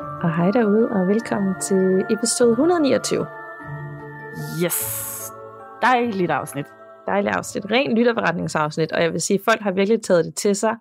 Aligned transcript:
Og 0.00 0.36
hej 0.36 0.50
derude, 0.50 0.88
og 0.88 1.08
velkommen 1.08 1.54
til 1.60 2.04
episode 2.10 2.50
129. 2.50 3.26
Yes. 4.64 4.78
Dejligt 5.82 6.30
afsnit. 6.30 6.66
Dejligt 7.06 7.34
afsnit. 7.36 7.70
Ren 7.70 7.96
lytterberetningsafsnit, 7.96 8.92
og 8.92 9.02
jeg 9.02 9.12
vil 9.12 9.20
sige, 9.20 9.38
at 9.38 9.44
folk 9.44 9.60
har 9.60 9.72
virkelig 9.72 10.02
taget 10.02 10.24
det 10.24 10.34
til 10.34 10.56
sig, 10.56 10.76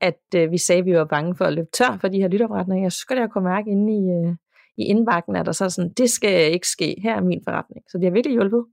at 0.00 0.20
øh, 0.36 0.50
vi 0.50 0.58
sagde, 0.58 0.78
at 0.78 0.86
vi 0.86 0.96
var 0.96 1.04
bange 1.04 1.36
for 1.36 1.44
at 1.44 1.52
løbe 1.52 1.68
tør 1.72 1.98
for 2.00 2.08
de 2.08 2.20
her 2.20 2.28
lytterberetninger. 2.28 2.84
Jeg 2.84 2.92
godt, 3.08 3.18
jeg 3.18 3.30
kunne 3.30 3.44
mærke 3.44 3.70
inde 3.70 3.92
i, 3.92 4.02
øh, 4.10 4.34
i 4.76 4.82
indbakken, 4.82 5.36
at 5.36 5.46
der 5.46 5.52
så 5.52 5.70
sådan, 5.70 5.92
det 5.92 6.10
skal 6.10 6.52
ikke 6.52 6.68
ske, 6.68 6.96
her 7.02 7.16
er 7.16 7.20
min 7.20 7.40
forretning. 7.44 7.84
Så 7.88 7.98
det 7.98 8.04
har 8.04 8.12
virkelig 8.12 8.32
hjulpet. 8.32 8.64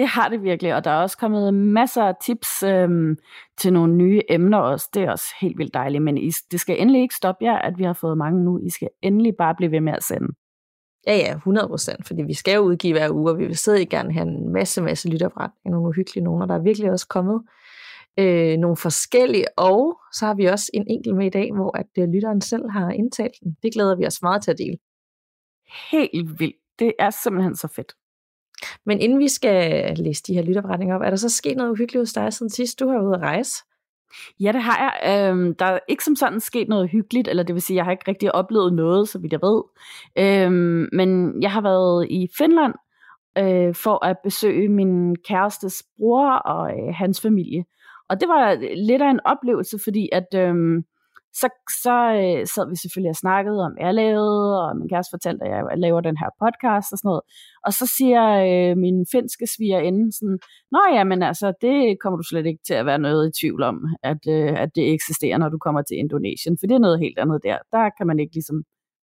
Det 0.00 0.08
har 0.08 0.28
det 0.28 0.42
virkelig, 0.42 0.74
og 0.74 0.84
der 0.84 0.90
er 0.90 1.02
også 1.02 1.18
kommet 1.18 1.54
masser 1.54 2.02
af 2.02 2.14
tips 2.22 2.62
øhm, 2.62 3.16
til 3.58 3.72
nogle 3.72 3.94
nye 3.96 4.20
emner 4.28 4.58
også. 4.58 4.88
Det 4.94 5.02
er 5.02 5.10
også 5.10 5.34
helt 5.40 5.58
vildt 5.58 5.74
dejligt, 5.74 6.02
men 6.02 6.18
I, 6.18 6.30
det 6.50 6.60
skal 6.60 6.80
endelig 6.80 7.02
ikke 7.02 7.14
stoppe 7.14 7.44
jer, 7.44 7.58
at 7.58 7.78
vi 7.78 7.84
har 7.84 7.92
fået 7.92 8.18
mange 8.18 8.44
nu. 8.44 8.58
I 8.58 8.70
skal 8.70 8.88
endelig 9.02 9.34
bare 9.38 9.54
blive 9.54 9.70
ved 9.70 9.80
med 9.80 9.92
at 9.92 10.02
sende. 10.02 10.28
Ja, 11.06 11.16
ja, 11.16 11.34
100 11.34 11.68
procent, 11.68 12.06
fordi 12.06 12.22
vi 12.22 12.34
skal 12.34 12.54
jo 12.54 12.60
udgive 12.60 12.92
hver 12.92 13.10
uge, 13.10 13.30
og 13.30 13.38
vi 13.38 13.46
vil 13.46 13.56
stadig 13.56 13.88
gerne 13.88 14.12
have 14.12 14.26
en 14.28 14.52
masse, 14.52 14.82
masse 14.82 15.08
lytterberetninger, 15.08 15.70
nogle 15.70 15.88
uhyggelige 15.88 16.24
nogen, 16.24 16.42
og 16.42 16.48
der 16.48 16.54
er 16.54 16.62
virkelig 16.62 16.90
også 16.90 17.08
kommet 17.08 17.42
øh, 18.18 18.56
nogle 18.58 18.76
forskellige, 18.76 19.58
og 19.58 19.98
så 20.12 20.26
har 20.26 20.34
vi 20.34 20.44
også 20.44 20.70
en 20.74 20.86
enkelt 20.90 21.16
med 21.16 21.26
i 21.26 21.30
dag, 21.30 21.54
hvor 21.54 21.78
at 21.78 21.88
øh, 21.98 22.08
lytteren 22.08 22.40
selv 22.40 22.70
har 22.70 22.90
indtalt 22.90 23.34
den. 23.42 23.56
Det 23.62 23.72
glæder 23.72 23.96
vi 23.96 24.06
os 24.06 24.22
meget 24.22 24.42
til 24.42 24.50
at 24.50 24.58
dele. 24.58 24.76
Helt 25.90 26.40
vildt. 26.40 26.56
Det 26.78 26.92
er 26.98 27.10
simpelthen 27.10 27.56
så 27.56 27.68
fedt. 27.68 27.92
Men 28.86 29.00
inden 29.00 29.18
vi 29.18 29.28
skal 29.28 29.84
læse 29.98 30.22
de 30.26 30.34
her 30.34 30.42
lytopretninger 30.42 30.94
op, 30.94 31.02
er 31.02 31.10
der 31.10 31.16
så 31.16 31.28
sket 31.28 31.56
noget 31.56 31.70
uhyggeligt 31.70 32.00
hos 32.00 32.12
dig 32.12 32.32
siden 32.32 32.50
sidst, 32.50 32.80
du 32.80 32.86
har 32.86 32.94
været 32.94 33.06
ude 33.06 33.14
at 33.14 33.20
rejse? 33.20 33.52
Ja, 34.40 34.52
det 34.52 34.62
har 34.62 34.78
jeg. 34.78 35.28
Øhm, 35.30 35.54
der 35.54 35.64
er 35.64 35.78
ikke 35.88 36.04
som 36.04 36.16
sådan 36.16 36.40
sket 36.40 36.68
noget 36.68 36.90
hyggeligt, 36.90 37.28
eller 37.28 37.42
det 37.42 37.54
vil 37.54 37.62
sige, 37.62 37.76
jeg 37.76 37.84
har 37.84 37.92
ikke 37.92 38.08
rigtig 38.08 38.34
oplevet 38.34 38.72
noget, 38.72 39.08
så 39.08 39.18
vidt 39.18 39.32
jeg 39.32 39.40
ved. 39.42 39.62
Øhm, 40.18 40.88
men 40.92 41.42
jeg 41.42 41.52
har 41.52 41.60
været 41.60 42.06
i 42.10 42.28
Finland 42.38 42.74
øh, 43.38 43.74
for 43.74 44.04
at 44.04 44.16
besøge 44.24 44.68
min 44.68 45.16
kærestes 45.16 45.84
bror 45.96 46.32
og 46.32 46.70
øh, 46.70 46.94
hans 46.94 47.20
familie. 47.20 47.64
Og 48.08 48.20
det 48.20 48.28
var 48.28 48.54
lidt 48.86 49.02
af 49.02 49.10
en 49.10 49.20
oplevelse, 49.24 49.78
fordi 49.84 50.08
at... 50.12 50.26
Øh, 50.34 50.82
så, 51.32 51.48
så 51.82 51.96
øh, 52.20 52.46
sad 52.46 52.68
vi 52.70 52.76
selvfølgelig 52.76 53.10
og 53.10 53.22
snakkede 53.24 53.58
om, 53.66 53.72
jeg 53.80 53.94
lavede, 53.94 54.62
og 54.64 54.76
min 54.76 54.88
kæreste 54.88 55.12
fortalte, 55.12 55.44
at 55.44 55.50
jeg 55.50 55.78
laver 55.78 56.00
den 56.00 56.16
her 56.16 56.30
podcast 56.42 56.92
og 56.92 56.98
sådan 56.98 57.08
noget. 57.08 57.22
Og 57.66 57.72
så 57.72 57.84
siger 57.98 58.22
øh, 58.48 58.76
min 58.84 59.06
finske 59.12 59.46
svigerinde 59.54 60.12
sådan, 60.18 60.38
Nå 60.72 60.80
ja, 60.96 61.04
men 61.04 61.22
altså, 61.22 61.52
det 61.60 62.00
kommer 62.00 62.16
du 62.16 62.22
slet 62.22 62.46
ikke 62.46 62.62
til 62.66 62.74
at 62.74 62.86
være 62.86 62.98
noget 62.98 63.28
i 63.28 63.36
tvivl 63.40 63.62
om, 63.62 63.76
at, 64.02 64.22
øh, 64.28 64.52
at 64.62 64.70
det 64.76 64.92
eksisterer, 64.92 65.38
når 65.38 65.48
du 65.48 65.58
kommer 65.58 65.82
til 65.82 65.96
Indonesien, 65.96 66.56
for 66.60 66.66
det 66.66 66.74
er 66.74 66.86
noget 66.86 66.98
helt 67.04 67.18
andet 67.18 67.40
der. 67.42 67.58
Der 67.72 67.90
kan 67.98 68.06
man 68.06 68.18
ikke 68.18 68.34
ligesom 68.34 68.64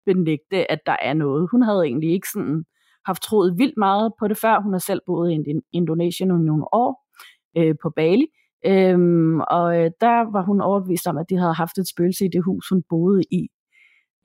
benægte, 0.07 0.71
at 0.71 0.81
der 0.87 0.97
er 1.03 1.15
noget. 1.15 1.49
Hun 1.53 1.63
havde 1.63 1.83
egentlig 1.85 2.13
ikke 2.13 2.29
sådan 2.35 2.65
haft 3.07 3.23
troet 3.23 3.59
vildt 3.59 3.77
meget 3.77 4.13
på 4.19 4.29
det 4.29 4.39
før. 4.39 4.61
Hun 4.61 4.73
har 4.73 4.79
selv 4.79 5.01
boet 5.07 5.33
i 5.33 5.37
Indonesien 5.73 6.31
i 6.31 6.45
nogle 6.51 6.75
år 6.75 6.91
øh, 7.59 7.75
på 7.83 7.91
Bali. 7.91 8.27
Øhm, 8.67 9.41
og 9.41 9.77
øh, 9.79 9.91
der 10.01 10.33
var 10.33 10.43
hun 10.43 10.61
overbevist 10.61 11.07
om, 11.07 11.19
at 11.19 11.31
de 11.31 11.37
havde 11.37 11.55
haft 11.55 11.79
et 11.79 11.89
spøgelse 11.89 12.25
i 12.25 12.29
det 12.29 12.45
hus, 12.45 12.69
hun 12.69 12.83
boede 12.89 13.23
i. 13.31 13.49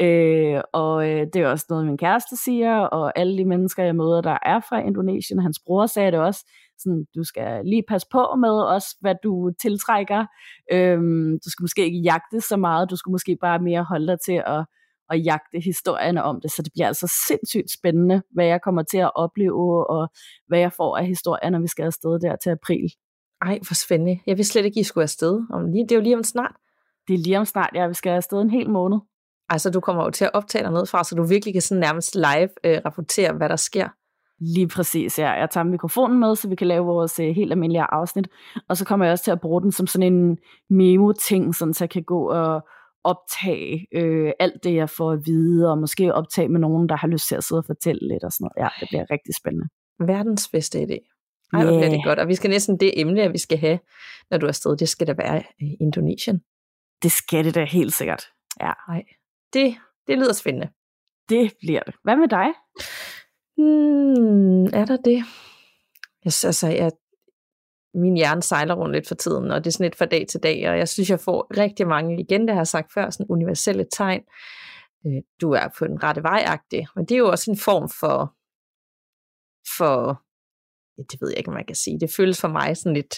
Øh, 0.01 0.61
og 0.73 1.09
øh, 1.09 1.27
det 1.33 1.35
er 1.35 1.47
også 1.47 1.65
noget, 1.69 1.85
min 1.85 1.97
kæreste 1.97 2.37
siger, 2.37 2.79
og 2.79 3.19
alle 3.19 3.37
de 3.37 3.45
mennesker, 3.45 3.83
jeg 3.83 3.95
møder, 3.95 4.21
der 4.21 4.37
er 4.45 4.59
fra 4.59 4.79
Indonesien, 4.81 5.39
hans 5.39 5.59
bror 5.65 5.85
sagde 5.85 6.11
det 6.11 6.19
også, 6.19 6.51
sådan, 6.77 7.05
du 7.15 7.23
skal 7.23 7.65
lige 7.65 7.83
passe 7.87 8.07
på 8.11 8.35
med 8.35 8.49
også, 8.49 8.97
hvad 9.01 9.15
du 9.23 9.51
tiltrækker. 9.61 10.25
Øhm, 10.71 11.31
du 11.45 11.49
skal 11.49 11.63
måske 11.63 11.85
ikke 11.85 11.99
jagte 11.99 12.41
så 12.41 12.57
meget, 12.57 12.89
du 12.89 12.95
skal 12.95 13.11
måske 13.11 13.37
bare 13.41 13.59
mere 13.59 13.83
holde 13.83 14.07
dig 14.07 14.17
til 14.25 14.43
at, 14.45 14.65
at 15.09 15.25
jagte 15.25 15.59
historierne 15.59 16.23
om 16.23 16.41
det, 16.41 16.51
så 16.51 16.61
det 16.61 16.71
bliver 16.73 16.87
altså 16.87 17.13
sindssygt 17.27 17.71
spændende, 17.79 18.21
hvad 18.33 18.45
jeg 18.45 18.61
kommer 18.61 18.83
til 18.83 18.97
at 18.97 19.11
opleve, 19.15 19.89
og 19.89 20.07
hvad 20.47 20.59
jeg 20.59 20.73
får 20.73 20.97
af 20.97 21.05
historier, 21.05 21.49
når 21.49 21.59
vi 21.59 21.67
skal 21.67 21.83
afsted 21.83 22.19
der 22.19 22.35
til 22.43 22.49
april. 22.49 22.89
Ej, 23.45 23.59
hvor 23.67 23.73
spændende. 23.73 24.19
Jeg 24.27 24.37
vidste 24.37 24.51
slet 24.51 24.65
ikke, 24.65 24.79
I 24.79 24.83
skulle 24.83 25.03
afsted. 25.03 25.41
Om 25.49 25.65
lige, 25.65 25.83
det 25.83 25.91
er 25.91 25.95
jo 25.95 26.01
lige 26.01 26.15
om 26.15 26.23
snart. 26.23 26.55
Det 27.07 27.13
er 27.13 27.17
lige 27.17 27.39
om 27.39 27.45
snart, 27.45 27.69
ja. 27.75 27.87
Vi 27.87 27.93
skal 27.93 28.09
afsted 28.09 28.41
en 28.41 28.49
hel 28.49 28.69
måned. 28.69 28.97
Altså, 29.49 29.69
du 29.71 29.79
kommer 29.79 30.03
jo 30.03 30.09
til 30.09 30.25
at 30.25 30.31
optage 30.33 30.63
dig 30.63 30.71
noget 30.71 30.89
fra, 30.89 31.03
så 31.03 31.15
du 31.15 31.23
virkelig 31.23 31.53
kan 31.53 31.61
sådan 31.61 31.81
nærmest 31.81 32.15
live 32.15 32.49
øh, 32.63 32.81
rapportere, 32.85 33.33
hvad 33.33 33.49
der 33.49 33.55
sker. 33.55 33.87
Lige 34.39 34.67
præcis, 34.67 35.19
ja. 35.19 35.31
Jeg 35.31 35.49
tager 35.49 35.63
mikrofonen 35.63 36.19
med, 36.19 36.35
så 36.35 36.49
vi 36.49 36.55
kan 36.55 36.67
lave 36.67 36.85
vores 36.85 37.19
øh, 37.19 37.35
helt 37.35 37.51
almindelige 37.51 37.85
afsnit. 37.89 38.27
Og 38.69 38.77
så 38.77 38.85
kommer 38.85 39.05
jeg 39.05 39.11
også 39.11 39.23
til 39.23 39.31
at 39.31 39.41
bruge 39.41 39.61
den 39.61 39.71
som 39.71 39.87
sådan 39.87 40.13
en 40.13 40.37
memo-ting, 40.69 41.55
sådan, 41.55 41.73
så 41.73 41.83
jeg 41.83 41.89
kan 41.89 42.03
gå 42.03 42.29
og 42.29 42.67
optage 43.03 43.87
øh, 43.95 44.31
alt 44.39 44.63
det, 44.63 44.75
jeg 44.75 44.89
får 44.89 45.11
at 45.11 45.19
vide, 45.25 45.71
og 45.71 45.77
måske 45.77 46.13
optage 46.13 46.49
med 46.49 46.59
nogen, 46.59 46.89
der 46.89 46.95
har 46.95 47.07
lyst 47.07 47.27
til 47.27 47.35
at 47.35 47.43
sidde 47.43 47.59
og 47.59 47.65
fortælle 47.65 48.07
lidt 48.07 48.23
og 48.23 48.31
sådan 48.31 48.43
noget. 48.45 48.65
Ja, 48.65 48.69
det 48.79 48.87
bliver 48.89 49.05
rigtig 49.11 49.33
spændende. 49.41 49.67
Verdens 49.99 50.49
bedste 50.53 50.79
idé. 50.79 51.14
Ej, 51.53 51.63
hvor 51.63 51.79
bliver 51.79 51.89
det 51.89 52.03
godt. 52.03 52.19
Og 52.19 52.27
vi 52.27 52.35
skal 52.35 52.49
næsten 52.49 52.79
det 52.79 52.99
emne, 52.99 53.21
at 53.21 53.33
vi 53.33 53.37
skal 53.37 53.57
have, 53.57 53.79
når 54.29 54.37
du 54.37 54.45
er 54.45 54.49
afsted, 54.49 54.77
det 54.77 54.89
skal 54.89 55.07
da 55.07 55.13
være 55.13 55.43
i 55.59 55.65
øh, 55.65 55.71
Indonesien. 55.79 56.41
Det 57.03 57.11
skal 57.11 57.45
det 57.45 57.55
da 57.55 57.65
helt 57.65 57.93
sikkert. 57.93 58.23
Ja. 58.61 58.71
Ej, 58.89 59.03
det, 59.53 59.75
det 60.07 60.17
lyder 60.17 60.33
spændende. 60.33 60.69
Det 61.29 61.53
bliver 61.59 61.81
det. 61.81 61.95
Hvad 62.03 62.15
med 62.15 62.27
dig? 62.27 62.47
Hmm, 63.57 64.65
er 64.65 64.85
der 64.85 64.97
det? 64.97 65.23
Jeg, 66.25 66.33
altså, 66.45 66.67
jeg, 66.67 66.91
min 67.93 68.15
hjerne 68.15 68.43
sejler 68.43 68.75
rundt 68.75 68.95
lidt 68.95 69.07
for 69.07 69.15
tiden, 69.15 69.51
og 69.51 69.63
det 69.63 69.67
er 69.67 69.71
sådan 69.71 69.85
lidt 69.85 69.97
fra 69.97 70.05
dag 70.05 70.25
til 70.29 70.43
dag, 70.43 70.69
og 70.69 70.77
jeg 70.77 70.89
synes, 70.89 71.09
jeg 71.09 71.19
får 71.19 71.57
rigtig 71.57 71.87
mange, 71.87 72.19
igen 72.19 72.41
det 72.41 72.49
har 72.49 72.59
jeg 72.59 72.67
sagt 72.67 72.93
før, 72.93 73.09
sådan 73.09 73.25
universelle 73.29 73.85
tegn. 73.91 74.23
Øh, 75.05 75.21
du 75.41 75.51
er 75.51 75.67
på 75.77 75.87
den 75.87 76.03
rette 76.03 76.23
vej 76.23 76.57
men 76.95 77.05
det 77.05 77.11
er 77.11 77.19
jo 77.19 77.29
også 77.29 77.51
en 77.51 77.57
form 77.57 77.89
for, 77.99 78.35
for 79.77 80.24
det 80.97 81.21
ved 81.21 81.29
jeg 81.29 81.37
ikke, 81.37 81.47
om 81.47 81.53
man 81.53 81.65
kan 81.65 81.75
sige. 81.75 81.99
Det 81.99 82.09
føles 82.17 82.41
for 82.41 82.47
mig 82.47 82.77
sådan 82.77 82.93
lidt 82.93 83.15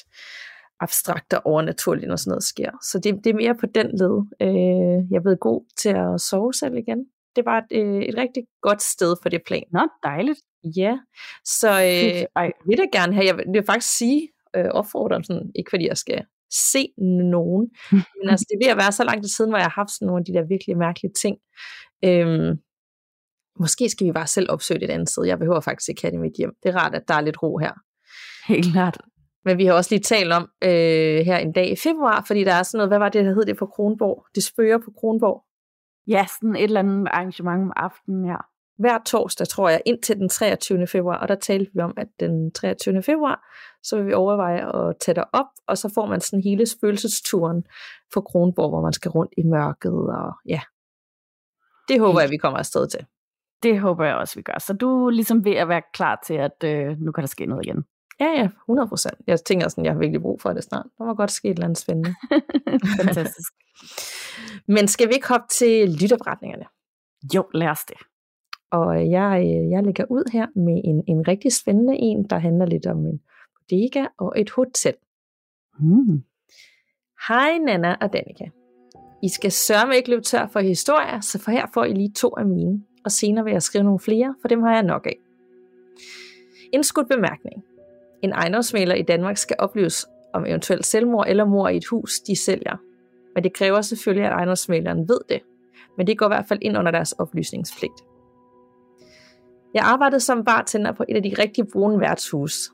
abstrakt 0.80 1.34
og 1.34 1.42
overnaturligt, 1.46 2.08
når 2.08 2.16
sådan 2.16 2.32
noget 2.32 2.44
sker. 2.44 2.72
Så 2.92 3.00
det, 3.00 3.24
det 3.24 3.30
er 3.30 3.34
mere 3.34 3.56
på 3.56 3.66
den 3.66 3.88
led. 3.88 4.16
Øh, 4.42 5.12
jeg 5.12 5.18
er 5.18 5.22
blevet 5.22 5.40
god 5.40 5.66
til 5.78 5.90
at 5.90 6.22
sove 6.22 6.54
selv 6.54 6.76
igen. 6.76 7.06
Det 7.36 7.46
var 7.46 7.58
et, 7.58 7.66
øh, 7.72 8.02
et 8.02 8.18
rigtig 8.18 8.44
godt 8.62 8.82
sted 8.82 9.16
for 9.22 9.30
det 9.30 9.42
plan. 9.48 9.64
Nå, 9.72 9.88
dejligt. 10.04 10.40
Ja, 10.64 10.98
så 11.46 11.70
øh, 11.70 12.26
jeg 12.36 12.52
vil 12.68 12.78
da 12.78 12.86
gerne 12.98 13.14
have, 13.14 13.26
jeg 13.26 13.38
vil, 13.38 13.44
jeg 13.48 13.54
vil 13.54 13.66
faktisk 13.66 13.98
sige, 13.98 14.30
øh, 14.56 14.66
opfordre 14.66 15.24
sådan, 15.24 15.52
ikke 15.56 15.70
fordi 15.70 15.88
jeg 15.88 15.98
skal 15.98 16.26
se 16.72 16.84
nogen, 17.32 17.70
men 18.18 18.30
altså 18.30 18.46
det 18.50 18.56
er 18.56 18.66
ved 18.66 18.72
at 18.72 18.78
være 18.78 18.92
så 18.92 19.04
lang 19.04 19.22
tid 19.22 19.30
siden, 19.30 19.52
hvor 19.52 19.58
jeg 19.58 19.66
har 19.66 19.82
haft 19.82 19.92
sådan 19.92 20.06
nogle 20.06 20.22
af 20.22 20.26
de 20.26 20.34
der 20.34 20.48
virkelig 20.54 20.78
mærkelige 20.78 21.14
ting. 21.24 21.38
Øh, 22.06 22.58
måske 23.60 23.90
skal 23.90 24.08
vi 24.08 24.12
bare 24.12 24.28
selv 24.28 24.52
opsøge 24.52 24.84
et 24.84 24.90
andet 24.90 25.10
sted. 25.10 25.26
Jeg 25.26 25.40
behøver 25.40 25.60
faktisk 25.60 25.90
ikke 25.90 26.02
have 26.02 26.12
det 26.12 26.18
i 26.18 26.22
mit 26.22 26.34
hjem. 26.38 26.54
Det 26.64 26.70
er 26.70 26.76
rart, 26.76 26.96
at 26.96 27.08
der 27.08 27.14
er 27.14 27.22
lidt 27.22 27.44
ro 27.44 27.58
her. 27.58 27.74
Helt 28.48 28.66
klart. 28.72 28.98
Men 29.46 29.58
vi 29.58 29.66
har 29.66 29.74
også 29.74 29.96
lige 29.96 30.04
talt 30.04 30.34
om 30.34 30.50
øh, 30.64 31.26
her 31.26 31.38
en 31.38 31.52
dag 31.52 31.72
i 31.72 31.76
februar, 31.76 32.24
fordi 32.28 32.44
der 32.44 32.54
er 32.54 32.64
sådan 32.64 32.78
noget, 32.78 32.90
hvad 32.90 33.00
var 33.00 33.10
det, 33.10 33.26
der 33.26 33.34
hed 33.34 33.46
det 33.46 33.58
på 33.58 33.66
Kronborg? 33.66 34.26
Det 34.36 34.44
spørger 34.44 34.78
på 34.78 34.92
Kronborg. 35.00 35.44
Ja, 36.08 36.26
sådan 36.40 36.56
et 36.56 36.64
eller 36.64 36.80
andet 36.80 37.08
arrangement 37.12 37.62
om 37.62 37.74
aftenen 37.76 38.26
her. 38.26 38.46
Hver 38.78 38.98
torsdag, 39.06 39.48
tror 39.48 39.70
jeg, 39.70 39.82
indtil 39.86 40.16
den 40.16 40.30
23. 40.30 40.88
februar, 40.88 41.18
og 41.18 41.28
der 41.28 41.36
talte 41.36 41.72
vi 41.74 41.80
om, 41.80 41.94
at 41.98 42.08
den 42.20 42.52
23. 42.52 43.04
februar, 43.04 43.44
så 43.84 43.98
vil 43.98 44.06
vi 44.06 44.14
overveje 44.14 44.90
at 44.90 44.96
tage 45.00 45.16
dig 45.16 45.26
op, 45.34 45.46
og 45.68 45.78
så 45.78 45.92
får 45.96 46.06
man 46.06 46.22
sådan 46.22 46.44
hele 46.44 46.66
spøgelsesturen 46.66 47.64
for 48.14 48.22
Kronborg, 48.22 48.70
hvor 48.70 48.82
man 48.82 48.94
skal 48.94 49.12
rundt 49.12 49.34
i 49.38 49.44
mørket, 49.44 49.94
og 49.94 50.34
ja. 50.46 50.62
Det 51.88 52.00
håber 52.00 52.22
jeg, 52.22 52.30
vi 52.30 52.38
kommer 52.38 52.60
afsted 52.60 52.88
til. 52.88 53.06
Det 53.64 53.80
håber 53.80 54.06
jeg 54.06 54.16
også, 54.16 54.36
vi 54.36 54.42
gør. 54.42 54.60
Så 54.60 54.74
du 54.74 55.06
er 55.06 55.10
ligesom 55.10 55.46
ved 55.46 55.52
at 55.52 55.68
være 55.68 55.82
klar 55.94 56.22
til, 56.26 56.34
at 56.34 56.64
øh, 56.64 57.00
nu 57.00 57.12
kan 57.12 57.22
der 57.22 57.28
ske 57.28 57.46
noget 57.46 57.66
igen. 57.66 57.86
Ja, 58.20 58.26
ja, 58.26 58.50
100 58.66 58.90
procent. 58.90 59.16
Jeg 59.28 59.40
tænker 59.46 59.68
sådan, 59.68 59.86
jeg 59.86 59.94
har 59.94 60.00
virkelig 60.00 60.22
brug 60.22 60.42
for 60.42 60.54
det 60.54 60.64
snart. 60.64 60.86
Der 60.98 61.06
må 61.06 61.14
godt 61.14 61.32
ske 61.32 61.48
et 61.48 61.54
eller 61.54 61.66
andet 61.66 61.78
spændende. 61.78 62.16
Fantastisk. 63.04 63.54
Men 64.68 64.88
skal 64.88 65.08
vi 65.08 65.14
ikke 65.14 65.28
hoppe 65.28 65.48
til 65.50 65.90
lytterberetningerne? 66.02 66.66
Jo, 67.36 67.46
lad 67.54 67.68
os 67.68 67.86
det. 67.88 67.98
Og 68.72 69.10
jeg, 69.10 69.40
øh, 69.42 69.70
jeg 69.72 69.84
lægger 69.84 70.06
ud 70.10 70.32
her 70.32 70.48
med 70.56 70.82
en, 70.84 71.04
en 71.08 71.28
rigtig 71.28 71.54
spændende 71.54 71.96
en, 71.98 72.24
der 72.30 72.38
handler 72.38 72.66
lidt 72.66 72.86
om 72.86 73.06
en 73.06 73.22
bodega 73.70 74.06
og 74.18 74.34
et 74.38 74.50
hotel. 74.50 74.96
Mm. 75.80 76.24
Hej 77.28 77.58
Nana 77.58 77.96
og 78.02 78.14
Danika. 78.14 78.46
I 79.24 79.30
skal 79.30 79.52
sørge 79.52 79.96
ikke 79.96 80.10
løbe 80.10 80.22
tør 80.22 80.48
for 80.48 80.60
historier, 80.60 81.20
så 81.20 81.40
for 81.40 81.52
her 81.52 81.66
får 81.74 81.84
I 81.84 81.94
lige 81.94 82.14
to 82.14 82.30
af 82.38 82.46
mine 82.46 82.84
og 83.08 83.12
senere 83.12 83.44
vil 83.44 83.52
jeg 83.52 83.62
skrive 83.62 83.84
nogle 83.84 84.00
flere, 84.00 84.36
for 84.42 84.48
dem 84.48 84.64
har 84.64 84.74
jeg 84.74 84.84
nok 84.84 85.06
af. 85.06 85.18
Indskudt 86.74 87.08
bemærkning. 87.10 87.66
En 88.22 88.32
ejendomsmaler 88.32 88.96
i 88.96 89.02
Danmark 89.02 89.38
skal 89.38 89.56
oplyse 89.60 90.08
om 90.34 90.46
eventuelt 90.46 90.86
selvmord 90.86 91.26
eller 91.28 91.46
mor 91.46 91.70
i 91.70 91.78
et 91.78 91.86
hus, 91.86 92.20
de 92.20 92.36
sælger. 92.36 92.78
Men 93.36 93.44
det 93.44 93.54
kræver 93.54 93.82
selvfølgelig, 93.82 94.26
at 94.26 94.34
ejendomsmaleren 94.34 95.10
ved 95.10 95.20
det. 95.30 95.42
Men 95.98 96.08
det 96.08 96.18
går 96.18 96.26
i 96.26 96.30
hvert 96.30 96.46
fald 96.48 96.60
ind 96.62 96.78
under 96.78 96.92
deres 96.92 97.12
oplysningspligt. 97.12 98.04
Jeg 99.74 99.84
arbejdede 99.84 100.20
som 100.20 100.46
bartender 100.46 100.92
på 100.92 101.04
et 101.10 101.16
af 101.16 101.24
de 101.24 101.36
rigtig 101.40 101.68
brune 101.68 102.00
værtshuse. 102.00 102.72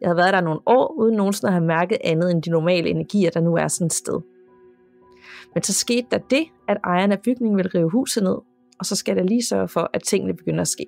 Jeg 0.00 0.08
havde 0.08 0.16
været 0.16 0.32
der 0.32 0.40
nogle 0.40 0.60
år, 0.66 0.94
uden 0.98 1.16
nogensinde 1.16 1.48
at 1.48 1.52
have 1.52 1.66
mærket 1.66 1.98
andet 2.04 2.30
end 2.30 2.42
de 2.42 2.50
normale 2.50 2.88
energier, 2.88 3.30
der 3.30 3.40
nu 3.40 3.54
er 3.54 3.68
sådan 3.68 3.86
et 3.86 3.92
sted. 3.92 4.20
Men 5.54 5.62
så 5.62 5.74
skete 5.74 6.06
der 6.10 6.18
det, 6.18 6.44
at 6.68 6.76
ejeren 6.84 7.12
af 7.12 7.20
bygningen 7.20 7.56
ville 7.56 7.70
rive 7.74 7.90
huset 7.90 8.22
ned, 8.22 8.36
og 8.80 8.86
så 8.86 8.96
skal 8.96 9.16
der 9.16 9.22
lige 9.22 9.46
sørge 9.46 9.68
for, 9.68 9.90
at 9.92 10.02
tingene 10.02 10.34
begynder 10.34 10.60
at 10.60 10.68
ske. 10.68 10.86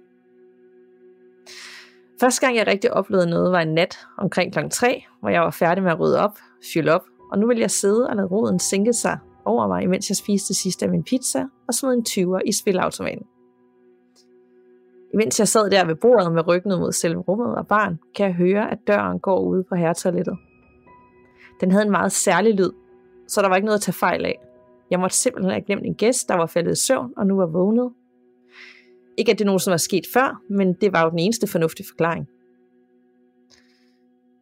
Første 2.20 2.46
gang 2.46 2.56
jeg 2.56 2.66
rigtig 2.66 2.92
oplevede 2.92 3.30
noget 3.30 3.52
var 3.52 3.60
en 3.60 3.74
nat 3.74 3.98
omkring 4.18 4.52
kl. 4.52 4.58
3, 4.70 5.04
hvor 5.20 5.28
jeg 5.28 5.42
var 5.42 5.50
færdig 5.50 5.82
med 5.82 5.92
at 5.92 6.00
rydde 6.00 6.20
op, 6.20 6.38
fylde 6.74 6.94
op, 6.94 7.04
og 7.32 7.38
nu 7.38 7.46
ville 7.46 7.60
jeg 7.60 7.70
sidde 7.70 8.08
og 8.08 8.16
lade 8.16 8.26
roden 8.26 8.58
sænke 8.58 8.92
sig 8.92 9.18
over 9.44 9.68
mig, 9.68 9.82
imens 9.82 10.10
jeg 10.10 10.16
spiste 10.16 10.48
det 10.48 10.56
sidste 10.56 10.84
af 10.84 10.90
min 10.90 11.02
pizza 11.02 11.44
og 11.68 11.74
smed 11.74 11.92
en 11.92 12.04
20'er 12.08 12.40
i 12.46 12.52
spilautomaten. 12.52 13.26
Imens 15.14 15.38
jeg 15.38 15.48
sad 15.48 15.70
der 15.70 15.84
ved 15.84 15.94
bordet 15.94 16.32
med 16.32 16.46
ryggen 16.46 16.78
mod 16.78 16.92
selve 16.92 17.20
rummet 17.20 17.54
og 17.56 17.66
barn, 17.66 17.98
kan 18.16 18.26
jeg 18.26 18.34
høre, 18.34 18.70
at 18.70 18.78
døren 18.86 19.18
går 19.18 19.40
ude 19.40 19.64
på 19.64 19.74
herretoilettet. 19.74 20.38
Den 21.60 21.70
havde 21.70 21.84
en 21.84 21.90
meget 21.90 22.12
særlig 22.12 22.54
lyd, 22.54 22.70
så 23.28 23.42
der 23.42 23.48
var 23.48 23.56
ikke 23.56 23.66
noget 23.66 23.78
at 23.78 23.82
tage 23.82 23.94
fejl 23.94 24.24
af. 24.24 24.38
Jeg 24.92 25.00
måtte 25.00 25.16
simpelthen 25.16 25.50
have 25.50 25.62
glemt 25.62 25.86
en 25.86 25.94
gæst, 25.94 26.28
der 26.28 26.34
var 26.34 26.46
faldet 26.46 26.72
i 26.72 26.80
søvn 26.80 27.12
og 27.16 27.26
nu 27.26 27.36
var 27.36 27.46
vågnet. 27.46 27.92
Ikke 29.16 29.32
at 29.32 29.38
det 29.38 29.46
nogensinde 29.46 29.72
var 29.72 29.76
sket 29.76 30.06
før, 30.12 30.42
men 30.48 30.72
det 30.72 30.92
var 30.92 31.04
jo 31.04 31.10
den 31.10 31.18
eneste 31.18 31.46
fornuftige 31.46 31.86
forklaring. 31.88 32.28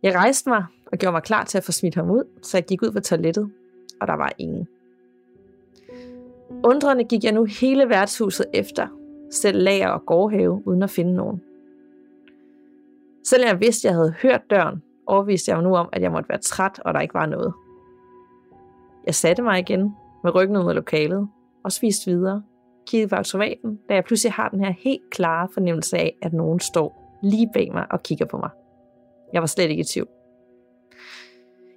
Jeg 0.02 0.14
rejste 0.14 0.48
mig 0.48 0.64
og 0.92 0.98
gjorde 0.98 1.12
mig 1.12 1.22
klar 1.22 1.44
til 1.44 1.58
at 1.58 1.64
få 1.64 1.72
smidt 1.72 1.94
ham 1.94 2.10
ud, 2.10 2.24
så 2.42 2.56
jeg 2.56 2.64
gik 2.64 2.82
ud 2.82 2.92
på 2.92 3.00
toilettet, 3.00 3.50
og 4.00 4.06
der 4.06 4.14
var 4.14 4.32
ingen. 4.38 4.68
Undrende 6.64 7.04
gik 7.04 7.24
jeg 7.24 7.32
nu 7.32 7.44
hele 7.44 7.88
værtshuset 7.88 8.46
efter, 8.54 8.86
selv 9.30 9.62
lager 9.62 9.88
og 9.88 10.06
gårdhave, 10.06 10.62
uden 10.66 10.82
at 10.82 10.90
finde 10.90 11.14
nogen. 11.14 11.42
Selvom 13.24 13.48
jeg 13.48 13.60
vidste, 13.60 13.88
at 13.88 13.90
jeg 13.90 13.98
havde 13.98 14.14
hørt 14.22 14.50
døren, 14.50 14.82
overviste 15.06 15.50
jeg 15.50 15.58
mig 15.58 15.64
nu 15.64 15.76
om, 15.76 15.88
at 15.92 16.02
jeg 16.02 16.12
måtte 16.12 16.28
være 16.28 16.40
træt, 16.40 16.78
og 16.84 16.94
der 16.94 17.00
ikke 17.00 17.14
var 17.14 17.26
noget. 17.26 17.52
Jeg 19.06 19.14
satte 19.14 19.42
mig 19.42 19.58
igen 19.58 19.94
med 20.24 20.34
ryggen 20.34 20.56
ud 20.56 20.62
mod 20.64 20.74
lokalet 20.74 21.28
og 21.64 21.72
svist 21.72 22.06
videre, 22.06 22.42
Kigget 22.86 23.10
på 23.10 23.16
automaten, 23.16 23.80
da 23.88 23.94
jeg 23.94 24.04
pludselig 24.04 24.32
har 24.32 24.48
den 24.48 24.64
her 24.64 24.72
helt 24.78 25.10
klare 25.10 25.48
fornemmelse 25.54 25.98
af, 25.98 26.16
at 26.22 26.32
nogen 26.32 26.60
står 26.60 27.18
lige 27.22 27.50
bag 27.54 27.72
mig 27.72 27.86
og 27.90 28.02
kigger 28.02 28.26
på 28.26 28.36
mig. 28.36 28.50
Jeg 29.32 29.40
var 29.42 29.46
slet 29.46 29.70
ikke 29.70 29.80
i 29.80 29.84
tvivl. 29.84 30.08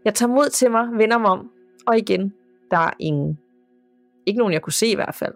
Jeg 0.06 0.14
tager 0.14 0.30
mod 0.30 0.50
til 0.50 0.72
mig, 0.72 0.88
vender 0.94 1.18
mig 1.18 1.30
om, 1.30 1.52
og 1.88 1.98
igen, 1.98 2.34
der 2.72 2.78
er 2.78 2.92
ingen. 3.00 3.40
Ikke 4.26 4.38
nogen, 4.38 4.54
jeg 4.54 4.62
kunne 4.62 4.74
se 4.74 4.88
i 4.88 4.96
hvert 4.96 5.16
fald. 5.16 5.34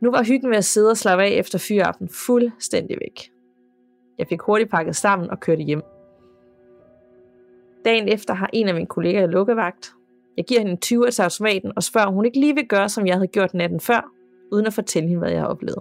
Nu 0.00 0.10
var 0.10 0.24
hyggen 0.24 0.50
ved 0.50 0.56
at 0.56 0.64
sidde 0.64 0.90
og 0.90 0.96
slappe 0.96 1.24
af 1.24 1.30
efter 1.30 1.58
fyraften 1.58 2.08
fuldstændig 2.08 2.98
væk. 3.00 3.32
Jeg 4.18 4.26
fik 4.26 4.40
hurtigt 4.40 4.70
pakket 4.70 4.96
sammen 4.96 5.30
og 5.30 5.40
kørte 5.40 5.62
hjem. 5.62 5.82
Dagen 7.84 8.08
efter 8.08 8.34
har 8.34 8.50
en 8.52 8.68
af 8.68 8.74
mine 8.74 8.86
kollegaer 8.86 9.26
lukkevagt. 9.26 9.94
Jeg 10.36 10.44
giver 10.44 10.60
hende 10.60 10.72
en 10.72 10.78
20 10.78 11.10
til 11.10 11.22
automaten 11.22 11.72
og 11.76 11.82
spørger, 11.82 12.06
om 12.06 12.14
hun 12.14 12.24
ikke 12.24 12.40
lige 12.40 12.54
vil 12.54 12.66
gøre, 12.68 12.88
som 12.88 13.06
jeg 13.06 13.14
havde 13.14 13.26
gjort 13.26 13.54
natten 13.54 13.80
før, 13.80 14.12
uden 14.52 14.66
at 14.66 14.74
fortælle 14.74 15.08
hende, 15.08 15.20
hvad 15.20 15.30
jeg 15.30 15.40
har 15.40 15.46
oplevet. 15.46 15.78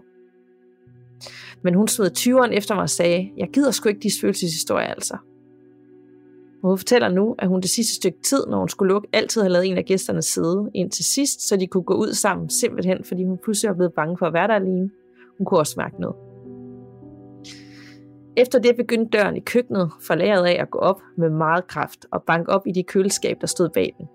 Men 1.62 1.74
hun 1.74 1.88
smed 1.88 2.12
20'eren 2.18 2.52
efter 2.52 2.76
mig 2.76 2.82
og 2.82 2.90
sagde, 2.90 3.32
jeg 3.38 3.50
gider 3.54 3.72
sgu 3.72 3.90
ikke 3.90 4.02
de 4.02 4.10
følelseshistorier 4.22 4.88
altså. 4.88 5.18
Hun 6.62 6.78
fortæller 6.78 7.10
nu, 7.10 7.36
at 7.40 7.48
hun 7.48 7.62
det 7.62 7.70
sidste 7.70 7.96
stykke 7.96 8.22
tid, 8.22 8.46
når 8.48 8.60
hun 8.60 8.70
skulle 8.70 8.94
lukke, 8.94 9.08
altid 9.14 9.42
havde 9.42 9.54
lavet 9.54 9.68
en 9.68 9.78
af 9.78 9.86
gæsterne 9.86 10.22
sidde 10.22 10.72
ind 10.74 10.92
til 10.92 11.06
sidst, 11.06 11.48
så 11.48 11.58
de 11.58 11.68
kunne 11.68 11.84
gå 11.84 11.94
ud 11.94 12.14
sammen 12.14 12.50
simpelthen, 12.50 13.04
fordi 13.04 13.24
hun 13.24 13.38
pludselig 13.44 13.70
var 13.70 13.76
blevet 13.76 13.94
bange 13.94 14.18
for 14.18 14.26
at 14.26 14.34
være 14.34 14.48
der 14.48 14.56
alene. 14.56 14.90
Hun 15.38 15.46
kunne 15.46 15.60
også 15.60 15.74
mærke 15.78 16.02
noget. 16.02 16.16
Efter 18.38 18.60
det 18.60 18.76
begyndte 18.76 19.18
døren 19.18 19.36
i 19.38 19.40
køkkenet 19.40 19.92
for 20.02 20.16
lageret 20.16 20.46
af 20.46 20.62
at 20.62 20.70
gå 20.70 20.80
op 20.80 21.02
med 21.18 21.30
meget 21.30 21.68
kraft 21.68 22.06
og 22.12 22.24
banke 22.24 22.52
op 22.52 22.68
i 22.68 22.72
de 22.72 22.84
køleskab, 22.84 23.38
der 23.42 23.48
stod 23.48 23.70
bag 23.70 23.96
den. 23.98 24.08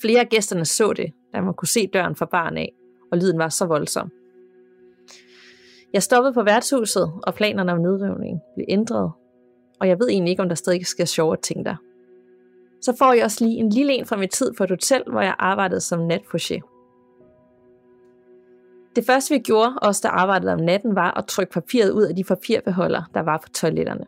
Flere 0.00 0.20
af 0.20 0.28
gæsterne 0.28 0.64
så 0.64 0.92
det, 0.92 1.12
da 1.34 1.40
man 1.40 1.54
kunne 1.54 1.68
se 1.68 1.86
døren 1.86 2.16
fra 2.16 2.26
barn 2.26 2.56
af, 2.56 2.72
og 3.12 3.18
lyden 3.18 3.38
var 3.38 3.48
så 3.48 3.66
voldsom. 3.66 4.10
Jeg 5.92 6.02
stoppede 6.02 6.34
på 6.34 6.42
værtshuset, 6.42 7.12
og 7.22 7.34
planerne 7.34 7.72
om 7.72 7.78
nedrivning 7.78 8.40
blev 8.54 8.66
ændret, 8.68 9.12
og 9.80 9.88
jeg 9.88 9.98
ved 9.98 10.08
egentlig 10.08 10.30
ikke, 10.30 10.42
om 10.42 10.48
der 10.48 10.56
stadig 10.56 10.86
sker 10.86 11.04
sjove 11.04 11.36
ting 11.36 11.64
der. 11.64 11.76
Så 12.80 12.96
får 12.98 13.12
jeg 13.12 13.24
også 13.24 13.44
lige 13.44 13.56
en 13.56 13.70
lille 13.70 13.92
en 13.92 14.06
fra 14.06 14.16
min 14.16 14.28
tid 14.28 14.52
på 14.52 14.64
et 14.64 14.70
hotel, 14.70 15.02
hvor 15.10 15.20
jeg 15.20 15.34
arbejdede 15.38 15.80
som 15.80 16.10
natfouché. 16.10 16.60
Det 18.96 19.06
første 19.06 19.34
vi 19.34 19.38
gjorde, 19.40 19.74
os 19.82 20.00
der 20.00 20.08
arbejdede 20.08 20.52
om 20.52 20.60
natten, 20.60 20.94
var 20.94 21.18
at 21.18 21.26
trykke 21.26 21.52
papiret 21.52 21.90
ud 21.90 22.02
af 22.02 22.16
de 22.16 22.24
papirbeholder, 22.24 23.02
der 23.14 23.20
var 23.20 23.38
på 23.38 23.48
toiletterne. 23.48 24.06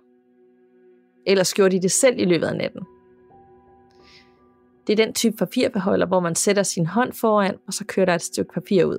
Ellers 1.27 1.55
gjorde 1.55 1.77
de 1.77 1.83
det 1.83 1.91
selv 1.91 2.19
i 2.19 2.25
løbet 2.25 2.47
af 2.47 2.57
natten. 2.57 2.83
Det 4.89 5.01
er 5.01 5.05
den 5.05 5.15
type 5.15 5.37
papirbeholder, 5.37 6.07
hvor 6.07 6.21
man 6.21 6.35
sætter 6.35 6.63
sin 6.63 6.87
hånd 6.87 7.13
foran, 7.13 7.57
og 7.67 7.73
så 7.73 7.85
kører 7.85 8.07
der 8.07 8.15
et 8.15 8.23
stykke 8.23 8.53
papir 8.53 8.85
ud. 8.85 8.99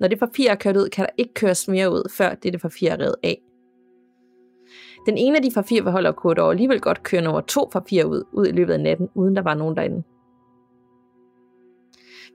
Når 0.00 0.08
det 0.08 0.18
papir 0.18 0.50
er 0.50 0.54
kørt 0.54 0.76
ud, 0.76 0.88
kan 0.88 1.04
der 1.04 1.10
ikke 1.16 1.34
køres 1.34 1.68
mere 1.68 1.90
ud, 1.90 2.10
før 2.12 2.34
dette 2.34 2.58
papir 2.58 2.90
er 2.90 2.98
reddet 2.98 3.16
af. 3.22 3.42
Den 5.06 5.18
ene 5.18 5.36
af 5.36 5.42
de 5.42 5.50
papirbeholdere 5.54 6.12
kunne 6.12 6.34
dog 6.34 6.50
alligevel 6.50 6.80
godt 6.80 7.02
køre 7.02 7.22
nummer 7.22 7.40
to 7.40 7.68
papir 7.72 8.04
ud, 8.04 8.24
ud 8.32 8.46
i 8.46 8.52
løbet 8.52 8.72
af 8.72 8.80
natten, 8.80 9.08
uden 9.14 9.36
der 9.36 9.42
var 9.42 9.54
nogen 9.54 9.76
derinde. 9.76 10.02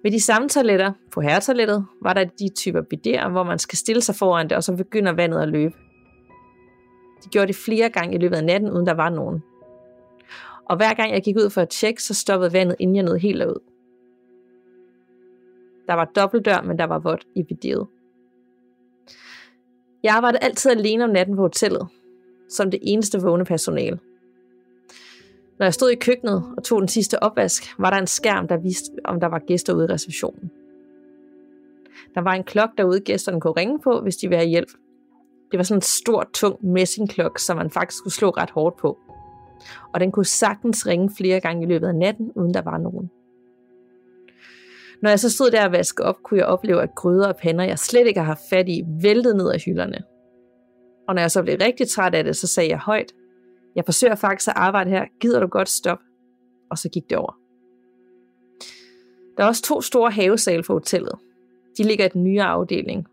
Ved 0.04 0.12
de 0.12 0.22
samme 0.22 0.50
toiletter 0.50 0.92
på 1.12 1.22
herretoilettet 1.22 1.86
var 2.02 2.14
der 2.14 2.24
de 2.24 2.50
typer 2.50 2.82
bidéer, 2.82 3.30
hvor 3.30 3.44
man 3.44 3.60
skal 3.60 3.78
stille 3.78 4.02
sig 4.02 4.16
foran 4.16 4.50
det, 4.50 4.58
og 4.58 4.64
så 4.64 4.76
begynder 4.76 5.12
vandet 5.12 5.42
at 5.42 5.48
løbe. 5.48 5.74
De 7.24 7.30
gjorde 7.30 7.48
det 7.48 7.56
flere 7.56 7.90
gange 7.90 8.16
i 8.16 8.18
løbet 8.18 8.36
af 8.36 8.44
natten, 8.44 8.72
uden 8.72 8.86
der 8.86 8.94
var 8.94 9.10
nogen. 9.10 9.44
Og 10.66 10.78
hver 10.78 10.94
gang 10.94 11.12
jeg 11.12 11.24
gik 11.24 11.36
ud 11.38 11.50
for 11.50 11.62
at 11.62 11.70
tjekke, 11.70 12.04
så 12.04 12.14
stoppede 12.14 12.54
vandet, 12.54 12.76
inden 12.80 12.96
jeg 12.96 13.04
nåede 13.04 13.20
helt 13.20 13.46
ud. 13.46 13.60
Der 15.88 15.94
var 15.94 16.06
dobbeltdør, 16.06 16.62
men 16.62 16.80
der 16.80 16.86
var 16.86 17.00
vådt 17.00 17.28
i 17.36 17.42
bidéet. 17.42 17.86
Jeg 20.04 20.16
arbejdede 20.16 20.44
altid 20.44 20.72
alene 20.72 21.04
om 21.04 21.10
natten 21.10 21.36
på 21.36 21.42
hotellet, 21.42 21.88
som 22.50 22.72
det 22.72 22.80
eneste 22.84 23.22
vågne 23.22 23.46
personale. 23.46 24.00
Når 25.60 25.66
jeg 25.66 25.74
stod 25.74 25.92
i 25.92 25.96
køkkenet 25.96 26.54
og 26.58 26.64
tog 26.64 26.80
den 26.80 26.88
sidste 26.88 27.24
opvask, 27.24 27.64
var 27.80 27.90
der 27.90 27.98
en 27.98 28.08
skærm, 28.08 28.48
der 28.48 28.58
viste, 28.58 28.92
om 29.04 29.20
der 29.20 29.28
var 29.28 29.40
gæster 29.40 29.74
ude 29.74 29.86
i 29.86 29.94
receptionen. 29.94 30.52
Der 32.16 32.22
var 32.22 32.34
en 32.34 32.44
klok 32.44 32.70
derude, 32.78 33.00
gæsterne 33.00 33.42
kunne 33.42 33.54
ringe 33.58 33.80
på, 33.80 34.02
hvis 34.02 34.16
de 34.16 34.28
ville 34.28 34.38
have 34.38 34.50
hjælp. 34.50 34.70
Det 35.52 35.58
var 35.58 35.64
sådan 35.64 35.78
en 35.78 35.82
stor, 35.82 36.30
tung 36.34 36.66
messingklok, 36.66 37.40
som 37.40 37.58
man 37.58 37.70
faktisk 37.70 37.98
skulle 37.98 38.14
slå 38.14 38.30
ret 38.30 38.50
hårdt 38.50 38.78
på. 38.78 39.00
Og 39.94 40.00
den 40.00 40.12
kunne 40.12 40.26
sagtens 40.26 40.88
ringe 40.88 41.10
flere 41.18 41.40
gange 41.40 41.64
i 41.64 41.66
løbet 41.66 41.88
af 41.88 41.96
natten, 41.96 42.32
uden 42.36 42.54
der 42.54 42.62
var 42.62 42.78
nogen. 42.78 43.12
Når 45.02 45.10
jeg 45.10 45.20
så 45.20 45.30
stod 45.30 45.52
der 45.52 45.66
og 45.66 45.72
vaskede 45.72 46.08
op, 46.08 46.24
kunne 46.24 46.40
jeg 46.40 46.48
opleve, 46.48 46.82
at 46.82 46.96
gryder 46.96 47.28
og 47.28 47.36
pander, 47.36 47.64
jeg 47.64 47.80
slet 47.80 48.08
ikke 48.08 48.20
har 48.20 48.28
haft 48.28 48.50
fat 48.50 48.70
i, 48.70 48.84
væltede 49.02 49.38
ned 49.38 49.52
af 49.52 49.62
hylderne. 49.66 50.04
Og 51.08 51.16
når 51.16 51.22
jeg 51.22 51.32
så 51.32 51.44
blev 51.44 51.58
rigtig 51.62 51.90
træt 51.90 52.16
af 52.16 52.24
det, 52.24 52.36
så 52.36 52.48
sagde 52.48 52.70
jeg 52.70 52.80
højt, 52.80 53.12
jeg 53.76 53.86
forsøger 53.86 54.16
faktisk 54.16 54.48
at 54.48 54.54
arbejde 54.58 54.90
her, 54.90 55.06
gider 55.20 55.40
du 55.40 55.48
godt 55.48 55.70
stoppe? 55.70 56.04
Og 56.70 56.78
så 56.78 56.90
gik 56.90 57.10
det 57.10 57.18
over. 57.18 57.40
Der 59.38 59.44
er 59.44 59.48
også 59.48 59.62
to 59.62 59.82
store 59.82 60.12
havesale 60.12 60.64
for 60.64 60.74
hotellet. 60.74 61.16
De 61.78 61.84
ligger 61.84 62.06
i 62.06 62.10
den 62.10 62.24
nye 62.24 62.42
afdeling. 62.42 63.08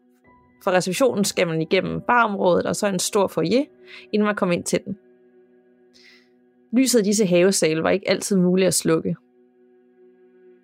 For 0.65 0.71
receptionen 0.71 1.25
skal 1.25 1.47
man 1.47 1.63
igennem 1.63 2.01
barområdet 2.01 2.67
og 2.67 2.77
så 2.77 2.87
en 2.87 2.99
stor 2.99 3.27
foyer, 3.27 3.65
inden 4.13 4.27
man 4.27 4.35
kommer 4.35 4.55
ind 4.55 4.65
til 4.65 4.81
den. 4.85 4.99
Lyset 6.73 6.99
af 6.99 7.05
disse 7.05 7.27
havesale 7.27 7.83
var 7.83 7.91
ikke 7.91 8.11
altid 8.11 8.37
muligt 8.37 8.67
at 8.67 8.75
slukke. 8.75 9.17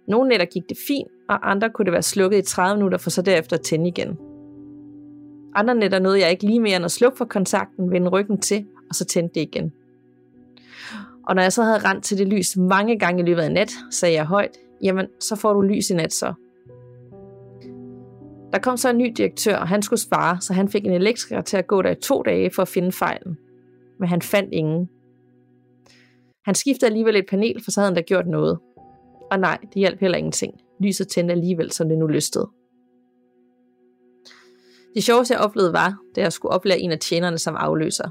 Nogle 0.08 0.28
nætter 0.28 0.46
gik 0.46 0.68
det 0.68 0.78
fint, 0.86 1.08
og 1.28 1.50
andre 1.50 1.70
kunne 1.70 1.84
det 1.84 1.92
være 1.92 2.02
slukket 2.02 2.38
i 2.38 2.42
30 2.42 2.76
minutter 2.76 2.98
for 2.98 3.10
så 3.10 3.22
derefter 3.22 3.56
at 3.56 3.62
tænde 3.62 3.88
igen. 3.88 4.18
Andre 5.54 5.74
nætter 5.74 5.98
nåede 5.98 6.20
jeg 6.20 6.30
ikke 6.30 6.46
lige 6.46 6.60
mere 6.60 6.76
end 6.76 6.84
at 6.84 6.90
slukke 6.90 7.18
for 7.18 7.24
kontakten, 7.24 7.90
vende 7.90 8.08
ryggen 8.08 8.40
til, 8.40 8.66
og 8.88 8.94
så 8.94 9.04
tændte 9.04 9.34
det 9.34 9.40
igen. 9.40 9.72
Og 11.26 11.34
når 11.34 11.42
jeg 11.42 11.52
så 11.52 11.62
havde 11.62 11.78
rent 11.78 12.04
til 12.04 12.18
det 12.18 12.28
lys 12.28 12.56
mange 12.56 12.98
gange 12.98 13.22
i 13.22 13.26
løbet 13.26 13.42
af 13.42 13.52
nat, 13.52 13.70
sagde 13.90 14.14
jeg 14.14 14.24
højt, 14.24 14.58
jamen 14.82 15.06
så 15.20 15.36
får 15.36 15.52
du 15.52 15.60
lys 15.60 15.90
i 15.90 15.94
nat 15.94 16.12
så. 16.12 16.32
Der 18.52 18.58
kom 18.58 18.76
så 18.76 18.90
en 18.90 18.98
ny 18.98 19.12
direktør, 19.16 19.56
og 19.56 19.68
han 19.68 19.82
skulle 19.82 20.00
svare, 20.00 20.40
så 20.40 20.52
han 20.52 20.68
fik 20.68 20.84
en 20.84 20.92
elektriker 20.92 21.40
til 21.40 21.56
at 21.56 21.66
gå 21.66 21.82
der 21.82 21.90
i 21.90 21.94
to 21.94 22.22
dage 22.22 22.50
for 22.54 22.62
at 22.62 22.68
finde 22.68 22.92
fejlen. 22.92 23.38
Men 23.98 24.08
han 24.08 24.22
fandt 24.22 24.52
ingen. 24.52 24.88
Han 26.44 26.54
skiftede 26.54 26.86
alligevel 26.86 27.16
et 27.16 27.26
panel, 27.30 27.64
for 27.64 27.70
så 27.70 27.80
havde 27.80 27.90
han 27.90 27.94
da 27.94 28.00
gjort 28.00 28.26
noget. 28.26 28.58
Og 29.30 29.38
nej, 29.38 29.58
det 29.62 29.74
hjalp 29.74 30.00
heller 30.00 30.18
ingenting. 30.18 30.54
Lyset 30.80 31.08
tændte 31.08 31.32
alligevel, 31.32 31.70
som 31.72 31.88
det 31.88 31.98
nu 31.98 32.06
lystede. 32.06 32.48
Det 34.94 35.04
sjoveste, 35.04 35.34
jeg 35.34 35.40
oplevede, 35.40 35.72
var, 35.72 35.98
da 36.16 36.20
jeg 36.20 36.32
skulle 36.32 36.52
oplære 36.52 36.78
en 36.78 36.92
af 36.92 36.98
tjenerne 36.98 37.38
som 37.38 37.56
afløser. 37.56 38.08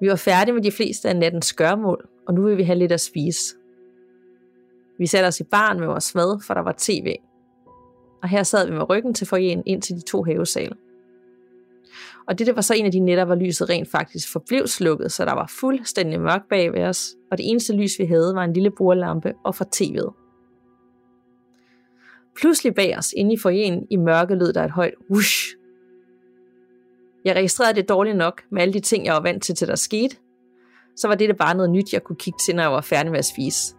Vi 0.00 0.08
var 0.08 0.16
færdige 0.16 0.54
med 0.54 0.62
de 0.62 0.72
fleste 0.72 1.08
af 1.08 1.16
nattens 1.16 1.46
skørmål, 1.46 2.08
og 2.28 2.34
nu 2.34 2.42
vil 2.42 2.56
vi 2.56 2.62
have 2.62 2.78
lidt 2.78 2.92
at 2.92 3.00
spise. 3.00 3.54
Vi 4.98 5.06
satte 5.06 5.26
os 5.26 5.40
i 5.40 5.44
baren 5.44 5.78
med 5.78 5.86
vores 5.86 6.14
mad, 6.14 6.40
for 6.46 6.54
der 6.54 6.60
var 6.60 6.74
tv. 6.78 7.14
Og 8.22 8.28
her 8.28 8.42
sad 8.42 8.66
vi 8.66 8.72
med 8.72 8.90
ryggen 8.90 9.14
til 9.14 9.26
forjen 9.26 9.62
ind 9.66 9.82
til 9.82 9.96
de 9.96 10.00
to 10.00 10.22
havesale. 10.22 10.76
Og 12.28 12.38
det 12.38 12.56
var 12.56 12.62
så 12.62 12.74
en 12.74 12.86
af 12.86 12.92
de 12.92 13.00
nætter, 13.00 13.24
hvor 13.24 13.34
lyset 13.34 13.68
rent 13.68 13.90
faktisk 13.90 14.32
forblev 14.32 14.66
slukket, 14.66 15.12
så 15.12 15.24
der 15.24 15.32
var 15.32 15.52
fuldstændig 15.60 16.20
mørkt 16.20 16.48
bag 16.48 16.72
ved 16.72 16.82
os, 16.82 17.14
og 17.30 17.38
det 17.38 17.50
eneste 17.50 17.72
lys, 17.72 17.98
vi 17.98 18.04
havde, 18.04 18.34
var 18.34 18.44
en 18.44 18.52
lille 18.52 18.70
bordlampe 18.70 19.32
og 19.44 19.54
fra 19.54 19.64
tv'et. 19.76 20.20
Pludselig 22.36 22.74
bag 22.74 22.98
os, 22.98 23.14
inde 23.16 23.34
i 23.34 23.38
forjen, 23.38 23.86
i 23.90 23.96
mørke 23.96 24.34
lød 24.34 24.52
der 24.52 24.64
et 24.64 24.70
højt 24.70 24.94
whoosh. 25.10 25.56
Jeg 27.24 27.36
registrerede 27.36 27.74
det 27.74 27.88
dårligt 27.88 28.16
nok 28.16 28.42
med 28.50 28.62
alle 28.62 28.74
de 28.74 28.80
ting, 28.80 29.04
jeg 29.04 29.14
var 29.14 29.20
vant 29.20 29.42
til, 29.42 29.54
til 29.54 29.68
der 29.68 29.76
skete. 29.76 30.16
Så 30.96 31.08
var 31.08 31.14
det 31.14 31.36
bare 31.36 31.54
noget 31.54 31.70
nyt, 31.70 31.92
jeg 31.92 32.02
kunne 32.02 32.16
kigge 32.16 32.38
til, 32.46 32.56
når 32.56 32.62
jeg 32.62 32.72
var 32.72 32.80
færdig 32.80 33.10
med 33.10 33.18
at 33.18 33.24
spise. 33.24 33.74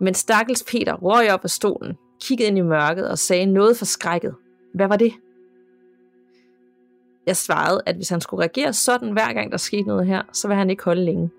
Men 0.00 0.14
stakkels 0.14 0.64
Peter 0.70 0.94
røg 0.94 1.32
op 1.32 1.44
af 1.44 1.50
stolen, 1.50 1.96
kiggede 2.22 2.48
ind 2.48 2.58
i 2.58 2.62
mørket 2.62 3.10
og 3.10 3.18
sagde 3.18 3.46
noget 3.46 3.76
forskrækket. 3.76 4.34
Hvad 4.74 4.88
var 4.88 4.96
det? 4.96 5.12
Jeg 7.28 7.36
svarede, 7.36 7.82
at 7.86 7.96
hvis 7.96 8.08
han 8.08 8.20
skulle 8.20 8.40
reagere 8.40 8.72
sådan 8.72 9.12
hver 9.12 9.32
gang 9.32 9.52
der 9.52 9.56
skete 9.56 9.82
noget 9.82 10.06
her, 10.06 10.22
så 10.32 10.48
ville 10.48 10.58
han 10.58 10.70
ikke 10.70 10.84
holde 10.84 11.04
længe. 11.04 11.30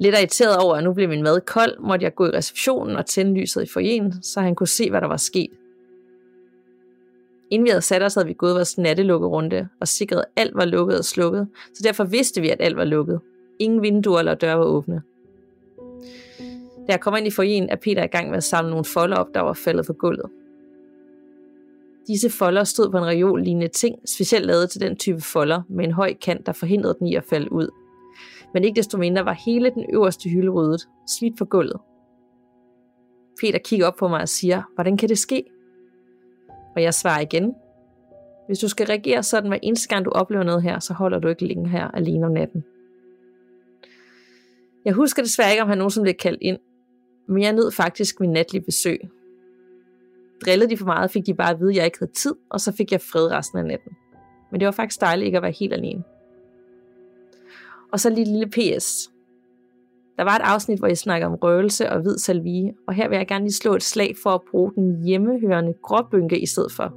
Lidt 0.00 0.14
irriteret 0.14 0.56
over, 0.56 0.76
at 0.76 0.84
nu 0.84 0.92
blev 0.92 1.08
min 1.08 1.22
mad 1.22 1.40
kold, 1.40 1.78
måtte 1.80 2.04
jeg 2.04 2.14
gå 2.14 2.26
i 2.26 2.30
receptionen 2.30 2.96
og 2.96 3.06
tænde 3.06 3.40
lyset 3.40 3.62
i 3.62 3.72
forjen, 3.72 4.22
så 4.22 4.40
han 4.40 4.54
kunne 4.54 4.66
se, 4.66 4.90
hvad 4.90 5.00
der 5.00 5.06
var 5.06 5.16
sket. 5.16 5.50
Inden 7.50 7.64
vi 7.64 7.70
havde 7.70 7.82
sat 7.82 8.02
os, 8.02 8.14
havde 8.14 8.26
vi 8.26 8.32
gået 8.32 8.54
vores 8.54 8.78
nattelukkerunde 8.78 9.68
og 9.80 9.88
sikret, 9.88 10.18
at 10.18 10.26
alt 10.36 10.54
var 10.54 10.64
lukket 10.64 10.98
og 10.98 11.04
slukket, 11.04 11.48
så 11.74 11.82
derfor 11.82 12.04
vidste 12.04 12.40
vi, 12.40 12.48
at 12.48 12.60
alt 12.60 12.76
var 12.76 12.84
lukket. 12.84 13.20
Ingen 13.58 13.82
vinduer 13.82 14.18
eller 14.18 14.34
døre 14.34 14.58
var 14.58 14.64
åbne. 14.64 15.02
Da 16.86 16.92
jeg 16.92 17.00
kom 17.00 17.16
ind 17.16 17.26
i 17.26 17.30
forjen, 17.30 17.68
er 17.68 17.76
Peter 17.76 18.04
i 18.04 18.06
gang 18.06 18.28
med 18.28 18.36
at 18.36 18.44
samle 18.44 18.70
nogle 18.70 18.84
folder 18.84 19.16
op, 19.16 19.34
der 19.34 19.40
var 19.40 19.52
faldet 19.52 19.86
på 19.86 19.92
gulvet. 19.92 20.30
Disse 22.08 22.30
folder 22.30 22.64
stod 22.64 22.90
på 22.90 22.98
en 22.98 23.06
reol 23.06 23.42
lignende 23.42 23.68
ting, 23.68 23.98
specielt 24.06 24.46
lavet 24.46 24.70
til 24.70 24.80
den 24.80 24.96
type 24.96 25.20
folder 25.20 25.62
med 25.68 25.84
en 25.84 25.92
høj 25.92 26.14
kant, 26.14 26.46
der 26.46 26.52
forhindrede 26.52 26.96
den 26.98 27.06
i 27.06 27.14
at 27.14 27.24
falde 27.24 27.52
ud. 27.52 27.68
Men 28.54 28.64
ikke 28.64 28.76
desto 28.76 28.98
mindre 28.98 29.24
var 29.24 29.32
hele 29.46 29.70
den 29.70 29.84
øverste 29.92 30.28
hylde 30.28 30.50
ryddet, 30.50 30.88
slidt 31.08 31.38
på 31.38 31.44
gulvet. 31.44 31.80
Peter 33.40 33.58
kigger 33.58 33.86
op 33.86 33.96
på 33.96 34.08
mig 34.08 34.20
og 34.20 34.28
siger, 34.28 34.62
hvordan 34.74 34.96
kan 34.96 35.08
det 35.08 35.18
ske? 35.18 35.44
Og 36.76 36.82
jeg 36.82 36.94
svarer 36.94 37.20
igen, 37.20 37.54
hvis 38.46 38.58
du 38.58 38.68
skal 38.68 38.86
reagere 38.86 39.22
sådan 39.22 39.48
hver 39.48 39.58
eneste 39.62 39.88
gang 39.88 40.04
du 40.04 40.10
oplever 40.10 40.44
noget 40.44 40.62
her, 40.62 40.78
så 40.78 40.94
holder 40.94 41.18
du 41.18 41.28
ikke 41.28 41.46
længe 41.46 41.68
her 41.68 41.88
alene 41.88 42.26
om 42.26 42.32
natten. 42.32 42.64
Jeg 44.84 44.94
husker 44.94 45.22
desværre 45.22 45.50
ikke, 45.50 45.62
om 45.62 45.68
han 45.68 45.78
nogensinde 45.78 46.04
blev 46.04 46.14
kaldt 46.14 46.42
ind, 46.42 46.58
men 47.28 47.42
jeg 47.42 47.52
nød 47.52 47.70
faktisk 47.70 48.20
min 48.20 48.32
natlige 48.32 48.62
besøg. 48.62 49.00
Drillede 50.44 50.70
de 50.70 50.76
for 50.76 50.86
meget, 50.86 51.10
fik 51.10 51.26
de 51.26 51.34
bare 51.34 51.50
at 51.50 51.60
vide, 51.60 51.70
at 51.70 51.76
jeg 51.76 51.84
ikke 51.84 51.98
havde 51.98 52.12
tid, 52.12 52.34
og 52.50 52.60
så 52.60 52.72
fik 52.72 52.92
jeg 52.92 53.00
fred 53.00 53.30
resten 53.30 53.58
af 53.58 53.64
natten. 53.64 53.92
Men 54.50 54.60
det 54.60 54.66
var 54.66 54.72
faktisk 54.72 55.00
dejligt 55.00 55.26
ikke 55.26 55.36
at 55.36 55.42
være 55.42 55.54
helt 55.60 55.72
alene. 55.72 56.04
Og 57.92 58.00
så 58.00 58.10
lige 58.10 58.22
et 58.22 58.28
lille 58.28 58.46
PS. 58.46 59.10
Der 60.16 60.24
var 60.24 60.36
et 60.36 60.42
afsnit, 60.42 60.78
hvor 60.78 60.86
jeg 60.86 60.98
snakker 60.98 61.26
om 61.26 61.34
røgelse 61.34 61.90
og 61.90 62.00
hvid 62.00 62.18
salvie, 62.18 62.74
og 62.86 62.94
her 62.94 63.08
vil 63.08 63.16
jeg 63.16 63.26
gerne 63.26 63.44
lige 63.44 63.52
slå 63.52 63.74
et 63.74 63.82
slag 63.82 64.14
for 64.22 64.30
at 64.30 64.40
bruge 64.50 64.72
den 64.74 65.04
hjemmehørende 65.04 65.74
gråbynke 65.82 66.40
i 66.40 66.46
stedet 66.46 66.72
for. 66.72 66.94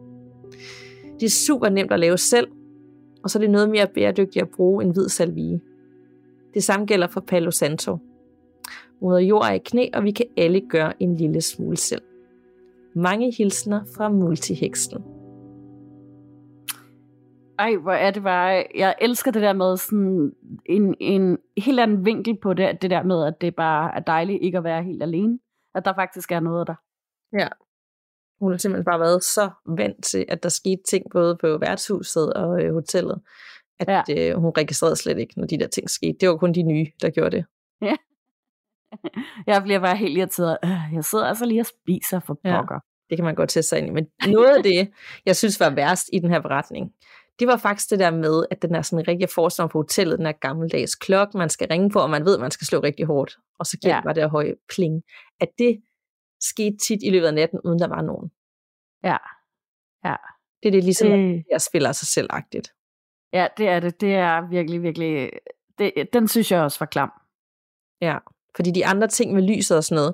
Det 1.20 1.26
er 1.26 1.30
super 1.30 1.70
nemt 1.70 1.92
at 1.92 2.00
lave 2.00 2.18
selv, 2.18 2.48
og 3.24 3.30
så 3.30 3.40
er 3.40 3.42
det 3.42 3.50
noget 3.50 3.70
mere 3.70 3.88
bæredygtigt 3.88 4.44
at 4.44 4.50
bruge 4.50 4.84
en 4.84 4.92
hvid 4.92 5.10
salvie. 5.10 5.62
Det 6.54 6.64
samme 6.64 6.86
gælder 6.86 7.08
for 7.08 7.22
Palo 7.22 7.52
Santo. 7.52 7.98
Moder 9.02 9.20
jord 9.20 9.46
er 9.46 9.54
i 9.54 9.58
knæ, 9.58 9.90
og 9.94 10.04
vi 10.04 10.12
kan 10.12 10.26
alle 10.38 10.62
gøre 10.70 11.04
en 11.04 11.16
lille 11.16 11.42
smule 11.42 11.78
selv. 11.78 12.02
Mange 12.96 13.34
hilsner 13.38 13.82
fra 13.96 14.10
Multiheksen. 14.10 15.04
Ej, 17.60 17.76
hvor 17.76 17.92
er 17.92 18.12
det 18.12 18.24
bare... 18.24 18.66
Jeg 18.76 18.96
elsker 19.02 19.32
det 19.32 19.42
der 19.42 19.54
med 19.54 19.78
sådan 19.78 20.32
en, 20.66 20.96
en 21.00 21.38
helt 21.58 21.80
anden 21.80 22.06
vinkel 22.06 22.38
på 22.42 22.54
det, 22.54 22.82
det 22.82 22.90
der 22.90 23.04
med, 23.04 23.26
at 23.26 23.42
det 23.42 23.56
bare 23.56 23.96
er 23.96 24.00
dejligt 24.00 24.44
ikke 24.44 24.58
at 24.58 24.64
være 24.64 24.84
helt 24.84 25.04
alene. 25.04 25.40
At 25.76 25.86
der 25.86 25.94
faktisk 25.94 26.32
er 26.32 26.40
noget 26.40 26.68
der. 26.68 26.76
Ja. 27.40 27.48
Hun 28.40 28.52
har 28.52 28.58
simpelthen 28.58 28.86
bare 28.86 29.00
været 29.00 29.24
så 29.24 29.50
vant 29.66 30.04
til, 30.04 30.26
at 30.28 30.44
der 30.44 30.50
skete 30.50 30.82
ting 30.90 31.06
både 31.12 31.38
på 31.42 31.58
værtshuset 31.58 32.34
og 32.34 32.64
øh, 32.64 32.74
hotellet, 32.74 33.22
at 33.80 33.88
ja. 33.88 34.32
øh, 34.32 34.42
hun 34.42 34.52
registrerede 34.58 34.96
slet 34.96 35.18
ikke, 35.20 35.34
når 35.38 35.48
de 35.48 35.60
der 35.60 35.68
ting 35.68 35.90
skete. 35.90 36.18
Det 36.20 36.30
var 36.30 36.38
kun 36.38 36.54
de 36.54 36.64
nye, 36.64 36.88
der 37.02 37.10
gjorde 37.10 37.38
det. 37.38 37.46
Ja. 37.82 37.96
Jeg 39.48 39.64
bliver 39.64 39.80
bare 39.80 39.98
helt 39.98 40.18
irriteret. 40.18 40.58
Øh, 40.64 40.94
jeg 40.94 41.06
sidder 41.06 41.26
altså 41.26 41.46
lige 41.46 41.62
og 41.62 41.66
spiser 41.66 42.20
for 42.20 42.34
pokker. 42.34 42.76
Ja, 42.76 42.80
det 43.10 43.18
kan 43.18 43.26
man 43.26 43.36
godt 43.36 43.50
tage 43.50 43.64
sig 43.64 43.80
ind 43.80 43.88
i. 43.88 43.92
Men 43.92 44.08
noget 44.28 44.58
af 44.58 44.64
det, 44.64 44.92
jeg 45.26 45.36
synes 45.36 45.60
var 45.60 45.70
værst 45.70 46.10
i 46.14 46.20
den 46.20 46.30
her 46.30 46.40
beretning, 46.40 46.92
det 47.40 47.48
var 47.48 47.58
faktisk 47.58 47.90
det 47.90 48.00
der 48.00 48.12
med, 48.12 48.46
at 48.52 48.62
den 48.62 48.76
er 48.76 48.82
sådan 48.82 49.04
en 49.04 49.08
rigtig 49.08 49.30
forstand 49.30 49.70
på 49.70 49.80
hotellet, 49.80 50.18
den 50.18 50.26
er 50.26 50.32
gammeldags 50.32 50.96
klokke, 50.96 51.38
man 51.38 51.50
skal 51.50 51.68
ringe 51.68 51.90
på, 51.90 52.00
og 52.00 52.10
man 52.10 52.26
ved, 52.26 52.36
at 52.36 52.42
man 52.42 52.52
skal 52.52 52.68
slå 52.68 52.80
rigtig 52.80 53.06
hårdt. 53.06 53.38
Og 53.60 53.66
så 53.66 53.78
giver 53.78 53.96
ja. 53.96 54.02
bare 54.02 54.14
det 54.14 54.30
høje 54.30 54.56
pling. 54.76 55.04
At 55.40 55.50
det 55.58 55.82
skete 56.40 56.78
tit 56.78 57.00
i 57.04 57.10
løbet 57.10 57.28
af 57.28 57.34
natten, 57.34 57.60
uden 57.66 57.80
der 57.80 57.88
var 57.88 58.02
nogen. 58.02 58.32
Ja. 59.04 59.18
Ja. 60.06 60.16
Det 60.64 60.68
er 60.68 60.72
det 60.72 60.84
ligesom, 60.84 61.10
det... 61.10 61.44
jeg 61.52 61.62
spiller 61.62 61.92
sig 61.92 62.08
selvagtigt. 62.08 62.74
Ja, 63.34 63.48
det 63.58 63.68
er 63.68 63.80
det. 63.80 64.02
Det 64.02 64.16
er 64.16 64.50
virkelig, 64.50 64.84
virkelig... 64.84 65.32
Det, 65.78 65.94
den 66.14 66.28
synes 66.28 66.52
jeg 66.52 66.62
også 66.62 66.80
var 66.80 66.86
klam. 66.86 67.12
Ja, 68.02 68.18
fordi 68.56 68.72
de 68.72 68.86
andre 68.86 69.08
ting 69.08 69.34
med 69.34 69.42
lyset 69.42 69.78
og 69.78 69.84
sådan 69.84 69.96
noget, 69.96 70.14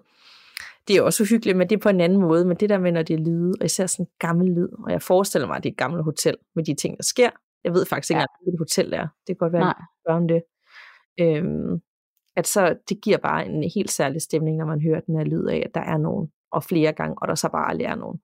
det 0.87 0.95
er 0.95 1.01
også 1.01 1.23
uhyggeligt, 1.23 1.57
men 1.57 1.69
det 1.69 1.75
er 1.75 1.79
på 1.79 1.89
en 1.89 2.01
anden 2.01 2.19
måde. 2.19 2.45
Men 2.45 2.57
det 2.57 2.69
der 2.69 2.77
med, 2.77 2.91
når 2.91 3.01
det 3.01 3.13
er 3.13 3.17
lyde, 3.17 3.53
og 3.59 3.65
især 3.65 3.85
sådan 3.85 4.07
gammel 4.19 4.47
lyd, 4.47 4.69
og 4.85 4.91
jeg 4.91 5.01
forestiller 5.01 5.47
mig, 5.47 5.57
at 5.57 5.63
det 5.63 5.69
er 5.69 5.73
et 5.73 5.77
gammelt 5.77 6.03
hotel 6.03 6.35
med 6.55 6.63
de 6.63 6.75
ting, 6.75 6.97
der 6.97 7.03
sker. 7.03 7.29
Jeg 7.63 7.73
ved 7.73 7.85
faktisk 7.85 8.11
ikke, 8.11 8.19
ja. 8.19 8.25
hvilket 8.43 8.59
hotel 8.59 8.91
det 8.91 8.99
er. 8.99 9.07
Det 9.27 9.27
kan 9.27 9.35
godt 9.35 9.53
være, 9.53 9.73
at 10.05 10.15
om 10.15 10.27
det. 10.27 10.43
Øhm, 11.19 11.81
at 12.35 12.47
så 12.47 12.75
det 12.89 13.01
giver 13.01 13.17
bare 13.17 13.45
en 13.47 13.71
helt 13.75 13.91
særlig 13.91 14.21
stemning, 14.21 14.57
når 14.57 14.65
man 14.65 14.81
hører 14.81 14.99
den 14.99 15.17
her 15.17 15.23
lyd 15.23 15.45
af, 15.45 15.63
at 15.65 15.75
der 15.75 15.81
er 15.81 15.97
nogen, 15.97 16.31
og 16.51 16.63
flere 16.63 16.93
gange, 16.93 17.15
og 17.21 17.27
der 17.27 17.35
så 17.35 17.49
bare 17.49 17.69
aldrig 17.69 17.85
er 17.85 17.95
nogen. 17.95 18.19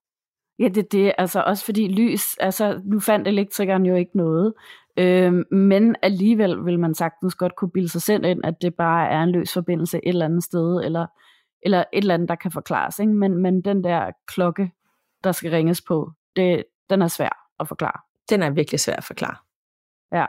Ja, 0.60 0.68
det 0.68 0.78
er 0.78 0.88
det. 0.92 1.14
Altså 1.18 1.42
også 1.42 1.66
fordi 1.66 1.88
lys, 1.88 2.38
altså 2.38 2.82
nu 2.84 3.00
fandt 3.00 3.28
elektrikeren 3.28 3.86
jo 3.86 3.96
ikke 3.96 4.18
noget, 4.18 4.54
øhm, 4.98 5.44
men 5.52 5.96
alligevel 6.02 6.66
vil 6.66 6.80
man 6.80 6.96
sagtens 6.96 7.36
godt 7.36 7.56
kunne 7.56 7.72
bilde 7.72 7.90
sig 7.90 8.02
selv 8.02 8.26
ind, 8.26 8.46
at 8.46 8.62
det 8.62 8.76
bare 8.76 9.10
er 9.10 9.24
en 9.24 9.32
løs 9.32 9.54
forbindelse 9.54 9.98
et 9.98 10.10
eller 10.10 10.26
andet 10.26 10.44
sted, 10.44 10.84
eller 10.84 11.06
eller 11.66 11.80
et 11.94 12.02
eller 12.02 12.14
andet, 12.14 12.30
der 12.30 12.36
kan 12.36 12.52
forklares. 12.52 13.00
Ikke? 13.00 13.14
Men, 13.14 13.38
men 13.38 13.62
den 13.62 13.84
der 13.84 14.12
klokke, 14.28 14.72
der 15.24 15.32
skal 15.32 15.52
ringes 15.52 15.82
på, 15.82 16.12
det, 16.36 16.64
den 16.90 17.02
er 17.02 17.08
svær 17.08 17.50
at 17.60 17.68
forklare. 17.68 18.00
Den 18.30 18.44
er 18.44 18.50
virkelig 18.50 18.80
svær 18.80 18.96
at 18.96 19.04
forklare. 19.04 19.36
Ja. 20.12 20.26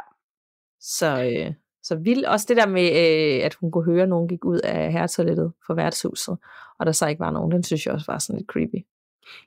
Så, 0.81 1.23
øh, 1.25 1.55
så 1.83 1.97
vild. 1.97 2.25
Også 2.25 2.47
det 2.49 2.57
der 2.57 2.67
med, 2.67 2.83
øh, 2.83 3.45
at 3.45 3.55
hun 3.55 3.71
kunne 3.71 3.85
høre, 3.85 4.03
at 4.03 4.09
nogen 4.09 4.29
gik 4.29 4.45
ud 4.45 4.59
af 4.59 4.93
herretoilettet 4.93 5.53
for 5.67 5.75
værtshuset, 5.75 6.39
og 6.79 6.87
der 6.87 6.93
så 6.93 7.07
ikke 7.07 7.21
var 7.21 7.31
nogen, 7.31 7.51
den 7.51 7.63
synes 7.63 7.87
jeg 7.87 7.95
også 7.95 8.13
var 8.13 8.19
sådan 8.19 8.39
lidt 8.39 8.49
creepy. 8.49 8.87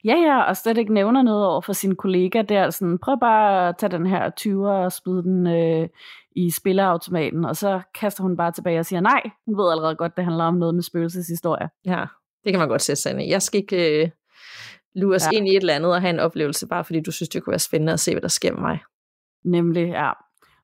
Ja, 0.05 0.15
ja, 0.15 0.41
og 0.41 0.57
slet 0.57 0.77
ikke 0.77 0.93
nævner 0.93 1.21
noget 1.21 1.45
over 1.45 1.61
for 1.61 1.73
sin 1.73 1.95
kollega 1.95 2.41
der, 2.41 2.69
sådan, 2.69 2.97
prøv 2.97 3.19
bare 3.19 3.69
at 3.69 3.77
tage 3.77 3.91
den 3.91 4.05
her 4.05 4.29
20'er 4.41 4.85
og 4.85 4.91
spide 4.91 5.23
den 5.23 5.47
øh, 5.47 5.89
i 6.35 6.51
spilleautomaten, 6.51 7.45
og 7.45 7.55
så 7.55 7.81
kaster 7.99 8.23
hun 8.23 8.37
bare 8.37 8.51
tilbage 8.51 8.79
og 8.79 8.85
siger, 8.85 8.99
nej, 8.99 9.21
hun 9.45 9.57
ved 9.57 9.71
allerede 9.71 9.95
godt, 9.95 10.17
det 10.17 10.23
handler 10.23 10.43
om 10.43 10.53
noget 10.53 10.75
med 10.75 10.83
spøgelseshistorie. 10.83 11.69
Ja, 11.85 12.05
det 12.43 12.53
kan 12.53 12.59
man 12.59 12.69
godt 12.69 12.81
sætte 12.81 13.01
sig 13.01 13.11
ind 13.11 13.21
i. 13.21 13.29
Jeg 13.29 13.41
skal 13.41 13.59
ikke 13.59 14.03
øh, 14.03 14.09
lures 14.95 15.27
ja. 15.31 15.37
ind 15.37 15.47
i 15.47 15.51
et 15.51 15.61
eller 15.61 15.75
andet 15.75 15.93
og 15.93 16.01
have 16.01 16.13
en 16.13 16.19
oplevelse, 16.19 16.67
bare 16.67 16.83
fordi 16.83 17.01
du 17.01 17.11
synes, 17.11 17.29
det 17.29 17.43
kunne 17.43 17.51
være 17.51 17.59
spændende 17.59 17.93
at 17.93 17.99
se, 17.99 18.11
hvad 18.11 18.21
der 18.21 18.27
sker 18.27 18.53
med 18.53 18.61
mig. 18.61 18.79
Nemlig, 19.45 19.89
ja. 19.89 20.11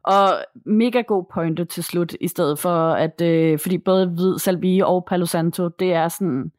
Og 0.04 0.46
mega 0.66 1.02
god 1.02 1.26
pointe 1.34 1.66
til 1.66 1.84
slut, 1.84 2.16
i 2.22 2.28
stedet 2.28 2.60
for 2.60 2.92
at, 2.92 3.22
øh, 3.22 3.60
fordi 3.60 3.78
både 3.78 4.08
Hvid 4.08 4.38
Salvi 4.38 4.80
og 4.80 5.06
Palo 5.06 5.26
Santo, 5.26 5.68
det 5.68 5.94
er 5.94 6.08
sådan, 6.08 6.52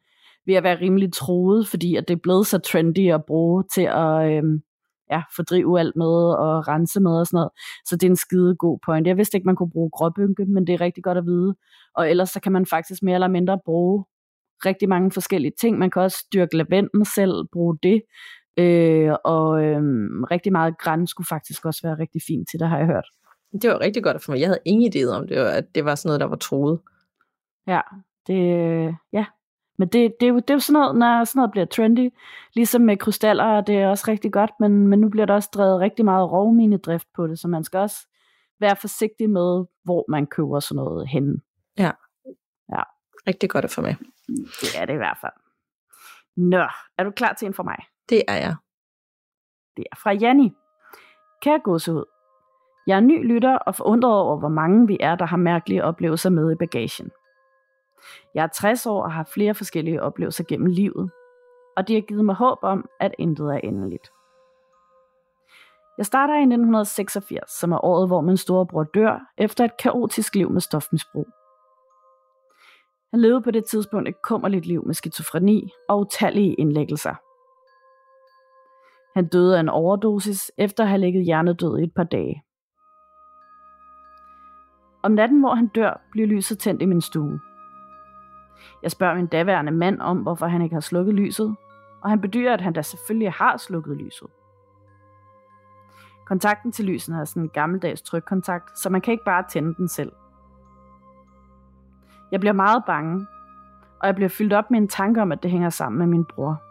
ved 0.45 0.55
at 0.55 0.63
være 0.63 0.81
rimelig 0.81 1.13
troet, 1.13 1.67
fordi 1.67 1.95
at 1.95 2.07
det 2.07 2.13
er 2.13 2.19
blevet 2.23 2.47
så 2.47 2.57
trendy 2.57 3.11
at 3.11 3.25
bruge 3.25 3.63
til 3.73 3.81
at 3.81 4.31
øh, 4.31 4.43
ja, 5.11 5.21
fordrive 5.35 5.79
alt 5.79 5.95
med 5.95 6.15
og 6.45 6.67
rense 6.67 6.99
med 6.99 7.11
og 7.11 7.27
sådan 7.27 7.37
noget. 7.37 7.49
Så 7.85 7.95
det 7.95 8.03
er 8.03 8.09
en 8.09 8.15
skide 8.15 8.55
god 8.55 8.79
point. 8.85 9.07
Jeg 9.07 9.17
vidste 9.17 9.37
ikke, 9.37 9.45
man 9.45 9.55
kunne 9.55 9.71
bruge 9.71 9.89
gråbynke, 9.89 10.45
men 10.45 10.67
det 10.67 10.73
er 10.73 10.81
rigtig 10.81 11.03
godt 11.03 11.17
at 11.17 11.25
vide. 11.25 11.55
Og 11.95 12.09
ellers 12.09 12.29
så 12.29 12.39
kan 12.39 12.51
man 12.51 12.65
faktisk 12.65 13.03
mere 13.03 13.15
eller 13.15 13.27
mindre 13.27 13.59
bruge 13.65 14.05
rigtig 14.65 14.89
mange 14.89 15.11
forskellige 15.11 15.53
ting. 15.61 15.77
Man 15.77 15.91
kan 15.91 16.01
også 16.01 16.25
dyrke 16.33 16.57
lavenden 16.57 17.05
selv, 17.05 17.45
bruge 17.51 17.77
det. 17.83 18.01
Øh, 18.57 19.11
og 19.23 19.63
øh, 19.63 19.81
rigtig 20.31 20.51
meget 20.51 20.77
græn 20.77 21.07
skulle 21.07 21.27
faktisk 21.27 21.65
også 21.65 21.81
være 21.83 21.99
rigtig 21.99 22.21
fint 22.27 22.49
til, 22.49 22.59
det 22.59 22.69
har 22.69 22.77
jeg 22.77 22.87
hørt. 22.87 23.07
Det 23.61 23.69
var 23.69 23.79
rigtig 23.79 24.03
godt 24.03 24.23
for 24.23 24.31
mig. 24.31 24.39
Jeg 24.39 24.47
havde 24.47 24.59
ingen 24.65 24.93
idé 24.93 25.05
om 25.05 25.27
det, 25.27 25.35
at 25.35 25.75
det 25.75 25.85
var 25.85 25.95
sådan 25.95 26.07
noget, 26.09 26.19
der 26.19 26.27
var 26.27 26.35
troet. 26.35 26.79
Ja, 27.67 27.81
det, 28.27 28.95
ja, 29.13 29.25
Men 29.77 29.87
det, 29.87 30.13
det, 30.19 30.25
er 30.25 30.29
jo, 30.29 30.35
det 30.35 30.49
er 30.49 30.53
jo 30.53 30.59
sådan 30.59 30.81
noget, 30.81 30.95
når 30.95 31.23
sådan 31.23 31.39
noget 31.39 31.51
bliver 31.51 31.65
trendy, 31.65 32.13
ligesom 32.53 32.81
med 32.81 32.97
krystaller, 32.97 33.61
det 33.61 33.75
er 33.75 33.87
også 33.87 34.05
rigtig 34.07 34.33
godt, 34.33 34.51
men, 34.59 34.87
men 34.87 34.99
nu 34.99 35.09
bliver 35.09 35.25
der 35.25 35.33
også 35.33 35.49
drevet 35.53 35.79
rigtig 35.79 36.05
meget 36.05 36.31
rovminedrift 36.31 37.07
på 37.15 37.27
det, 37.27 37.39
så 37.39 37.47
man 37.47 37.63
skal 37.63 37.79
også 37.79 38.07
være 38.59 38.75
forsigtig 38.75 39.29
med, 39.29 39.65
hvor 39.83 40.05
man 40.11 40.27
køber 40.27 40.59
sådan 40.59 40.75
noget 40.75 41.07
hen. 41.07 41.41
Ja. 41.77 41.91
Ja. 42.69 42.81
Rigtig 43.27 43.49
godt 43.49 43.65
at 43.65 43.71
få 43.71 43.81
med. 43.81 43.95
Det 44.61 44.79
er 44.79 44.85
det 44.85 44.93
i 44.93 44.97
hvert 44.97 45.17
fald. 45.21 45.33
Nå, 46.37 46.67
er 46.97 47.03
du 47.03 47.11
klar 47.11 47.33
til 47.33 47.45
en 47.45 47.53
for 47.53 47.63
mig? 47.63 47.77
Det 48.09 48.23
er 48.27 48.35
jeg. 48.35 48.55
Det 49.77 49.85
er 49.91 49.95
fra 49.95 50.13
Janni. 50.13 50.51
Kære 51.41 51.59
gåsehud. 51.59 52.05
Jeg 52.87 52.95
er 52.95 53.01
ny 53.01 53.27
lytter 53.27 53.57
og 53.57 53.75
forundret 53.75 54.13
over, 54.13 54.39
hvor 54.39 54.49
mange 54.49 54.87
vi 54.87 54.97
er, 54.99 55.15
der 55.15 55.25
har 55.25 55.37
mærkelige 55.37 55.83
oplevelser 55.83 56.29
med 56.29 56.51
i 56.51 56.55
bagagen. 56.55 57.11
Jeg 58.35 58.43
er 58.43 58.47
60 58.47 58.85
år 58.85 59.03
og 59.03 59.11
har 59.11 59.29
flere 59.33 59.53
forskellige 59.53 60.01
oplevelser 60.01 60.43
gennem 60.47 60.67
livet, 60.67 61.11
og 61.77 61.87
det 61.87 61.95
har 61.95 62.01
givet 62.01 62.25
mig 62.25 62.35
håb 62.35 62.57
om, 62.61 62.89
at 62.99 63.15
intet 63.19 63.47
er 63.47 63.59
endeligt. 63.63 64.11
Jeg 65.97 66.05
starter 66.05 66.33
i 66.33 66.41
1986, 66.41 67.51
som 67.59 67.71
er 67.71 67.85
året, 67.85 68.07
hvor 68.07 68.21
min 68.21 68.37
storebror 68.37 68.83
dør 68.83 69.19
efter 69.37 69.65
et 69.65 69.77
kaotisk 69.77 70.35
liv 70.35 70.51
med 70.51 70.61
stofmisbrug. 70.61 71.27
Han 73.11 73.21
levede 73.21 73.41
på 73.41 73.51
det 73.51 73.65
tidspunkt 73.65 74.09
et 74.09 74.21
kummerligt 74.21 74.65
liv 74.65 74.85
med 74.85 74.93
skizofreni 74.93 75.71
og 75.89 75.99
utallige 75.99 76.53
indlæggelser. 76.53 77.15
Han 79.19 79.27
døde 79.27 79.55
af 79.55 79.59
en 79.59 79.69
overdosis 79.69 80.51
efter 80.57 80.83
at 80.83 80.89
have 80.89 80.99
ligget 80.99 81.25
hjernedød 81.25 81.79
i 81.79 81.83
et 81.83 81.93
par 81.95 82.03
dage. 82.03 82.43
Om 85.03 85.11
natten, 85.11 85.39
hvor 85.39 85.55
han 85.55 85.67
dør, 85.67 86.01
bliver 86.11 86.27
lyset 86.27 86.59
tændt 86.59 86.81
i 86.81 86.85
min 86.85 87.01
stue. 87.01 87.39
Jeg 88.83 88.91
spørger 88.91 89.15
min 89.15 89.27
daværende 89.27 89.71
mand 89.71 90.01
om, 90.01 90.17
hvorfor 90.17 90.45
han 90.45 90.61
ikke 90.61 90.75
har 90.75 90.81
slukket 90.81 91.15
lyset, 91.15 91.55
og 92.01 92.09
han 92.09 92.21
bedyrer, 92.21 92.53
at 92.53 92.61
han 92.61 92.73
da 92.73 92.81
selvfølgelig 92.81 93.31
har 93.31 93.57
slukket 93.57 93.97
lyset. 93.97 94.27
Kontakten 96.25 96.71
til 96.71 96.85
lyset 96.85 97.15
er 97.15 97.25
sådan 97.25 97.43
en 97.43 97.49
gammeldags 97.49 98.01
trykkontakt, 98.01 98.79
så 98.79 98.89
man 98.89 99.01
kan 99.01 99.11
ikke 99.11 99.23
bare 99.23 99.43
tænde 99.49 99.75
den 99.75 99.87
selv. 99.87 100.11
Jeg 102.31 102.39
bliver 102.39 102.53
meget 102.53 102.83
bange, 102.85 103.27
og 103.99 104.07
jeg 104.07 104.15
bliver 104.15 104.29
fyldt 104.29 104.53
op 104.53 104.71
med 104.71 104.79
en 104.79 104.87
tanke 104.87 105.21
om, 105.21 105.31
at 105.31 105.43
det 105.43 105.51
hænger 105.51 105.69
sammen 105.69 105.99
med 105.99 106.07
min 106.07 106.25
bror. 106.25 106.61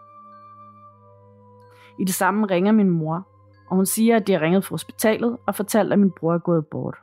I 1.99 2.05
det 2.05 2.13
samme 2.13 2.45
ringer 2.45 2.71
min 2.71 2.89
mor, 2.89 3.27
og 3.69 3.75
hun 3.75 3.85
siger, 3.85 4.15
at 4.15 4.27
de 4.27 4.33
har 4.33 4.41
ringet 4.41 4.65
fra 4.65 4.73
hospitalet 4.73 5.37
og 5.45 5.55
fortalt, 5.55 5.93
at 5.93 5.99
min 5.99 6.11
bror 6.11 6.33
er 6.33 6.39
gået 6.39 6.67
bort. 6.67 6.95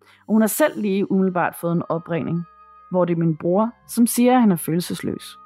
Og 0.00 0.32
hun 0.34 0.42
har 0.42 0.48
selv 0.48 0.80
lige 0.80 1.10
umiddelbart 1.10 1.54
fået 1.60 1.72
en 1.72 1.82
opringning, 1.88 2.44
hvor 2.94 3.04
det 3.04 3.12
er 3.14 3.18
min 3.18 3.36
bror, 3.36 3.70
som 3.86 4.06
siger, 4.06 4.34
at 4.34 4.40
han 4.40 4.52
er 4.52 4.56
følelsesløs. 4.56 5.38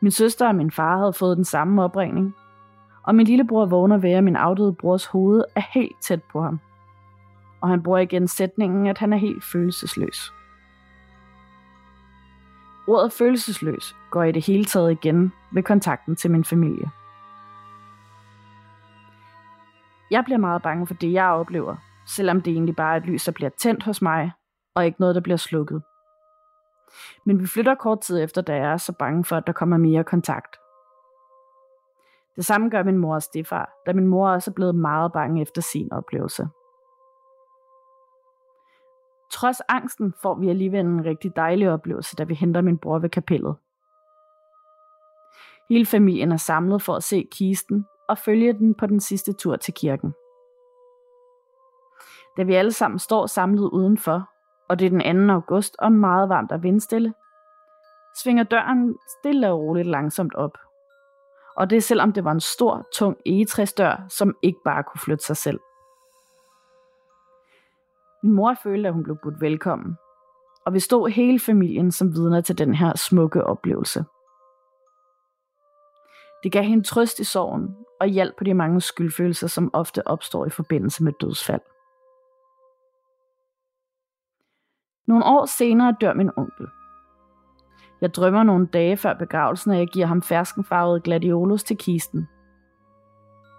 Min 0.00 0.10
søster 0.10 0.48
og 0.48 0.54
min 0.54 0.70
far 0.70 0.98
havde 0.98 1.12
fået 1.12 1.36
den 1.36 1.44
samme 1.44 1.82
opringning, 1.82 2.34
og 3.02 3.14
min 3.14 3.26
lillebror 3.26 3.66
vågner 3.66 3.98
ved, 3.98 4.10
at 4.10 4.24
min 4.24 4.36
afdøde 4.36 4.74
brors 4.74 5.06
hoved 5.06 5.44
er 5.54 5.62
helt 5.74 5.96
tæt 6.00 6.22
på 6.22 6.42
ham. 6.42 6.60
Og 7.60 7.68
han 7.68 7.82
bruger 7.82 7.98
igen 7.98 8.28
sætningen, 8.28 8.86
at 8.86 8.98
han 8.98 9.12
er 9.12 9.16
helt 9.16 9.44
følelsesløs. 9.44 10.32
Ordet 12.88 13.12
følelsesløs 13.12 13.96
går 14.10 14.22
i 14.22 14.32
det 14.32 14.46
hele 14.46 14.64
taget 14.64 14.92
igen 14.92 15.32
ved 15.52 15.62
kontakten 15.62 16.16
til 16.16 16.30
min 16.30 16.44
familie. 16.44 16.90
Jeg 20.10 20.24
bliver 20.24 20.38
meget 20.38 20.62
bange 20.62 20.86
for 20.86 20.94
det, 20.94 21.12
jeg 21.12 21.26
oplever, 21.26 21.76
selvom 22.06 22.40
det 22.40 22.52
egentlig 22.52 22.76
bare 22.76 22.92
er 22.92 22.96
et 22.96 23.06
lys, 23.06 23.24
der 23.24 23.32
bliver 23.32 23.50
tændt 23.50 23.82
hos 23.82 24.02
mig, 24.02 24.32
og 24.76 24.86
ikke 24.86 25.00
noget, 25.00 25.14
der 25.14 25.20
bliver 25.20 25.36
slukket. 25.36 25.82
Men 27.26 27.40
vi 27.40 27.46
flytter 27.46 27.74
kort 27.74 28.00
tid 28.00 28.22
efter, 28.22 28.42
da 28.42 28.54
jeg 28.54 28.72
er 28.72 28.76
så 28.76 28.92
bange 28.92 29.24
for, 29.24 29.36
at 29.36 29.46
der 29.46 29.52
kommer 29.52 29.76
mere 29.76 30.04
kontakt. 30.04 30.56
Det 32.36 32.44
samme 32.44 32.70
gør 32.70 32.82
min 32.82 32.98
mor 32.98 33.14
og 33.14 33.22
stefar, 33.22 33.70
da 33.86 33.92
min 33.92 34.06
mor 34.06 34.30
også 34.30 34.50
er 34.50 34.54
blevet 34.54 34.74
meget 34.74 35.12
bange 35.12 35.42
efter 35.42 35.62
sin 35.62 35.92
oplevelse. 35.92 36.48
Trods 39.32 39.60
angsten 39.68 40.14
får 40.22 40.34
vi 40.34 40.48
alligevel 40.48 40.86
en 40.86 41.04
rigtig 41.04 41.36
dejlig 41.36 41.70
oplevelse, 41.70 42.16
da 42.16 42.24
vi 42.24 42.34
henter 42.34 42.60
min 42.60 42.78
bror 42.78 42.98
ved 42.98 43.08
kapellet. 43.08 43.56
Hele 45.68 45.86
familien 45.86 46.32
er 46.32 46.36
samlet 46.36 46.82
for 46.82 46.94
at 46.94 47.02
se 47.02 47.28
kisten 47.32 47.86
og 48.08 48.18
følge 48.18 48.52
den 48.52 48.74
på 48.74 48.86
den 48.86 49.00
sidste 49.00 49.32
tur 49.32 49.56
til 49.56 49.74
kirken. 49.74 50.14
Da 52.36 52.42
vi 52.42 52.54
alle 52.54 52.72
sammen 52.72 52.98
står 52.98 53.26
samlet 53.26 53.70
udenfor, 53.70 54.35
og 54.68 54.78
det 54.78 54.86
er 54.86 54.90
den 54.90 55.28
2. 55.28 55.32
august 55.32 55.76
og 55.78 55.92
meget 55.92 56.28
varmt 56.28 56.52
og 56.52 56.62
vindstille, 56.62 57.14
svinger 58.16 58.44
døren 58.44 58.98
stille 59.18 59.50
og 59.50 59.60
roligt 59.60 59.88
langsomt 59.88 60.34
op. 60.34 60.58
Og 61.56 61.70
det 61.70 61.76
er 61.76 61.80
selvom 61.80 62.12
det 62.12 62.24
var 62.24 62.32
en 62.32 62.40
stor, 62.40 62.88
tung 62.94 63.16
egetræsdør, 63.26 64.06
som 64.08 64.36
ikke 64.42 64.58
bare 64.64 64.82
kunne 64.82 65.00
flytte 65.00 65.24
sig 65.24 65.36
selv. 65.36 65.60
Min 68.22 68.32
mor 68.32 68.54
følte, 68.62 68.88
at 68.88 68.94
hun 68.94 69.02
blev 69.02 69.16
budt 69.22 69.40
velkommen, 69.40 69.96
og 70.66 70.74
vi 70.74 70.80
stod 70.80 71.10
hele 71.10 71.40
familien 71.40 71.92
som 71.92 72.14
vidner 72.14 72.40
til 72.40 72.58
den 72.58 72.74
her 72.74 72.96
smukke 72.96 73.44
oplevelse. 73.44 74.04
Det 76.42 76.52
gav 76.52 76.62
hende 76.62 76.84
trøst 76.84 77.18
i 77.18 77.24
sorgen 77.24 77.76
og 78.00 78.06
hjælp 78.06 78.36
på 78.38 78.44
de 78.44 78.54
mange 78.54 78.80
skyldfølelser, 78.80 79.46
som 79.46 79.70
ofte 79.72 80.06
opstår 80.06 80.46
i 80.46 80.50
forbindelse 80.50 81.04
med 81.04 81.12
dødsfald. 81.20 81.60
Nogle 85.06 85.24
år 85.24 85.46
senere 85.46 85.96
dør 86.00 86.14
min 86.14 86.30
onkel. 86.36 86.66
Jeg 88.00 88.14
drømmer 88.14 88.42
nogle 88.42 88.66
dage 88.66 88.96
før 88.96 89.14
begravelsen, 89.14 89.72
at 89.72 89.78
jeg 89.78 89.88
giver 89.88 90.06
ham 90.06 90.22
ferskenfarvede 90.22 91.00
gladiolos 91.00 91.64
til 91.64 91.76
kisten. 91.76 92.28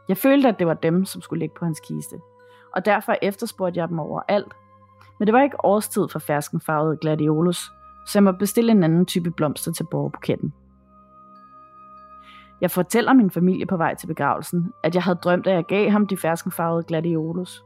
Jeg 0.08 0.18
følte, 0.18 0.48
at 0.48 0.60
det 0.60 0.68
var 0.68 0.74
dem, 0.74 1.06
som 1.06 1.22
skulle 1.22 1.40
ligge 1.40 1.56
på 1.60 1.66
hans 1.66 1.80
kiste, 1.80 2.16
og 2.76 2.86
derfor 2.86 3.16
efterspurgte 3.22 3.80
jeg 3.80 3.90
dem 3.90 4.00
overalt. 4.00 4.54
Men 5.20 5.28
det 5.28 5.34
var 5.34 5.42
ikke 5.42 5.66
årstid 5.66 6.08
for 6.12 6.20
ferskenfarvede 6.20 6.98
gladiolos, 6.98 7.72
så 8.08 8.20
jeg 8.20 8.24
må 8.24 8.32
bestille 8.32 8.72
en 8.72 8.84
anden 8.84 9.06
type 9.06 9.32
blomster 9.32 9.72
til 9.72 9.86
borgerbuketten. 9.92 10.54
Jeg 12.62 12.72
fortæller 12.72 13.14
min 13.14 13.32
familie 13.32 13.66
på 13.66 13.78
vej 13.78 13.96
til 13.96 14.08
begravelsen, 14.08 14.74
at 14.84 14.96
jeg 14.96 15.04
havde 15.04 15.20
drømt, 15.24 15.48
at 15.48 15.54
jeg 15.54 15.66
gav 15.66 15.90
ham 15.90 16.08
de 16.08 16.18
ferskenfarvede 16.18 16.84
gladiolos, 16.84 17.64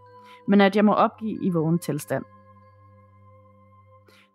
men 0.47 0.61
at 0.61 0.75
jeg 0.75 0.85
må 0.85 0.93
opgive 0.93 1.43
i 1.43 1.49
vågen 1.49 1.79
tilstand. 1.79 2.23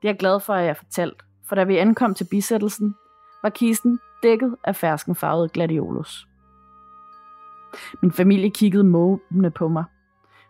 Det 0.06 0.10
er 0.10 0.14
jeg 0.14 0.18
glad 0.18 0.40
for, 0.40 0.54
at 0.54 0.66
jeg 0.66 0.76
fortalt, 0.76 1.22
for 1.48 1.54
da 1.54 1.64
vi 1.64 1.76
ankom 1.76 2.14
til 2.14 2.26
bisættelsen, 2.30 2.94
var 3.42 3.48
kisten 3.48 3.98
dækket 4.22 4.56
af 4.64 4.76
ferskenfarvede 4.76 5.48
gladiolus. 5.48 6.28
Min 8.02 8.12
familie 8.12 8.50
kiggede 8.50 8.84
måbende 8.84 9.50
på 9.50 9.68
mig, 9.68 9.84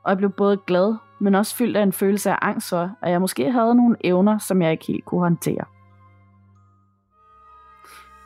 og 0.02 0.10
jeg 0.10 0.18
blev 0.18 0.30
både 0.30 0.56
glad, 0.66 0.94
men 1.18 1.34
også 1.34 1.56
fyldt 1.56 1.76
af 1.76 1.82
en 1.82 1.92
følelse 1.92 2.30
af 2.30 2.38
angst 2.42 2.68
for, 2.68 2.90
at 3.02 3.10
jeg 3.10 3.20
måske 3.20 3.52
havde 3.52 3.74
nogle 3.74 3.96
evner, 4.04 4.38
som 4.38 4.62
jeg 4.62 4.72
ikke 4.72 4.86
helt 4.86 5.04
kunne 5.04 5.20
håndtere. 5.20 5.64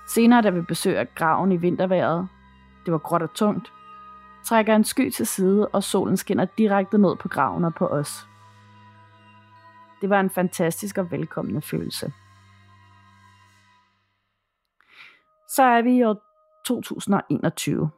Senere, 0.08 0.42
da 0.42 0.50
vi 0.50 0.60
besøger 0.60 1.04
graven 1.04 1.52
i 1.52 1.56
vinterværet, 1.56 2.28
det 2.84 2.92
var 2.92 2.98
gråt 2.98 3.22
og 3.22 3.34
tungt, 3.34 3.72
trækker 4.44 4.76
en 4.76 4.84
sky 4.84 5.10
til 5.10 5.26
side, 5.26 5.68
og 5.68 5.82
solen 5.82 6.16
skinner 6.16 6.44
direkte 6.44 6.98
ned 6.98 7.16
på 7.16 7.28
graven 7.28 7.64
og 7.64 7.74
på 7.74 7.86
os. 7.86 8.29
Det 10.00 10.10
var 10.10 10.20
en 10.20 10.30
fantastisk 10.30 10.98
og 10.98 11.10
velkommende 11.10 11.62
følelse. 11.62 12.12
Så 15.48 15.62
er 15.62 15.82
vi 15.82 15.96
i 15.96 16.04
år 16.04 16.16
2021. 16.66 17.90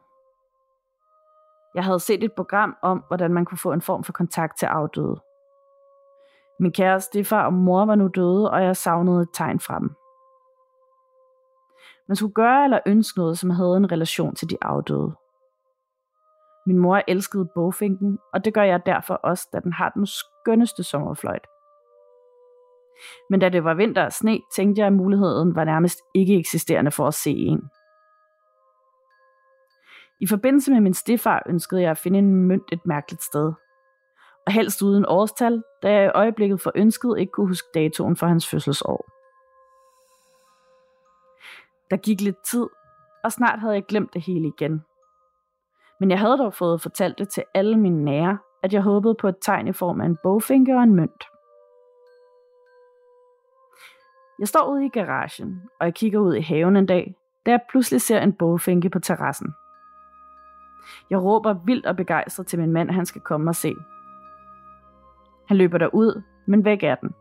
Jeg 1.75 1.83
havde 1.83 1.99
set 1.99 2.23
et 2.23 2.33
program 2.33 2.75
om, 2.81 3.03
hvordan 3.07 3.33
man 3.33 3.45
kunne 3.45 3.57
få 3.57 3.71
en 3.71 3.81
form 3.81 4.03
for 4.03 4.13
kontakt 4.13 4.59
til 4.59 4.65
afdøde. 4.65 5.21
Min 6.59 6.71
kæreste, 6.71 7.23
far 7.23 7.45
og 7.45 7.53
mor 7.53 7.85
var 7.85 7.95
nu 7.95 8.07
døde, 8.07 8.51
og 8.51 8.63
jeg 8.63 8.77
savnede 8.77 9.21
et 9.21 9.29
tegn 9.33 9.59
fra 9.59 9.79
dem. 9.79 9.95
Man 12.07 12.15
skulle 12.15 12.33
gøre 12.33 12.63
eller 12.63 12.79
ønske 12.85 13.19
noget, 13.19 13.37
som 13.37 13.49
havde 13.49 13.77
en 13.77 13.91
relation 13.91 14.35
til 14.35 14.49
de 14.49 14.57
afdøde. 14.61 15.15
Min 16.65 16.77
mor 16.77 17.01
elskede 17.07 17.49
bogfinken, 17.55 18.19
og 18.33 18.45
det 18.45 18.53
gør 18.53 18.63
jeg 18.63 18.85
derfor 18.85 19.13
også, 19.13 19.49
da 19.53 19.59
den 19.59 19.73
har 19.73 19.89
den 19.89 20.07
skønneste 20.07 20.83
sommerfløjt. 20.83 21.47
Men 23.29 23.39
da 23.39 23.49
det 23.49 23.63
var 23.63 23.73
vinter 23.73 24.05
og 24.05 24.13
sne, 24.13 24.39
tænkte 24.55 24.79
jeg, 24.79 24.87
at 24.87 24.93
muligheden 24.93 25.55
var 25.55 25.63
nærmest 25.63 25.99
ikke 26.15 26.39
eksisterende 26.39 26.91
for 26.91 27.07
at 27.07 27.13
se 27.13 27.31
en. 27.31 27.61
I 30.19 30.27
forbindelse 30.27 30.71
med 30.71 30.81
min 30.81 30.93
stefar 30.93 31.43
ønskede 31.45 31.81
jeg 31.81 31.91
at 31.91 31.97
finde 31.97 32.19
en 32.19 32.35
mønt 32.35 32.71
et 32.71 32.85
mærkeligt 32.85 33.23
sted. 33.23 33.53
Og 34.45 34.53
helst 34.53 34.81
uden 34.81 35.05
årstal, 35.07 35.63
da 35.83 35.91
jeg 35.91 36.05
i 36.05 36.11
øjeblikket 36.15 36.61
for 36.61 36.71
ønsket 36.75 37.15
ikke 37.19 37.31
kunne 37.31 37.47
huske 37.47 37.67
datoen 37.73 38.15
for 38.15 38.27
hans 38.27 38.49
fødselsår. 38.49 39.05
Der 41.91 41.97
gik 41.97 42.21
lidt 42.21 42.43
tid, 42.51 42.67
og 43.23 43.31
snart 43.31 43.59
havde 43.59 43.73
jeg 43.73 43.85
glemt 43.85 44.13
det 44.13 44.21
hele 44.21 44.47
igen. 44.47 44.83
Men 45.99 46.11
jeg 46.11 46.19
havde 46.19 46.37
dog 46.37 46.53
fået 46.53 46.81
fortalt 46.81 47.17
det 47.17 47.29
til 47.29 47.43
alle 47.53 47.77
mine 47.77 48.05
nære, 48.05 48.37
at 48.63 48.73
jeg 48.73 48.81
håbede 48.81 49.15
på 49.15 49.27
et 49.27 49.35
tegn 49.41 49.67
i 49.67 49.73
form 49.73 50.01
af 50.01 50.05
en 50.05 50.17
bogfinke 50.23 50.75
og 50.75 50.83
en 50.83 50.95
mønt. 50.95 51.23
Jeg 54.43 54.47
står 54.47 54.71
ude 54.71 54.85
i 54.85 54.89
garagen, 54.89 55.61
og 55.79 55.85
jeg 55.85 55.93
kigger 55.93 56.19
ud 56.19 56.35
i 56.35 56.41
haven 56.41 56.77
en 56.77 56.85
dag, 56.85 57.15
da 57.45 57.51
jeg 57.51 57.59
pludselig 57.69 58.01
ser 58.01 58.19
en 58.19 58.33
bogfinke 58.33 58.89
på 58.89 58.99
terrassen. 58.99 59.53
Jeg 61.09 61.23
råber 61.23 61.53
vildt 61.53 61.85
og 61.85 61.95
begejstret 61.95 62.47
til 62.47 62.59
min 62.59 62.71
mand, 62.71 62.89
at 62.89 62.95
han 62.95 63.05
skal 63.05 63.21
komme 63.21 63.49
og 63.49 63.55
se. 63.55 63.75
Han 65.47 65.57
løber 65.57 65.77
derud, 65.77 66.21
men 66.45 66.65
væk 66.65 66.83
er 66.83 66.95
den. 66.95 67.11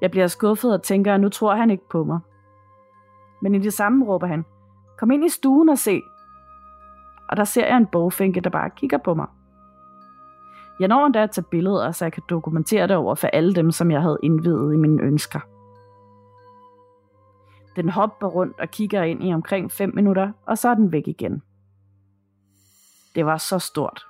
Jeg 0.00 0.10
bliver 0.10 0.26
skuffet 0.26 0.74
og 0.74 0.82
tænker, 0.82 1.14
at 1.14 1.20
nu 1.20 1.28
tror 1.28 1.54
han 1.54 1.70
ikke 1.70 1.88
på 1.90 2.04
mig. 2.04 2.20
Men 3.42 3.54
i 3.54 3.58
det 3.58 3.72
samme 3.72 4.06
råber 4.06 4.26
han, 4.26 4.44
kom 4.98 5.10
ind 5.10 5.24
i 5.24 5.28
stuen 5.28 5.68
og 5.68 5.78
se. 5.78 6.02
Og 7.28 7.36
der 7.36 7.44
ser 7.44 7.66
jeg 7.66 7.76
en 7.76 7.86
bogfinke, 7.86 8.40
der 8.40 8.50
bare 8.50 8.70
kigger 8.70 8.98
på 8.98 9.14
mig. 9.14 9.26
Jeg 10.80 10.88
når 10.88 11.06
endda 11.06 11.22
at 11.22 11.30
tage 11.30 11.44
billeder, 11.50 11.92
så 11.92 12.04
jeg 12.04 12.12
kan 12.12 12.22
dokumentere 12.28 12.86
det 12.86 12.96
over 12.96 13.14
for 13.14 13.26
alle 13.26 13.54
dem, 13.54 13.70
som 13.70 13.90
jeg 13.90 14.02
havde 14.02 14.18
indvidet 14.22 14.74
i 14.74 14.76
mine 14.76 15.02
ønsker. 15.02 15.40
Den 17.76 17.88
hopper 17.88 18.26
rundt 18.26 18.60
og 18.60 18.68
kigger 18.68 19.02
ind 19.02 19.24
i 19.24 19.34
omkring 19.34 19.72
5 19.72 19.94
minutter, 19.94 20.32
og 20.46 20.58
så 20.58 20.68
er 20.68 20.74
den 20.74 20.92
væk 20.92 21.08
igen. 21.08 21.42
Det 23.14 23.26
var 23.26 23.36
så 23.36 23.58
stort. 23.58 24.06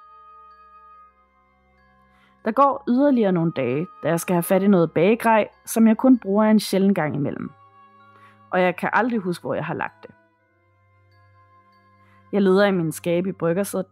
Der 2.44 2.50
går 2.50 2.84
yderligere 2.88 3.32
nogle 3.32 3.52
dage, 3.56 3.86
da 4.02 4.08
jeg 4.08 4.20
skal 4.20 4.34
have 4.34 4.42
fat 4.42 4.62
i 4.62 4.66
noget 4.66 4.92
bagegrej, 4.92 5.48
som 5.66 5.86
jeg 5.88 5.96
kun 5.96 6.18
bruger 6.18 6.44
en 6.44 6.60
sjælden 6.60 6.94
gang 6.94 7.14
imellem. 7.14 7.50
Og 8.50 8.60
jeg 8.60 8.76
kan 8.76 8.90
aldrig 8.92 9.18
huske, 9.18 9.42
hvor 9.42 9.54
jeg 9.54 9.64
har 9.64 9.74
lagt 9.74 10.02
det. 10.02 10.10
Jeg 12.32 12.42
leder 12.42 12.66
i 12.66 12.70
min 12.70 12.92
skab 12.92 13.26
i 13.26 13.32
bryggersædet, 13.32 13.86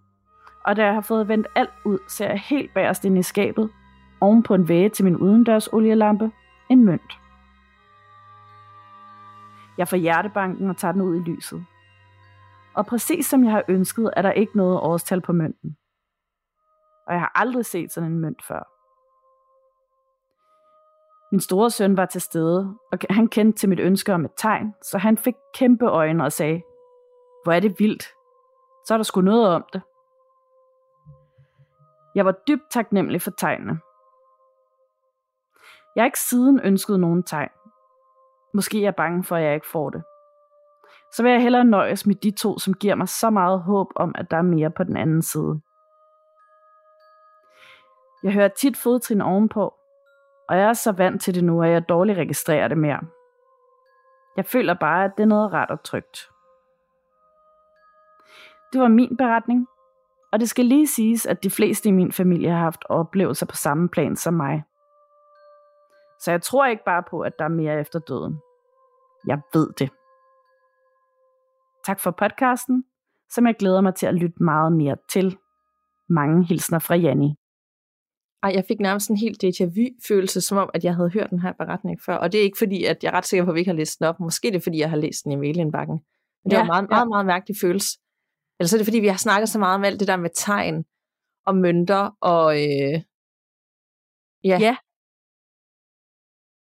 og 0.64 0.76
da 0.76 0.84
jeg 0.84 0.94
har 0.94 1.00
fået 1.00 1.28
vendt 1.28 1.46
alt 1.54 1.70
ud, 1.84 1.98
ser 2.08 2.28
jeg 2.28 2.38
helt 2.38 2.74
bagerst 2.74 3.04
ind 3.04 3.18
i 3.18 3.22
skabet, 3.22 3.70
oven 4.20 4.42
på 4.42 4.54
en 4.54 4.68
væge 4.68 4.88
til 4.88 5.04
min 5.04 5.16
udendørs 5.16 5.68
olielampe, 5.68 6.30
en 6.70 6.84
mønt. 6.84 7.18
Jeg 9.78 9.88
får 9.88 9.96
hjertebanken 9.96 10.70
og 10.70 10.76
tager 10.76 10.92
den 10.92 11.00
ud 11.02 11.16
i 11.16 11.30
lyset. 11.30 11.64
Og 12.74 12.86
præcis 12.86 13.26
som 13.26 13.44
jeg 13.44 13.52
har 13.52 13.64
ønsket, 13.68 14.10
er 14.16 14.22
der 14.22 14.32
ikke 14.32 14.56
noget 14.56 14.80
årstal 14.80 15.20
på 15.20 15.32
mønten. 15.32 15.76
Og 17.06 17.12
jeg 17.12 17.20
har 17.20 17.32
aldrig 17.34 17.66
set 17.66 17.92
sådan 17.92 18.12
en 18.12 18.18
mønt 18.18 18.44
før. 18.48 18.68
Min 21.32 21.40
store 21.40 21.70
søn 21.70 21.96
var 21.96 22.06
til 22.06 22.20
stede, 22.20 22.74
og 22.92 22.98
han 23.10 23.28
kendte 23.28 23.58
til 23.58 23.68
mit 23.68 23.80
ønske 23.80 24.14
om 24.14 24.24
et 24.24 24.30
tegn, 24.36 24.74
så 24.82 24.98
han 24.98 25.18
fik 25.18 25.34
kæmpe 25.54 25.86
øjne 25.86 26.24
og 26.24 26.32
sagde, 26.32 26.62
hvor 27.44 27.52
er 27.52 27.60
det 27.60 27.74
vildt. 27.78 28.02
Så 28.86 28.94
er 28.94 28.98
der 28.98 29.02
sgu 29.02 29.20
noget 29.20 29.48
om 29.48 29.64
det. 29.72 29.82
Jeg 32.14 32.24
var 32.24 32.34
dybt 32.48 32.70
taknemmelig 32.70 33.22
for 33.22 33.30
tegnene. 33.30 33.80
Jeg 35.96 36.02
har 36.02 36.06
ikke 36.06 36.20
siden 36.20 36.60
ønsket 36.64 37.00
nogen 37.00 37.22
tegn. 37.22 37.50
Måske 38.54 38.78
er 38.78 38.82
jeg 38.82 38.94
bange 38.94 39.24
for, 39.24 39.36
at 39.36 39.42
jeg 39.42 39.54
ikke 39.54 39.66
får 39.66 39.90
det. 39.90 40.02
Så 41.12 41.22
vil 41.22 41.32
jeg 41.32 41.42
hellere 41.42 41.64
nøjes 41.64 42.06
med 42.06 42.14
de 42.14 42.30
to, 42.30 42.58
som 42.58 42.74
giver 42.74 42.94
mig 42.94 43.08
så 43.08 43.30
meget 43.30 43.60
håb 43.60 43.86
om, 43.96 44.14
at 44.18 44.30
der 44.30 44.36
er 44.36 44.42
mere 44.42 44.70
på 44.70 44.84
den 44.84 44.96
anden 44.96 45.22
side. 45.22 45.60
Jeg 48.22 48.32
hører 48.32 48.48
tit 48.48 48.76
fodtrin 48.76 49.20
ovenpå, 49.20 49.74
og 50.48 50.56
jeg 50.58 50.68
er 50.68 50.72
så 50.72 50.92
vant 50.92 51.22
til 51.22 51.34
det 51.34 51.44
nu, 51.44 51.62
at 51.62 51.70
jeg 51.70 51.88
dårligt 51.88 52.18
registrerer 52.18 52.68
det 52.68 52.78
mere. 52.78 53.00
Jeg 54.36 54.46
føler 54.46 54.74
bare, 54.74 55.04
at 55.04 55.12
det 55.16 55.22
er 55.22 55.26
noget 55.26 55.52
ret 55.52 55.70
og 55.70 55.82
trygt. 55.82 56.30
Det 58.72 58.80
var 58.80 58.88
min 58.88 59.16
beretning, 59.16 59.68
og 60.32 60.40
det 60.40 60.48
skal 60.48 60.64
lige 60.64 60.86
siges, 60.86 61.26
at 61.26 61.42
de 61.42 61.50
fleste 61.50 61.88
i 61.88 61.92
min 61.92 62.12
familie 62.12 62.50
har 62.50 62.58
haft 62.58 62.84
oplevelser 62.88 63.46
på 63.46 63.56
samme 63.56 63.88
plan 63.88 64.16
som 64.16 64.34
mig. 64.34 64.62
Så 66.20 66.30
jeg 66.30 66.42
tror 66.42 66.66
ikke 66.66 66.82
bare 66.86 67.02
på, 67.10 67.20
at 67.20 67.32
der 67.38 67.44
er 67.44 67.48
mere 67.48 67.80
efter 67.80 67.98
døden. 67.98 68.40
Jeg 69.26 69.40
ved 69.54 69.68
det. 69.78 69.90
Tak 71.86 72.00
for 72.00 72.10
podcasten, 72.10 72.84
som 73.30 73.46
jeg 73.46 73.54
glæder 73.58 73.80
mig 73.80 73.94
til 73.94 74.06
at 74.06 74.14
lytte 74.14 74.42
meget 74.42 74.72
mere 74.72 74.96
til. 75.12 75.38
Mange 76.08 76.44
hilsner 76.44 76.78
fra 76.78 76.94
Janni. 76.94 77.34
Ej, 78.42 78.52
jeg 78.54 78.64
fik 78.68 78.80
nærmest 78.80 79.10
en 79.10 79.16
helt 79.16 79.44
déjà 79.44 79.64
vu-følelse, 79.64 80.40
som 80.40 80.58
om, 80.58 80.70
at 80.74 80.84
jeg 80.84 80.94
havde 80.94 81.10
hørt 81.10 81.30
den 81.30 81.40
her 81.40 81.52
beretning 81.52 82.00
før. 82.06 82.16
Og 82.16 82.32
det 82.32 82.38
er 82.38 82.44
ikke 82.44 82.58
fordi, 82.58 82.84
at 82.84 82.96
jeg 83.02 83.10
er 83.10 83.16
ret 83.16 83.26
sikker 83.26 83.44
på, 83.44 83.50
at 83.50 83.54
vi 83.54 83.60
ikke 83.60 83.70
har 83.70 83.76
læst 83.76 83.98
den 83.98 84.06
op. 84.06 84.20
Måske 84.20 84.48
det 84.48 84.56
er 84.56 84.60
fordi, 84.60 84.78
jeg 84.78 84.90
har 84.90 84.96
læst 84.96 85.24
den 85.24 85.32
i 85.32 85.36
mailindbakken. 85.36 86.00
Men 86.44 86.50
det 86.50 86.56
ja, 86.56 86.60
var 86.60 86.66
meget, 86.66 86.88
meget, 86.88 87.08
meget 87.08 87.26
mærkelig 87.26 87.56
følelse. 87.60 87.98
Eller 88.58 88.68
så 88.68 88.76
er 88.76 88.78
det 88.78 88.86
fordi, 88.86 89.00
vi 89.00 89.06
har 89.06 89.16
snakket 89.16 89.48
så 89.48 89.58
meget 89.58 89.74
om 89.74 89.84
alt 89.84 90.00
det 90.00 90.08
der 90.08 90.16
med 90.16 90.30
tegn 90.34 90.84
og 91.46 91.56
mønter 91.56 92.16
og... 92.20 92.54
Øh, 92.54 93.02
ja. 94.44 94.58
ja. 94.60 94.76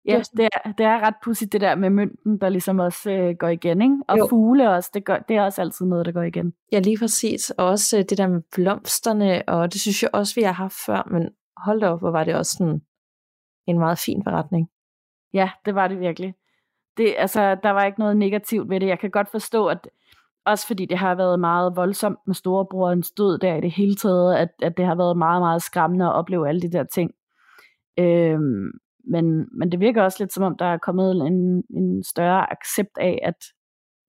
Ja, 0.06 0.22
det 0.36 0.48
er, 0.52 0.72
det 0.72 0.86
er 0.86 1.00
ret 1.00 1.14
pudsigt 1.24 1.52
det 1.52 1.60
der 1.60 1.74
med 1.74 1.90
mønten, 1.90 2.40
der 2.40 2.48
ligesom 2.48 2.78
også 2.78 3.10
øh, 3.10 3.36
går 3.38 3.48
igen, 3.48 3.82
ikke? 3.82 3.96
Og 4.08 4.18
jo. 4.18 4.26
fugle 4.30 4.70
også, 4.70 4.90
det, 4.94 5.04
gør, 5.04 5.18
det 5.18 5.36
er 5.36 5.42
også 5.42 5.60
altid 5.60 5.86
noget, 5.86 6.06
der 6.06 6.12
går 6.12 6.22
igen. 6.22 6.54
Ja, 6.72 6.78
lige 6.78 6.98
præcis. 6.98 7.50
Og 7.50 7.66
også 7.66 7.98
øh, 7.98 8.04
det 8.04 8.18
der 8.18 8.26
med 8.26 8.42
blomsterne, 8.54 9.48
og 9.48 9.72
det 9.72 9.80
synes 9.80 10.02
jeg 10.02 10.10
også, 10.12 10.34
vi 10.34 10.42
har 10.42 10.52
haft 10.52 10.74
før, 10.86 11.08
men 11.10 11.30
hold 11.56 11.80
da 11.80 11.88
op, 11.88 12.00
hvor 12.00 12.10
var 12.10 12.24
det 12.24 12.34
også 12.34 12.56
sådan 12.58 12.82
en 13.66 13.78
meget 13.78 13.98
fin 13.98 14.24
beretning. 14.24 14.70
Ja, 15.32 15.50
det 15.64 15.74
var 15.74 15.88
det 15.88 16.00
virkelig. 16.00 16.34
Det, 16.96 17.14
altså, 17.18 17.54
der 17.62 17.70
var 17.70 17.84
ikke 17.84 17.98
noget 17.98 18.16
negativt 18.16 18.70
ved 18.70 18.80
det. 18.80 18.86
Jeg 18.86 18.98
kan 18.98 19.10
godt 19.10 19.30
forstå, 19.30 19.66
at 19.66 19.88
også 20.46 20.66
fordi 20.66 20.86
det 20.86 20.98
har 20.98 21.14
været 21.14 21.40
meget 21.40 21.76
voldsomt 21.76 22.18
med 22.26 22.34
storebrorens 22.34 23.10
død 23.10 23.38
der 23.38 23.54
i 23.54 23.60
det 23.60 23.70
hele 23.70 23.94
taget, 23.94 24.34
at, 24.36 24.48
at 24.62 24.76
det 24.76 24.86
har 24.86 24.94
været 24.94 25.16
meget, 25.16 25.42
meget 25.42 25.62
skræmmende 25.62 26.04
at 26.04 26.12
opleve 26.12 26.48
alle 26.48 26.62
de 26.62 26.72
der 26.72 26.84
ting. 26.84 27.10
Øhm, 27.98 28.70
men, 29.10 29.46
men 29.58 29.72
det 29.72 29.80
virker 29.80 30.02
også 30.02 30.16
lidt 30.20 30.32
som 30.32 30.44
om, 30.44 30.56
der 30.56 30.64
er 30.64 30.78
kommet 30.78 31.26
en, 31.26 31.64
en 31.70 32.04
større 32.04 32.52
accept 32.52 32.98
af, 33.00 33.18
at, 33.22 33.44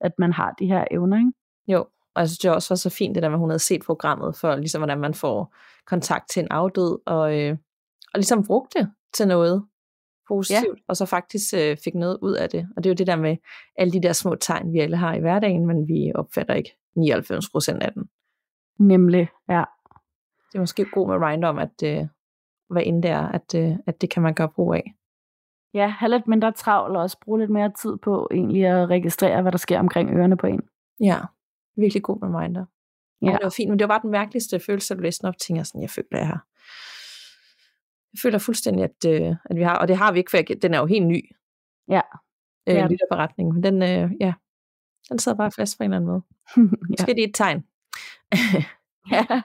at 0.01 0.11
man 0.19 0.33
har 0.33 0.51
de 0.59 0.65
her 0.65 0.85
evner, 0.91 1.17
ikke? 1.17 1.31
Jo, 1.67 1.79
og 2.15 2.21
jeg 2.21 2.29
synes 2.29 2.39
det 2.39 2.51
også 2.51 2.73
var 2.73 2.75
så 2.75 2.89
fint, 2.89 3.15
det 3.15 3.23
der 3.23 3.29
med, 3.29 3.35
at 3.35 3.39
hun 3.39 3.49
havde 3.49 3.59
set 3.59 3.81
programmet 3.85 4.35
for, 4.35 4.55
ligesom 4.55 4.79
hvordan 4.79 4.99
man 4.99 5.13
får 5.13 5.55
kontakt 5.87 6.29
til 6.29 6.41
en 6.41 6.47
afdød, 6.51 6.99
og, 7.05 7.39
øh, 7.39 7.57
og 8.13 8.17
ligesom 8.17 8.45
brugte 8.47 8.79
det 8.79 8.91
til 9.13 9.27
noget 9.27 9.65
positivt, 10.27 10.77
ja. 10.77 10.83
og 10.87 10.97
så 10.97 11.05
faktisk 11.05 11.53
øh, 11.53 11.77
fik 11.83 11.95
noget 11.95 12.17
ud 12.21 12.33
af 12.33 12.49
det. 12.49 12.67
Og 12.77 12.83
det 12.83 12.89
er 12.89 12.93
jo 12.93 12.95
det 12.95 13.07
der 13.07 13.15
med 13.15 13.37
alle 13.77 13.93
de 13.93 14.01
der 14.01 14.13
små 14.13 14.35
tegn, 14.35 14.73
vi 14.73 14.79
alle 14.79 14.97
har 14.97 15.13
i 15.13 15.19
hverdagen, 15.19 15.65
men 15.65 15.87
vi 15.87 16.11
opfatter 16.15 16.53
ikke 16.53 16.77
99 16.95 17.49
procent 17.49 17.83
af 17.83 17.93
den. 17.93 18.09
Nemlig, 18.79 19.29
ja. 19.49 19.63
Det 20.51 20.55
er 20.55 20.59
måske 20.59 20.85
god 20.85 21.07
med 21.07 21.15
reminder 21.15 21.49
om, 21.49 21.57
at 21.57 21.83
øh, 21.83 22.07
hvad 22.69 22.83
end 22.85 23.03
det 23.03 23.11
er, 23.11 23.27
at, 23.27 23.55
øh, 23.55 23.71
at 23.87 24.01
det 24.01 24.09
kan 24.09 24.23
man 24.23 24.33
gøre 24.33 24.49
brug 24.49 24.73
af. 24.73 24.93
Ja, 25.73 25.87
have 25.87 26.09
lidt 26.09 26.27
mindre 26.27 26.51
travl 26.51 26.95
og 26.95 27.01
også 27.01 27.19
bruge 27.19 27.39
lidt 27.39 27.51
mere 27.51 27.71
tid 27.81 27.97
på 27.97 28.27
egentlig 28.31 28.65
at 28.65 28.89
registrere, 28.89 29.41
hvad 29.41 29.51
der 29.51 29.57
sker 29.57 29.79
omkring 29.79 30.09
ørerne 30.09 30.37
på 30.37 30.47
en. 30.47 30.61
Ja, 30.99 31.17
virkelig 31.77 32.03
god 32.03 32.23
reminder. 32.23 32.65
Ja. 33.21 33.31
det 33.31 33.39
var 33.43 33.49
fint, 33.49 33.69
men 33.69 33.79
det 33.79 33.87
var 33.87 33.93
bare 33.93 34.01
den 34.01 34.11
mærkeligste 34.11 34.59
følelse, 34.59 34.93
at 34.93 34.97
du 34.97 35.03
læste 35.03 35.25
op, 35.25 35.37
tænker 35.37 35.63
sådan, 35.63 35.81
jeg 35.81 35.89
føler, 35.89 36.07
jeg 36.11 36.27
har 36.27 36.45
jeg 38.15 38.19
føler 38.21 38.37
fuldstændig, 38.37 38.83
at, 38.83 39.05
øh, 39.07 39.35
at 39.49 39.55
vi 39.55 39.61
har, 39.61 39.77
og 39.77 39.87
det 39.87 39.97
har 39.97 40.11
vi 40.11 40.19
ikke, 40.19 40.31
for 40.31 40.37
jeg, 40.37 40.61
den 40.61 40.73
er 40.73 40.79
jo 40.79 40.85
helt 40.85 41.07
ny. 41.07 41.35
Ja. 41.87 42.01
Øh, 42.69 42.75
ja. 42.75 42.87
beretning, 43.11 43.53
men 43.53 43.63
den, 43.63 43.83
øh, 43.83 44.11
ja, 44.19 44.33
den 45.09 45.19
sidder 45.19 45.37
bare 45.37 45.51
fast 45.51 45.77
på 45.77 45.83
en 45.83 45.93
eller 45.93 45.97
anden 45.97 46.07
måde. 46.07 46.21
Måske 46.89 47.05
ja. 47.07 47.13
det 47.13 47.23
er 47.23 47.27
et 47.27 47.35
tegn. 47.35 47.63
ja. 49.11 49.41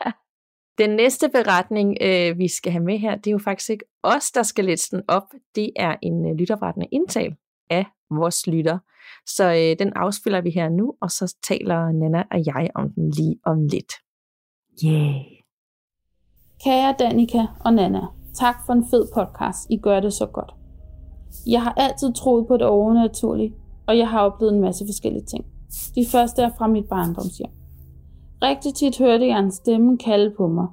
Den 0.79 0.91
næste 0.91 1.29
beretning, 1.29 1.97
øh, 2.01 2.39
vi 2.39 2.49
skal 2.49 2.73
have 2.73 2.85
med 2.85 2.99
her, 2.99 3.17
det 3.17 3.27
er 3.27 3.33
jo 3.33 3.39
faktisk 3.39 3.71
ikke 3.71 3.85
os, 4.03 4.31
der 4.31 4.43
skal 4.43 4.65
læse 4.65 4.97
den 4.97 5.03
op. 5.09 5.33
Det 5.55 5.71
er 5.77 5.97
en 6.03 6.31
øh, 6.31 6.37
lytterberettende 6.37 6.89
indtal 6.93 7.37
af 7.71 7.87
vores 8.11 8.47
lytter. 8.47 8.79
Så 9.27 9.45
øh, 9.45 9.79
den 9.79 9.93
afspiller 9.97 10.41
vi 10.41 10.51
her 10.51 10.69
nu, 10.69 10.95
og 11.01 11.11
så 11.11 11.37
taler 11.43 11.93
Nana 11.93 12.25
og 12.31 12.47
jeg 12.47 12.71
om 12.75 12.93
den 12.93 13.11
lige 13.11 13.39
om 13.45 13.63
lidt. 13.63 13.93
Yeah. 14.85 15.15
Kære 16.65 16.95
Danika 16.99 17.39
og 17.65 17.75
Nana, 17.75 18.01
Tak 18.35 18.67
for 18.67 18.73
en 18.73 18.85
fed 18.91 19.09
podcast. 19.15 19.67
I 19.71 19.77
gør 19.77 20.01
det 20.01 20.13
så 20.13 20.27
godt. 20.27 20.55
Jeg 21.47 21.63
har 21.63 21.75
altid 21.77 22.13
troet 22.13 22.47
på 22.47 22.57
det 22.57 22.67
overnaturlige, 22.67 23.55
og 23.87 23.99
jeg 23.99 24.09
har 24.09 24.21
oplevet 24.21 24.55
en 24.55 24.61
masse 24.61 24.85
forskellige 24.87 25.25
ting. 25.25 25.45
De 25.95 26.07
første 26.13 26.43
er 26.43 26.51
fra 26.59 26.67
mit 26.67 26.89
barndomshjem. 26.89 27.51
Rigtig 28.43 28.75
tit 28.75 28.99
hørte 28.99 29.27
jeg 29.27 29.39
en 29.39 29.51
stemme 29.51 29.99
kalde 29.99 30.35
på 30.37 30.49
mig, 30.49 30.67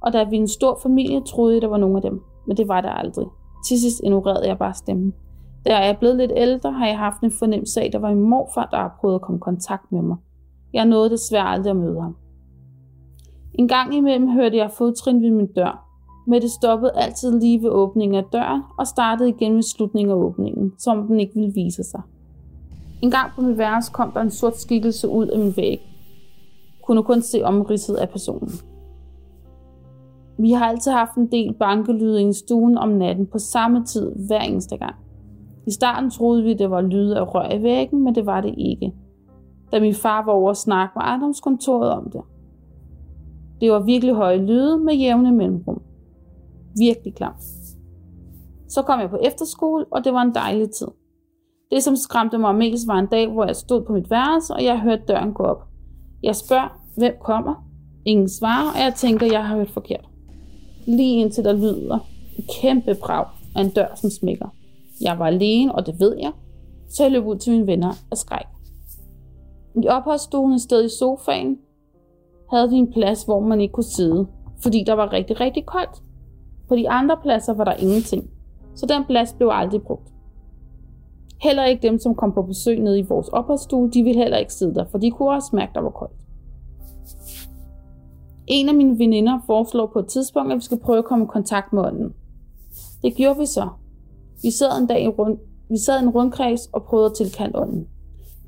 og 0.00 0.12
da 0.12 0.24
vi 0.24 0.36
en 0.36 0.48
stor 0.48 0.78
familie, 0.82 1.20
troede 1.20 1.54
jeg, 1.54 1.62
der 1.62 1.68
var 1.68 1.76
nogen 1.76 1.96
af 1.96 2.02
dem, 2.02 2.22
men 2.46 2.56
det 2.56 2.68
var 2.68 2.80
der 2.80 2.90
aldrig. 2.90 3.26
Til 3.68 3.80
sidst 3.80 4.00
ignorerede 4.04 4.48
jeg 4.48 4.58
bare 4.58 4.74
stemmen. 4.74 5.14
Da 5.66 5.76
jeg 5.76 5.88
er 5.88 5.98
blevet 5.98 6.16
lidt 6.16 6.32
ældre, 6.36 6.72
har 6.72 6.86
jeg 6.86 6.98
haft 6.98 7.20
en 7.20 7.30
fornemmelse 7.30 7.80
af, 7.80 7.86
at 7.86 7.92
der 7.92 7.98
var 7.98 8.08
en 8.08 8.20
morfar, 8.20 8.68
der 8.70 8.76
har 8.76 8.96
prøvet 9.00 9.14
at 9.14 9.20
komme 9.20 9.38
i 9.38 9.40
kontakt 9.40 9.92
med 9.92 10.02
mig. 10.02 10.16
Jeg 10.72 10.84
nåede 10.84 11.10
desværre 11.10 11.48
aldrig 11.48 11.70
at 11.70 11.76
møde 11.76 12.02
ham. 12.02 12.16
En 13.54 13.68
gang 13.68 13.94
imellem 13.94 14.28
hørte 14.28 14.56
jeg 14.56 14.70
fodtrin 14.70 15.22
ved 15.22 15.30
min 15.30 15.52
dør, 15.52 15.85
men 16.26 16.42
det 16.42 16.50
stoppede 16.50 16.92
altid 16.94 17.40
lige 17.40 17.62
ved 17.62 17.70
åbningen 17.70 18.14
af 18.14 18.24
døren 18.32 18.62
og 18.78 18.86
startede 18.86 19.28
igen 19.28 19.54
ved 19.54 19.62
slutningen 19.62 20.10
af 20.10 20.16
åbningen, 20.16 20.72
som 20.78 21.06
den 21.06 21.20
ikke 21.20 21.34
ville 21.34 21.52
vise 21.54 21.82
sig. 21.84 22.02
En 23.02 23.10
gang 23.10 23.30
på 23.34 23.42
mit 23.42 23.58
værelse 23.58 23.92
kom 23.92 24.12
der 24.12 24.20
en 24.20 24.30
sort 24.30 24.56
skikkelse 24.56 25.08
ud 25.08 25.26
af 25.26 25.38
min 25.38 25.56
væg. 25.56 25.80
Kunne 26.82 27.02
kun 27.02 27.22
se 27.22 27.42
omridset 27.42 27.94
af 27.94 28.08
personen. 28.08 28.50
Vi 30.38 30.52
har 30.52 30.66
altid 30.66 30.92
haft 30.92 31.14
en 31.16 31.30
del 31.30 31.54
bankelyde 31.54 32.28
i 32.28 32.32
stuen 32.32 32.78
om 32.78 32.88
natten 32.88 33.26
på 33.26 33.38
samme 33.38 33.84
tid 33.84 34.12
hver 34.26 34.40
eneste 34.40 34.76
gang. 34.76 34.94
I 35.66 35.70
starten 35.70 36.10
troede 36.10 36.42
vi, 36.42 36.54
det 36.54 36.70
var 36.70 36.80
lyde 36.80 37.18
af 37.18 37.34
rør 37.34 37.52
i 37.52 37.62
væggen, 37.62 38.04
men 38.04 38.14
det 38.14 38.26
var 38.26 38.40
det 38.40 38.54
ikke. 38.58 38.92
Da 39.72 39.80
min 39.80 39.94
far 39.94 40.24
var 40.24 40.32
over 40.32 40.50
at 40.50 40.56
snakke 40.56 40.92
med 40.96 41.02
ejendomskontoret 41.02 41.90
om 41.90 42.10
det. 42.10 42.20
Det 43.60 43.72
var 43.72 43.80
virkelig 43.80 44.14
høje 44.14 44.46
lyde 44.46 44.78
med 44.78 44.94
jævne 44.94 45.32
mellemrum. 45.32 45.82
Virkelig 46.78 47.14
klam. 47.14 47.32
Så 48.68 48.82
kom 48.82 49.00
jeg 49.00 49.10
på 49.10 49.18
efterskole, 49.22 49.84
og 49.90 50.04
det 50.04 50.12
var 50.12 50.22
en 50.22 50.34
dejlig 50.34 50.70
tid. 50.70 50.88
Det, 51.70 51.82
som 51.82 51.96
skræmte 51.96 52.38
mig 52.38 52.54
mest, 52.54 52.86
var 52.86 52.98
en 52.98 53.06
dag, 53.06 53.32
hvor 53.32 53.44
jeg 53.44 53.56
stod 53.56 53.84
på 53.84 53.92
mit 53.92 54.10
værelse, 54.10 54.54
og 54.54 54.64
jeg 54.64 54.80
hørte 54.80 55.02
døren 55.08 55.32
gå 55.32 55.42
op. 55.42 55.62
Jeg 56.22 56.36
spørger, 56.36 56.80
hvem 56.96 57.14
kommer? 57.20 57.54
Ingen 58.04 58.28
svarer, 58.28 58.72
og 58.74 58.80
jeg 58.80 58.94
tænker, 58.94 59.26
jeg 59.26 59.46
har 59.46 59.56
hørt 59.56 59.70
forkert. 59.70 60.08
Lige 60.86 61.20
indtil 61.20 61.44
der 61.44 61.52
lyder 61.52 61.98
en 62.36 62.44
kæmpe 62.60 62.94
brag 62.94 63.26
af 63.56 63.60
en 63.60 63.70
dør, 63.70 63.94
som 63.94 64.10
smækker. 64.10 64.48
Jeg 65.00 65.18
var 65.18 65.26
alene, 65.26 65.74
og 65.74 65.86
det 65.86 66.00
ved 66.00 66.16
jeg, 66.22 66.32
så 66.88 67.02
jeg 67.02 67.12
løb 67.12 67.26
ud 67.26 67.36
til 67.36 67.52
mine 67.52 67.66
venner 67.66 67.92
og 68.10 68.18
skræk. 68.18 68.46
I 69.82 69.88
opholdsstuen 69.88 70.52
et 70.52 70.60
sted 70.60 70.84
i 70.84 70.88
sofaen 70.98 71.58
havde 72.50 72.70
vi 72.70 72.76
en 72.76 72.92
plads, 72.92 73.22
hvor 73.22 73.40
man 73.40 73.60
ikke 73.60 73.72
kunne 73.72 73.84
sidde, 73.84 74.26
fordi 74.62 74.84
der 74.86 74.92
var 74.92 75.12
rigtig, 75.12 75.40
rigtig 75.40 75.66
koldt. 75.66 76.02
På 76.68 76.76
de 76.76 76.90
andre 76.90 77.16
pladser 77.22 77.54
var 77.54 77.64
der 77.64 77.74
ingenting, 77.74 78.30
så 78.74 78.86
den 78.86 79.04
plads 79.04 79.32
blev 79.32 79.50
aldrig 79.52 79.82
brugt. 79.82 80.12
Heller 81.42 81.64
ikke 81.64 81.88
dem, 81.88 81.98
som 81.98 82.14
kom 82.14 82.32
på 82.32 82.42
besøg 82.42 82.80
nede 82.80 82.98
i 82.98 83.06
vores 83.08 83.28
opholdsstue, 83.28 83.90
de 83.90 84.02
ville 84.02 84.20
heller 84.20 84.36
ikke 84.36 84.54
sidde 84.54 84.74
der, 84.74 84.84
for 84.90 84.98
de 84.98 85.10
kunne 85.10 85.30
også 85.30 85.56
mærke, 85.56 85.72
der 85.74 85.80
var 85.80 85.90
koldt. 85.90 86.12
En 88.46 88.68
af 88.68 88.74
mine 88.74 88.98
veninder 88.98 89.38
foreslår 89.46 89.86
på 89.86 89.98
et 89.98 90.06
tidspunkt, 90.06 90.52
at 90.52 90.56
vi 90.56 90.62
skal 90.62 90.78
prøve 90.78 90.98
at 90.98 91.04
komme 91.04 91.24
i 91.24 91.28
kontakt 91.28 91.72
med 91.72 91.82
ånden. 91.82 92.14
Det 93.02 93.14
gjorde 93.14 93.38
vi 93.38 93.46
så. 93.46 93.68
Vi 94.42 94.50
sad 94.50 94.80
en 94.80 94.86
dag 94.86 95.04
i 95.04 95.08
rund, 95.08 95.38
vi 95.68 95.78
sad 95.86 96.00
i 96.00 96.02
en 96.02 96.10
rundkreds 96.10 96.66
og 96.72 96.82
prøvede 96.82 97.06
at 97.06 97.16
tilkalde 97.16 97.58
ånden. 97.58 97.86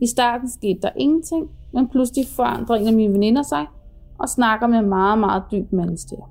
I 0.01 0.07
starten 0.07 0.51
skete 0.51 0.81
der 0.83 0.91
ingenting, 0.97 1.51
men 1.73 1.89
pludselig 1.89 2.27
forandrer 2.37 2.77
en 2.77 2.87
af 2.87 2.93
mine 2.93 3.13
veninder 3.13 3.43
sig 3.43 3.67
og 4.19 4.29
snakker 4.29 4.67
med 4.67 4.83
meget, 4.83 5.19
meget 5.19 5.43
dyb 5.53 5.73
mandestemme. 5.73 6.25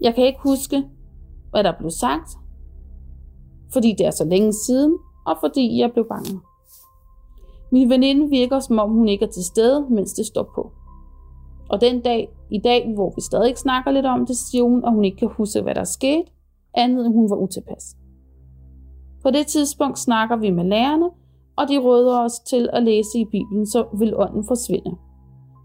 Jeg 0.00 0.14
kan 0.14 0.24
ikke 0.24 0.40
huske, 0.42 0.84
hvad 1.50 1.64
der 1.64 1.72
blev 1.78 1.90
sagt, 1.90 2.30
fordi 3.72 3.94
det 3.98 4.06
er 4.06 4.10
så 4.10 4.24
længe 4.24 4.52
siden, 4.52 4.98
og 5.26 5.36
fordi 5.40 5.78
jeg 5.80 5.92
blev 5.92 6.08
bange. 6.08 6.40
Min 7.72 7.90
veninde 7.90 8.30
virker, 8.30 8.60
som 8.60 8.78
om 8.78 8.90
hun 8.90 9.08
ikke 9.08 9.24
er 9.24 9.30
til 9.30 9.44
stede, 9.44 9.86
mens 9.90 10.12
det 10.12 10.26
står 10.26 10.52
på. 10.54 10.72
Og 11.70 11.80
den 11.80 12.00
dag, 12.00 12.28
i 12.50 12.58
dag, 12.58 12.92
hvor 12.94 13.12
vi 13.16 13.20
stadig 13.20 13.58
snakker 13.58 13.90
lidt 13.90 14.06
om 14.06 14.26
det, 14.26 14.36
siger 14.36 14.64
hun, 14.64 14.84
at 14.84 14.92
hun 14.92 15.04
ikke 15.04 15.16
kan 15.16 15.28
huske, 15.28 15.62
hvad 15.62 15.74
der 15.74 15.80
er 15.80 15.84
sket, 15.84 16.24
andet 16.74 17.06
end 17.06 17.14
hun 17.14 17.30
var 17.30 17.36
utilpas. 17.36 17.96
På 19.22 19.30
det 19.30 19.46
tidspunkt 19.46 19.98
snakker 19.98 20.36
vi 20.36 20.50
med 20.50 20.64
lærerne, 20.64 21.10
og 21.56 21.68
de 21.68 21.78
råder 21.78 22.18
os 22.18 22.38
til 22.38 22.68
at 22.72 22.82
læse 22.82 23.18
i 23.18 23.24
Bibelen, 23.24 23.66
så 23.66 23.86
vil 23.98 24.16
ånden 24.16 24.44
forsvinde. 24.44 24.96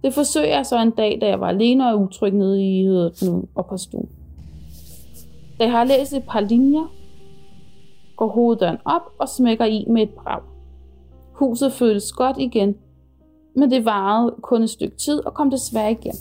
Det 0.03 0.13
forsøger 0.13 0.55
jeg 0.55 0.65
så 0.65 0.81
en 0.81 0.91
dag, 0.91 1.17
da 1.21 1.27
jeg 1.27 1.39
var 1.39 1.47
alene 1.47 1.93
og 1.93 2.01
utryg 2.01 2.33
nede 2.33 2.63
i 2.63 2.83
nu 3.25 3.43
og 3.55 3.65
på 3.65 3.77
stuen. 3.77 4.09
Da 5.59 5.63
jeg 5.63 5.71
har 5.71 5.83
læst 5.83 6.13
et 6.13 6.23
par 6.29 6.39
linjer, 6.39 6.93
går 8.15 8.27
hoveddøren 8.27 8.77
op 8.85 9.01
og 9.19 9.29
smækker 9.29 9.65
i 9.65 9.85
med 9.89 10.01
et 10.01 10.09
brag. 10.09 10.41
Huset 11.33 11.71
føles 11.71 12.11
godt 12.11 12.37
igen, 12.37 12.75
men 13.55 13.71
det 13.71 13.85
varede 13.85 14.35
kun 14.41 14.61
et 14.61 14.69
stykke 14.69 14.97
tid 14.97 15.25
og 15.25 15.33
kom 15.33 15.51
desværre 15.51 15.91
igen. 15.91 16.13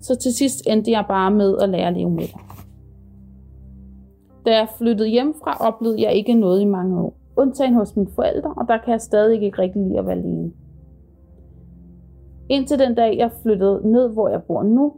Så 0.00 0.14
til 0.14 0.34
sidst 0.34 0.66
endte 0.66 0.90
jeg 0.90 1.04
bare 1.08 1.30
med 1.30 1.58
at 1.58 1.68
lære 1.68 1.88
at 1.88 1.94
leve 1.94 2.10
med 2.10 2.22
det. 2.22 2.34
Da 4.46 4.56
jeg 4.56 4.68
flyttede 4.78 5.08
hjemmefra, 5.08 5.56
oplevede 5.60 6.02
jeg 6.02 6.14
ikke 6.14 6.34
noget 6.34 6.60
i 6.60 6.64
mange 6.64 7.00
år. 7.00 7.16
Undtagen 7.36 7.74
hos 7.74 7.96
mine 7.96 8.10
forældre, 8.14 8.54
og 8.56 8.68
der 8.68 8.78
kan 8.78 8.92
jeg 8.92 9.00
stadig 9.00 9.42
ikke 9.42 9.58
rigtig 9.58 9.82
lide 9.82 9.98
at 9.98 10.06
være 10.06 10.16
alene. 10.16 10.52
Indtil 12.48 12.78
den 12.78 12.94
dag, 12.94 13.18
jeg 13.18 13.30
flyttede 13.42 13.92
ned, 13.92 14.08
hvor 14.08 14.28
jeg 14.28 14.42
bor 14.42 14.62
nu, 14.62 14.92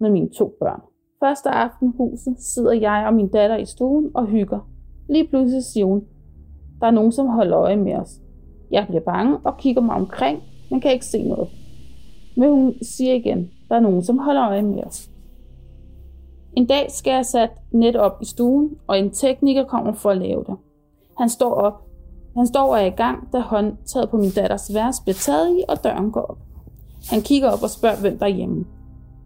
med 0.00 0.10
mine 0.10 0.28
to 0.28 0.56
børn. 0.60 0.80
Første 1.24 1.50
aften 1.50 1.94
huset 1.96 2.36
sidder 2.38 2.72
jeg 2.72 3.04
og 3.06 3.14
min 3.14 3.28
datter 3.28 3.56
i 3.56 3.64
stuen 3.64 4.10
og 4.14 4.26
hygger. 4.26 4.68
Lige 5.08 5.28
pludselig 5.28 5.64
siger 5.64 5.86
hun, 5.86 6.02
der 6.80 6.86
er 6.86 6.90
nogen, 6.90 7.12
som 7.12 7.26
holder 7.26 7.58
øje 7.58 7.76
med 7.76 7.94
os. 7.94 8.20
Jeg 8.70 8.86
bliver 8.88 9.00
bange 9.00 9.38
og 9.44 9.56
kigger 9.56 9.82
mig 9.82 9.94
omkring, 9.94 10.42
men 10.70 10.80
kan 10.80 10.92
ikke 10.92 11.04
se 11.04 11.22
noget. 11.22 11.48
Men 12.36 12.50
hun 12.50 12.74
siger 12.82 13.14
igen, 13.14 13.50
der 13.68 13.76
er 13.76 13.80
nogen, 13.80 14.02
som 14.02 14.18
holder 14.18 14.48
øje 14.48 14.62
med 14.62 14.84
os. 14.84 15.10
En 16.56 16.66
dag 16.66 16.90
skal 16.90 17.10
jeg 17.10 17.26
sat 17.26 17.50
net 17.72 17.96
op 17.96 18.18
i 18.22 18.24
stuen, 18.24 18.70
og 18.86 18.98
en 18.98 19.10
tekniker 19.10 19.64
kommer 19.64 19.92
for 19.92 20.10
at 20.10 20.18
lave 20.18 20.44
det. 20.46 20.56
Han 21.18 21.28
står 21.28 21.54
op. 21.54 21.88
Han 22.36 22.46
står 22.46 22.70
og 22.70 22.80
er 22.80 22.86
i 22.86 22.90
gang, 22.90 23.32
da 23.32 23.38
håndtaget 23.38 24.10
på 24.10 24.16
min 24.16 24.30
datters 24.30 24.74
værelse 24.74 25.02
bliver 25.02 25.14
taget 25.14 25.58
i, 25.58 25.64
og 25.68 25.84
døren 25.84 26.10
går 26.10 26.20
op. 26.20 26.38
Han 27.10 27.20
kigger 27.20 27.50
op 27.50 27.62
og 27.62 27.70
spørger, 27.70 28.00
hvem 28.00 28.18
der 28.18 28.26
er 28.26 28.30
hjemme. 28.30 28.64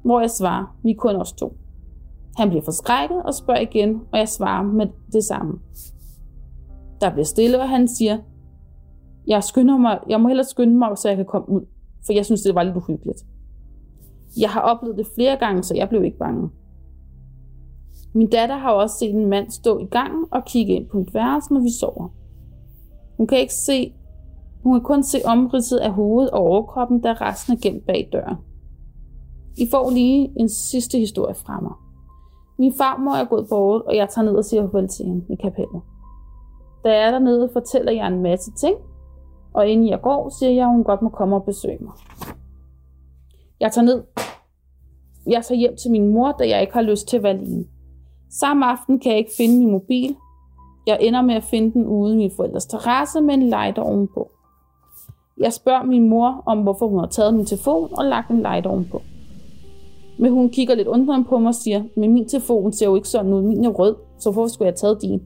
Hvor 0.03 0.21
jeg 0.21 0.31
svarer, 0.31 0.77
vi 0.83 0.91
er 0.91 0.95
kun 0.95 1.17
os 1.17 1.33
to. 1.33 1.53
Han 2.37 2.49
bliver 2.49 2.65
forskrækket 2.65 3.23
og 3.23 3.35
spørger 3.35 3.61
igen, 3.61 4.01
og 4.13 4.19
jeg 4.19 4.29
svarer 4.29 4.63
med 4.63 4.87
det 5.13 5.25
samme. 5.25 5.59
Der 7.01 7.11
bliver 7.11 7.25
stille, 7.25 7.61
og 7.61 7.69
han 7.69 7.89
siger, 7.89 8.19
jeg, 9.27 9.45
skynder 9.45 9.79
mig, 9.79 9.99
jeg 10.09 10.21
må 10.21 10.29
hellere 10.29 10.47
skynde 10.47 10.79
mig, 10.79 10.99
så 10.99 11.09
jeg 11.09 11.17
kan 11.17 11.27
komme 11.27 11.49
ud, 11.49 11.67
for 12.07 12.13
jeg 12.13 12.25
synes, 12.25 12.43
det 12.43 12.55
var 12.55 12.63
lidt 12.63 12.77
uhyggeligt. 12.77 13.27
Jeg 14.41 14.51
har 14.51 14.61
oplevet 14.61 14.99
det 14.99 15.07
flere 15.15 15.37
gange, 15.37 15.63
så 15.63 15.75
jeg 15.75 15.89
blev 15.89 16.05
ikke 16.05 16.19
bange. 16.19 16.51
Min 18.15 18.31
datter 18.31 18.57
har 18.57 18.73
også 18.73 18.97
set 18.99 19.15
en 19.15 19.27
mand 19.27 19.51
stå 19.51 19.79
i 19.79 19.85
gangen 19.85 20.25
og 20.31 20.45
kigge 20.45 20.75
ind 20.75 20.89
på 20.89 20.99
mit 20.99 21.15
værelse, 21.15 21.53
når 21.53 21.61
vi 21.61 21.71
sover. 21.81 22.09
Hun 23.17 23.27
kan 23.27 23.39
ikke 23.39 23.55
se, 23.55 23.95
hun 24.63 24.75
kan 24.75 24.83
kun 24.83 25.03
se 25.03 25.19
omridset 25.25 25.79
af 25.79 25.93
hovedet 25.93 26.31
og 26.31 26.41
overkroppen, 26.41 27.01
da 27.01 27.13
resten 27.13 27.53
er 27.53 27.61
gemt 27.63 27.87
bag 27.87 28.09
døren. 28.13 28.37
I 29.59 29.69
får 29.71 29.91
lige 29.91 30.33
en 30.37 30.49
sidste 30.49 30.99
historie 30.99 31.35
fra 31.35 31.61
mig. 31.61 31.86
Min 32.59 32.73
farmor 32.79 33.13
er 33.13 33.25
gået 33.25 33.47
bort, 33.49 33.83
og 33.83 33.97
jeg 33.97 34.09
tager 34.09 34.25
ned 34.25 34.35
og 34.35 34.45
siger 34.45 34.63
farvel 34.63 34.89
til 34.89 35.05
hende 35.05 35.25
i 35.31 35.37
kapellet. 35.37 35.83
Da 36.85 36.93
jeg 36.93 37.07
er 37.07 37.11
dernede, 37.11 37.51
fortæller 37.53 37.93
jeg 37.93 38.07
en 38.07 38.23
masse 38.23 38.53
ting, 38.53 38.77
og 39.55 39.69
inden 39.69 39.89
jeg 39.89 40.01
går, 40.01 40.29
siger 40.39 40.53
jeg, 40.53 40.65
at 40.65 40.73
hun 40.73 40.85
godt 40.85 41.03
må 41.03 41.09
komme 41.09 41.37
og 41.37 41.45
besøge 41.45 41.79
mig. 41.81 41.93
Jeg 43.61 43.73
tager 43.73 43.85
ned. 43.85 44.03
Jeg 45.27 45.45
tager 45.45 45.59
hjem 45.59 45.77
til 45.77 45.91
min 45.91 46.09
mor, 46.15 46.33
da 46.33 46.49
jeg 46.49 46.61
ikke 46.61 46.75
har 46.75 46.83
lyst 46.83 47.09
til 47.09 47.17
at 47.17 47.23
være 47.23 47.33
alene. 47.33 47.65
Samme 48.31 48.67
aften 48.67 49.01
kan 49.01 49.11
jeg 49.11 49.19
ikke 49.19 49.33
finde 49.37 49.59
min 49.59 49.71
mobil. 49.71 50.17
Jeg 50.87 50.99
ender 51.01 51.23
med 51.23 51.35
at 51.35 51.45
finde 51.45 51.73
den 51.73 51.87
ude 51.87 52.15
i 52.15 52.17
min 52.17 52.31
forældres 52.37 52.67
terrasse 52.67 53.21
med 53.21 53.35
en 53.35 53.43
lighter 53.43 53.83
ovenpå. 53.83 54.31
Jeg 55.39 55.53
spørger 55.53 55.83
min 55.83 56.09
mor 56.09 56.43
om, 56.47 56.63
hvorfor 56.63 56.89
hun 56.89 56.99
har 56.99 57.07
taget 57.07 57.35
min 57.35 57.47
telefon 57.47 57.89
og 57.93 58.05
lagt 58.05 58.31
en 58.31 58.43
lighter 58.43 58.71
ovenpå. 58.71 59.03
Men 60.19 60.33
hun 60.33 60.51
kigger 60.51 60.75
lidt 60.75 60.89
undrende 60.89 61.29
på 61.29 61.39
mig 61.39 61.49
og 61.49 61.55
siger, 61.55 61.85
men 61.97 62.13
min 62.13 62.29
telefon 62.29 62.73
ser 62.73 62.87
jo 62.87 62.97
ikke 62.97 63.09
sådan 63.09 63.33
ud, 63.33 63.43
min 63.43 63.65
er 63.65 63.69
rød, 63.69 63.97
så 64.19 64.31
hvorfor 64.31 64.49
skulle 64.49 64.67
jeg 64.67 64.71
have 64.71 64.77
taget 64.77 65.03
din? 65.03 65.23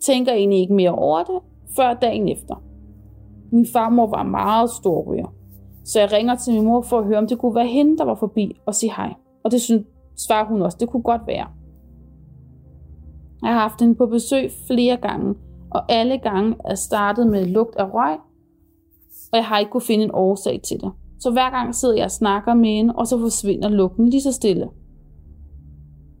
Tænker 0.00 0.32
egentlig 0.32 0.60
ikke 0.60 0.74
mere 0.74 0.94
over 0.94 1.24
det, 1.24 1.38
før 1.76 1.94
dagen 1.94 2.28
efter. 2.28 2.62
Min 3.52 3.66
farmor 3.72 4.06
var 4.06 4.22
meget 4.22 4.70
stor 4.70 5.02
ryger, 5.02 5.34
så 5.84 6.00
jeg 6.00 6.12
ringer 6.12 6.34
til 6.34 6.54
min 6.54 6.64
mor 6.64 6.82
for 6.82 6.98
at 6.98 7.04
høre, 7.04 7.18
om 7.18 7.26
det 7.26 7.38
kunne 7.38 7.54
være 7.54 7.66
hende, 7.66 7.98
der 7.98 8.04
var 8.04 8.14
forbi 8.14 8.60
og 8.66 8.74
sige 8.74 8.92
hej. 8.96 9.14
Og 9.44 9.50
det 9.50 9.60
synes, 9.60 9.86
svarer 10.16 10.46
hun 10.46 10.62
også, 10.62 10.76
det 10.80 10.88
kunne 10.88 11.02
godt 11.02 11.22
være. 11.26 11.46
Jeg 13.42 13.52
har 13.52 13.60
haft 13.60 13.80
hende 13.80 13.94
på 13.94 14.06
besøg 14.06 14.50
flere 14.66 14.96
gange, 14.96 15.34
og 15.70 15.92
alle 15.92 16.18
gange 16.18 16.56
er 16.64 16.74
startet 16.74 17.26
med 17.26 17.46
lugt 17.46 17.76
af 17.76 17.94
røg, 17.94 18.18
og 19.32 19.36
jeg 19.36 19.44
har 19.44 19.58
ikke 19.58 19.70
kunne 19.70 19.80
finde 19.80 20.04
en 20.04 20.10
årsag 20.14 20.60
til 20.62 20.80
det. 20.80 20.92
Så 21.22 21.30
hver 21.30 21.50
gang 21.50 21.74
sidder 21.74 21.94
jeg 21.94 22.04
og 22.04 22.10
snakker 22.10 22.54
med 22.54 22.68
hende, 22.68 22.94
og 22.94 23.06
så 23.06 23.18
forsvinder 23.18 23.68
lugten 23.68 24.08
lige 24.08 24.22
så 24.22 24.32
stille. 24.32 24.68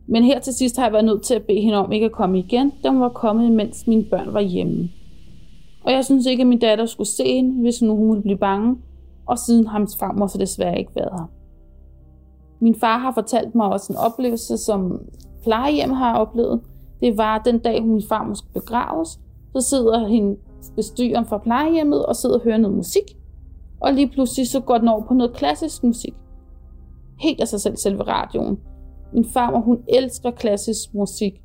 Men 0.08 0.24
her 0.24 0.40
til 0.40 0.54
sidst 0.54 0.76
har 0.76 0.84
jeg 0.84 0.92
været 0.92 1.04
nødt 1.04 1.22
til 1.22 1.34
at 1.34 1.42
bede 1.42 1.60
hende 1.60 1.76
om 1.78 1.92
ikke 1.92 2.06
at 2.06 2.12
komme 2.12 2.38
igen, 2.38 2.72
da 2.84 2.88
hun 2.88 3.00
var 3.00 3.08
kommet, 3.08 3.52
mens 3.52 3.86
mine 3.86 4.04
børn 4.04 4.34
var 4.34 4.40
hjemme. 4.40 4.88
Og 5.84 5.92
jeg 5.92 6.04
synes 6.04 6.26
ikke, 6.26 6.40
at 6.40 6.46
min 6.46 6.58
datter 6.58 6.86
skulle 6.86 7.08
se 7.08 7.24
hende, 7.24 7.60
hvis 7.60 7.82
nu 7.82 7.96
hun 7.96 8.10
ville 8.10 8.22
blive 8.22 8.38
bange, 8.38 8.76
og 9.26 9.38
siden 9.38 9.66
har 9.66 9.78
hans 9.78 9.96
farmor 9.98 10.26
så 10.26 10.38
desværre 10.38 10.78
ikke 10.78 10.92
været 10.94 11.12
her. 11.12 11.30
Min 12.60 12.74
far 12.74 12.98
har 12.98 13.12
fortalt 13.12 13.54
mig 13.54 13.66
også 13.66 13.92
en 13.92 13.98
oplevelse, 13.98 14.56
som 14.56 15.00
plejehjem 15.42 15.90
har 15.90 16.18
oplevet. 16.18 16.60
Det 17.00 17.18
var 17.18 17.38
den 17.38 17.58
dag, 17.58 17.84
min 17.84 18.02
farmor 18.08 18.34
skulle 18.34 18.52
begraves, 18.52 19.20
så 19.52 19.60
sidder 19.60 20.08
hende 20.08 20.36
bestyreren 20.76 21.26
fra 21.26 21.38
plejehjemmet 21.38 22.06
og 22.06 22.16
sidder 22.16 22.36
og 22.36 22.44
hører 22.44 22.58
noget 22.58 22.76
musik. 22.76 23.16
Og 23.82 23.92
lige 23.92 24.08
pludselig 24.08 24.48
så 24.48 24.60
går 24.60 24.78
den 24.78 24.88
over 24.88 25.06
på 25.06 25.14
noget 25.14 25.36
klassisk 25.36 25.84
musik. 25.84 26.14
Helt 27.20 27.40
af 27.40 27.48
sig 27.48 27.60
selv, 27.60 27.76
selve 27.76 28.02
radioen. 28.02 28.58
Min 29.12 29.24
farmor, 29.24 29.60
hun 29.60 29.78
elsker 29.88 30.30
klassisk 30.30 30.94
musik. 30.94 31.42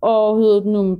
Og 0.00 0.38
hedder 0.38 0.60
den 0.60 0.72
nu, 0.72 0.98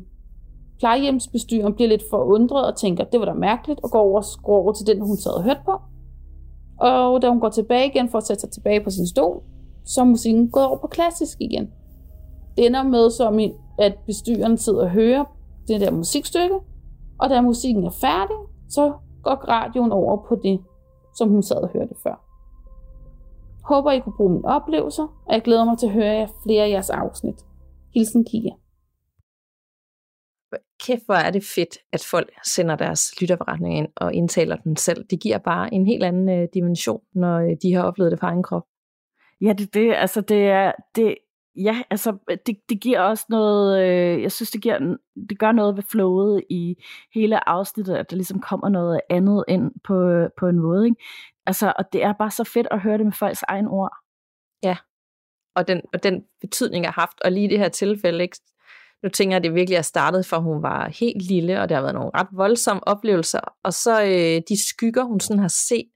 plejehjemsbestyreren 0.78 1.74
bliver 1.74 1.88
lidt 1.88 2.02
forundret 2.10 2.66
og 2.66 2.76
tænker, 2.76 3.04
det 3.04 3.20
var 3.20 3.26
da 3.26 3.32
mærkeligt, 3.32 3.80
og 3.82 3.90
går 3.90 4.00
over, 4.00 4.42
går 4.42 4.56
over 4.62 4.72
til 4.72 4.86
den, 4.86 5.00
hun 5.00 5.16
sad 5.16 5.32
og 5.32 5.42
hørte 5.42 5.60
på. 5.64 5.72
Og 6.80 7.22
da 7.22 7.28
hun 7.28 7.40
går 7.40 7.48
tilbage 7.48 7.86
igen 7.86 8.08
for 8.08 8.18
at 8.18 8.26
sætte 8.26 8.40
sig 8.40 8.50
tilbage 8.50 8.84
på 8.84 8.90
sin 8.90 9.06
stol, 9.06 9.42
så 9.84 10.00
er 10.00 10.04
musikken 10.04 10.50
gået 10.50 10.66
over 10.66 10.78
på 10.78 10.86
klassisk 10.86 11.40
igen. 11.40 11.70
Det 12.56 12.66
ender 12.66 12.82
med, 12.82 13.10
som 13.10 13.38
at 13.78 13.98
bestyreren 14.06 14.58
sidder 14.58 14.82
og 14.82 14.90
hører 14.90 15.24
det 15.68 15.80
der 15.80 15.90
musikstykke, 15.90 16.54
og 17.18 17.30
da 17.30 17.40
musikken 17.40 17.84
er 17.84 17.90
færdig, 17.90 18.36
så 18.68 18.92
går 19.22 19.34
radioen 19.48 19.92
over 19.92 20.26
på 20.28 20.34
det, 20.34 20.64
som 21.14 21.28
hun 21.28 21.42
sad 21.42 21.56
og 21.56 21.68
hørte 21.68 21.94
før. 22.02 22.24
Håber, 23.64 23.90
I 23.90 24.00
kunne 24.00 24.16
bruge 24.16 24.32
mine 24.32 24.48
oplevelser, 24.48 25.02
og 25.26 25.34
jeg 25.34 25.42
glæder 25.42 25.64
mig 25.64 25.78
til 25.78 25.86
at 25.86 25.92
høre 25.92 26.06
jer 26.06 26.28
flere 26.42 26.64
af 26.64 26.70
jeres 26.70 26.90
afsnit. 26.90 27.44
Hilsen 27.94 28.24
Kia. 28.24 28.52
Kæft, 30.86 31.06
hvor 31.06 31.14
er 31.14 31.30
det 31.30 31.44
fedt, 31.54 31.78
at 31.92 32.06
folk 32.10 32.30
sender 32.46 32.76
deres 32.76 33.20
lytterberetning 33.20 33.78
ind 33.78 33.88
og 33.96 34.14
indtaler 34.14 34.56
den 34.56 34.76
selv. 34.76 35.04
Det 35.10 35.20
giver 35.20 35.38
bare 35.38 35.74
en 35.74 35.86
helt 35.86 36.04
anden 36.04 36.28
øh, 36.28 36.48
dimension, 36.54 37.00
når 37.14 37.38
øh, 37.38 37.56
de 37.62 37.74
har 37.74 37.82
oplevet 37.82 38.10
det 38.12 38.20
på 38.20 38.26
egen 38.26 38.42
krop. 38.42 38.62
Ja, 39.40 39.52
det, 39.52 39.74
det, 39.74 39.94
altså 39.94 40.20
det 40.20 40.46
er, 40.46 40.72
det, 40.96 41.14
ja, 41.56 41.82
altså 41.90 42.16
øh, 42.30 42.38
det, 42.46 42.56
det 42.68 42.80
giver 42.80 43.00
også 43.00 43.24
noget, 43.28 43.82
øh, 43.82 44.22
jeg 44.22 44.32
synes 44.32 44.50
det 44.50 44.62
giver, 44.62 44.96
det 45.28 45.38
gør 45.38 45.52
noget 45.52 45.76
ved 45.76 45.82
flowet 45.82 46.42
i 46.50 46.74
hele 47.14 47.48
afsnittet, 47.48 47.94
at 47.94 48.10
der 48.10 48.16
ligesom 48.16 48.40
kommer 48.40 48.68
noget 48.68 49.00
andet 49.10 49.44
ind 49.48 49.70
på, 49.84 50.00
øh, 50.08 50.30
på 50.38 50.46
en 50.48 50.58
måde, 50.58 50.84
ikke? 50.84 51.02
Altså, 51.46 51.72
og 51.78 51.84
det 51.92 52.04
er 52.04 52.12
bare 52.12 52.30
så 52.30 52.44
fedt 52.44 52.66
at 52.70 52.80
høre 52.80 52.98
det 52.98 53.06
med 53.06 53.12
folks 53.12 53.42
egen 53.48 53.66
ord. 53.66 53.92
Ja, 54.62 54.76
og 55.54 55.68
den, 55.68 55.80
og 55.92 56.02
den 56.02 56.24
betydning 56.40 56.86
har 56.86 56.92
haft, 56.92 57.20
og 57.24 57.32
lige 57.32 57.44
i 57.44 57.48
det 57.48 57.58
her 57.58 57.68
tilfælde, 57.68 58.22
ikke? 58.22 58.36
nu 59.02 59.08
tænker 59.08 59.32
jeg, 59.32 59.36
at 59.36 59.44
det 59.44 59.54
virkelig 59.54 59.76
er 59.76 59.82
startet, 59.82 60.26
for 60.26 60.38
hun 60.38 60.62
var 60.62 60.88
helt 60.88 61.22
lille, 61.22 61.60
og 61.60 61.68
det 61.68 61.74
har 61.74 61.82
været 61.82 61.94
nogle 61.94 62.10
ret 62.14 62.28
voldsomme 62.32 62.88
oplevelser, 62.88 63.40
og 63.64 63.72
så 63.72 64.02
øh, 64.02 64.42
de 64.48 64.68
skygger, 64.68 65.04
hun 65.04 65.20
sådan 65.20 65.40
har 65.40 65.48
set, 65.48 65.88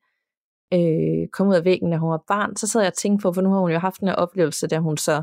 øh, 0.74 1.28
komme 1.32 1.50
ud 1.50 1.56
af 1.56 1.64
væggen, 1.64 1.90
da 1.90 1.96
hun 1.96 2.10
var 2.10 2.24
barn, 2.28 2.56
så 2.56 2.66
sad 2.66 2.80
jeg 2.80 2.90
og 2.90 2.98
tænkte 2.98 3.22
på, 3.22 3.32
for 3.32 3.42
nu 3.42 3.50
har 3.50 3.60
hun 3.60 3.70
jo 3.70 3.78
haft 3.78 4.00
den 4.00 4.08
her 4.08 4.14
oplevelse, 4.14 4.66
da 4.66 4.78
hun 4.78 4.96
så 4.96 5.22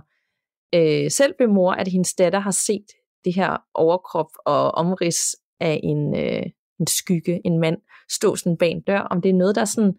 øh, 0.73 1.11
selv 1.11 1.33
blev 1.37 1.49
mor, 1.49 1.71
at 1.71 1.87
hendes 1.87 2.13
datter 2.13 2.39
har 2.39 2.51
set 2.51 2.85
det 3.25 3.35
her 3.35 3.57
overkrop 3.73 4.31
og 4.45 4.71
omrids 4.71 5.35
af 5.59 5.79
en, 5.83 6.15
øh, 6.15 6.43
en 6.79 6.87
skygge, 6.87 7.41
en 7.45 7.59
mand, 7.59 7.77
stå 8.09 8.35
sådan 8.35 8.57
bag 8.57 8.71
en 8.71 8.81
dør, 8.81 8.99
om 8.99 9.21
det 9.21 9.29
er 9.29 9.33
noget, 9.33 9.55
der 9.55 9.65
sådan, 9.65 9.93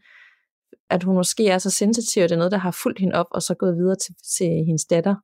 at 0.91 1.03
hun 1.03 1.15
måske 1.15 1.49
er 1.49 1.59
så 1.59 1.71
sensitiv, 1.71 2.23
at 2.23 2.31
det 2.31 2.35
er 2.35 2.39
noget, 2.39 2.53
der 2.53 2.59
har 2.59 2.79
fulgt 2.83 2.99
hende 2.99 3.15
op, 3.15 3.27
og 3.31 3.43
så 3.43 3.55
gået 3.55 3.77
videre 3.77 3.97
til, 3.97 4.15
til 4.39 4.47
hendes 4.47 4.85
datter. 4.85 5.15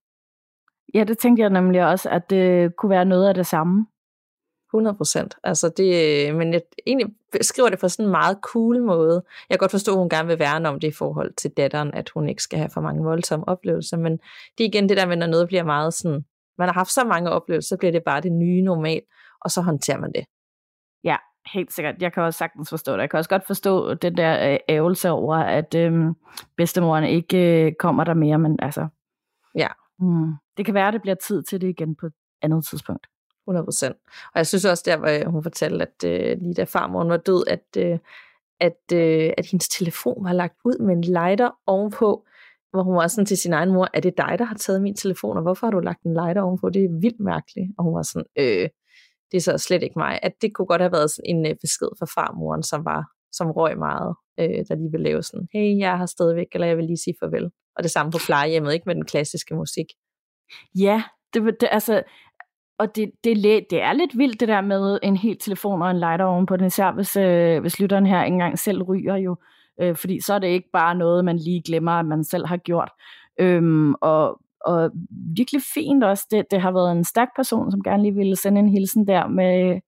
Ja, 0.94 1.04
det 1.04 1.18
tænkte 1.18 1.42
jeg 1.42 1.50
nemlig 1.50 1.86
også, 1.86 2.08
at 2.08 2.30
det 2.30 2.76
kunne 2.76 2.90
være 2.90 3.04
noget 3.04 3.28
af 3.28 3.34
det 3.34 3.46
samme. 3.46 3.86
100 4.74 4.96
procent. 4.96 5.36
Altså 5.44 5.68
det, 5.76 6.34
men 6.34 6.52
jeg 6.52 6.62
egentlig 6.86 7.14
skriver 7.40 7.68
det 7.68 7.78
på 7.78 7.88
sådan 7.88 8.04
en 8.04 8.10
meget 8.10 8.38
cool 8.42 8.82
måde. 8.82 9.22
Jeg 9.48 9.54
kan 9.54 9.58
godt 9.58 9.70
forstå, 9.70 9.92
at 9.92 9.98
hun 9.98 10.08
gerne 10.08 10.28
vil 10.28 10.38
værne 10.38 10.68
om 10.68 10.80
det 10.80 10.88
i 10.88 10.92
forhold 10.92 11.32
til 11.34 11.50
datteren, 11.50 11.94
at 11.94 12.10
hun 12.10 12.28
ikke 12.28 12.42
skal 12.42 12.58
have 12.58 12.70
for 12.70 12.80
mange 12.80 13.04
voldsomme 13.04 13.48
oplevelser, 13.48 13.96
men 13.96 14.12
det 14.58 14.64
er 14.64 14.68
igen 14.68 14.88
det 14.88 14.96
der 14.96 15.06
med, 15.06 15.16
når 15.16 15.26
noget 15.26 15.48
bliver 15.48 15.64
meget 15.64 15.94
sådan, 15.94 16.24
man 16.58 16.68
har 16.68 16.74
haft 16.74 16.90
så 16.90 17.04
mange 17.04 17.30
oplevelser, 17.30 17.68
så 17.68 17.78
bliver 17.78 17.92
det 17.92 18.02
bare 18.04 18.20
det 18.20 18.32
nye 18.32 18.62
normal, 18.62 19.00
og 19.40 19.50
så 19.50 19.60
håndterer 19.60 19.98
man 19.98 20.12
det. 20.12 20.24
Ja, 21.04 21.16
helt 21.54 21.72
sikkert. 21.72 22.02
Jeg 22.02 22.12
kan 22.12 22.22
også 22.22 22.38
sagtens 22.38 22.70
forstå 22.70 22.92
det. 22.92 23.00
Jeg 23.00 23.10
kan 23.10 23.18
også 23.18 23.30
godt 23.30 23.46
forstå 23.46 23.94
den 23.94 24.16
der 24.16 24.52
øh, 24.52 24.58
ævelse 24.68 25.10
over, 25.10 25.36
at 25.36 25.74
øhm, 25.74 26.14
bedstemoren 26.56 27.04
ikke 27.04 27.66
øh, 27.66 27.72
kommer 27.78 28.04
der 28.04 28.14
mere, 28.14 28.38
men 28.38 28.58
altså... 28.62 28.88
Ja. 29.54 29.68
Mm, 29.98 30.32
det 30.56 30.64
kan 30.64 30.74
være, 30.74 30.88
at 30.88 30.94
det 30.94 31.02
bliver 31.02 31.14
tid 31.14 31.42
til 31.42 31.60
det 31.60 31.68
igen 31.68 31.96
på 31.96 32.06
et 32.06 32.12
andet 32.42 32.64
tidspunkt. 32.66 33.06
100%. 33.50 34.30
Og 34.32 34.36
jeg 34.36 34.46
synes 34.46 34.64
også, 34.64 34.82
der 34.86 34.96
hvor 34.96 35.30
hun 35.30 35.42
fortalte, 35.42 35.86
at 35.86 36.04
øh, 36.04 36.42
lige 36.42 36.54
da 36.54 36.64
farmoren 36.64 37.08
var 37.08 37.16
død, 37.16 37.44
at, 37.46 37.64
øh, 37.76 37.98
at, 38.60 38.92
øh, 38.92 39.32
at 39.38 39.46
hendes 39.46 39.68
telefon 39.68 40.24
var 40.24 40.32
lagt 40.32 40.56
ud 40.64 40.78
med 40.78 40.94
en 40.94 41.00
lighter 41.00 41.50
ovenpå, 41.66 42.26
hvor 42.70 42.82
hun 42.82 42.96
var 42.96 43.06
sådan 43.06 43.26
til 43.26 43.36
sin 43.36 43.52
egen 43.52 43.72
mor, 43.72 43.88
er 43.94 44.00
det 44.00 44.16
dig, 44.16 44.34
der 44.38 44.44
har 44.44 44.54
taget 44.54 44.82
min 44.82 44.94
telefon, 44.94 45.36
og 45.36 45.42
hvorfor 45.42 45.66
har 45.66 45.70
du 45.70 45.80
lagt 45.80 46.02
en 46.02 46.14
lighter 46.14 46.42
ovenpå? 46.42 46.70
Det 46.70 46.84
er 46.84 47.00
vildt 47.00 47.20
mærkeligt. 47.20 47.68
Og 47.78 47.84
hun 47.84 47.94
var 47.94 48.02
sådan, 48.02 48.26
øh, 48.38 48.68
det 49.30 49.36
er 49.36 49.40
så 49.40 49.58
slet 49.58 49.82
ikke 49.82 49.98
mig. 49.98 50.20
At 50.22 50.32
det 50.42 50.54
kunne 50.54 50.66
godt 50.66 50.80
have 50.80 50.92
været 50.92 51.10
sådan 51.10 51.36
en 51.36 51.46
øh, 51.46 51.54
besked 51.60 51.88
fra 51.98 52.06
farmoren, 52.06 52.62
som 52.62 52.84
var 52.84 53.04
som 53.32 53.50
røg 53.50 53.78
meget, 53.78 54.14
øh, 54.40 54.64
der 54.68 54.74
lige 54.74 54.90
ville 54.90 55.04
lave 55.04 55.22
sådan, 55.22 55.48
hey, 55.52 55.78
jeg 55.78 55.98
har 55.98 56.06
stadigvæk, 56.06 56.46
eller 56.52 56.66
jeg 56.66 56.76
vil 56.76 56.84
lige 56.84 56.96
sige 57.04 57.14
farvel. 57.20 57.50
Og 57.76 57.82
det 57.82 57.90
samme 57.90 58.12
på 58.12 58.18
plejehjemmet, 58.26 58.72
ikke 58.72 58.86
med 58.86 58.94
den 58.94 59.04
klassiske 59.04 59.54
musik. 59.54 59.86
Ja, 60.74 61.02
det, 61.34 61.60
det, 61.60 61.68
altså, 61.72 62.02
og 62.80 62.96
det, 62.96 63.10
det, 63.24 63.36
det 63.70 63.82
er 63.82 63.92
lidt 63.92 64.18
vildt 64.18 64.40
det 64.40 64.48
der 64.48 64.60
med 64.60 64.98
en 65.02 65.16
hel 65.16 65.38
telefon 65.38 65.82
og 65.82 65.90
en 65.90 65.98
lighter 65.98 66.24
ovenpå 66.24 66.56
den, 66.56 66.66
især 66.66 66.92
hvis, 66.92 67.16
øh, 67.16 67.60
hvis 67.60 67.80
lytteren 67.80 68.06
her 68.06 68.24
ikke 68.24 68.34
engang 68.34 68.58
selv 68.58 68.82
ryger 68.82 69.16
jo, 69.16 69.36
øh, 69.80 69.96
fordi 69.96 70.20
så 70.20 70.34
er 70.34 70.38
det 70.38 70.48
ikke 70.48 70.70
bare 70.72 70.94
noget, 70.94 71.24
man 71.24 71.36
lige 71.36 71.62
glemmer, 71.62 71.92
at 71.92 72.06
man 72.06 72.24
selv 72.24 72.46
har 72.46 72.56
gjort. 72.56 72.90
Øhm, 73.40 73.94
og, 73.94 74.40
og 74.60 74.90
virkelig 75.36 75.62
fint 75.74 76.04
også, 76.04 76.26
det, 76.30 76.44
det 76.50 76.60
har 76.60 76.72
været 76.72 76.92
en 76.92 77.04
stærk 77.04 77.28
person, 77.36 77.70
som 77.70 77.82
gerne 77.82 78.02
lige 78.02 78.14
ville 78.14 78.36
sende 78.36 78.60
en 78.60 78.68
hilsen 78.68 79.06
der 79.06 79.28
med, 79.28 79.80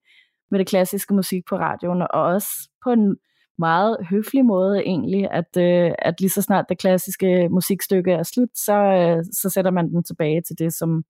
med 0.50 0.58
det 0.58 0.66
klassiske 0.66 1.14
musik 1.14 1.42
på 1.48 1.56
radioen, 1.56 2.02
og 2.02 2.08
også 2.22 2.48
på 2.84 2.90
en 2.90 3.16
meget 3.58 3.96
høflig 4.10 4.44
måde 4.44 4.82
egentlig, 4.82 5.30
at, 5.30 5.56
øh, 5.58 5.92
at 5.98 6.20
lige 6.20 6.30
så 6.30 6.42
snart 6.42 6.64
det 6.68 6.78
klassiske 6.78 7.48
musikstykke 7.48 8.12
er 8.12 8.22
slut, 8.22 8.48
så, 8.54 8.74
øh, 8.74 9.24
så 9.32 9.50
sætter 9.50 9.70
man 9.70 9.90
den 9.90 10.02
tilbage 10.04 10.40
til 10.40 10.58
det, 10.58 10.72
som, 10.74 11.04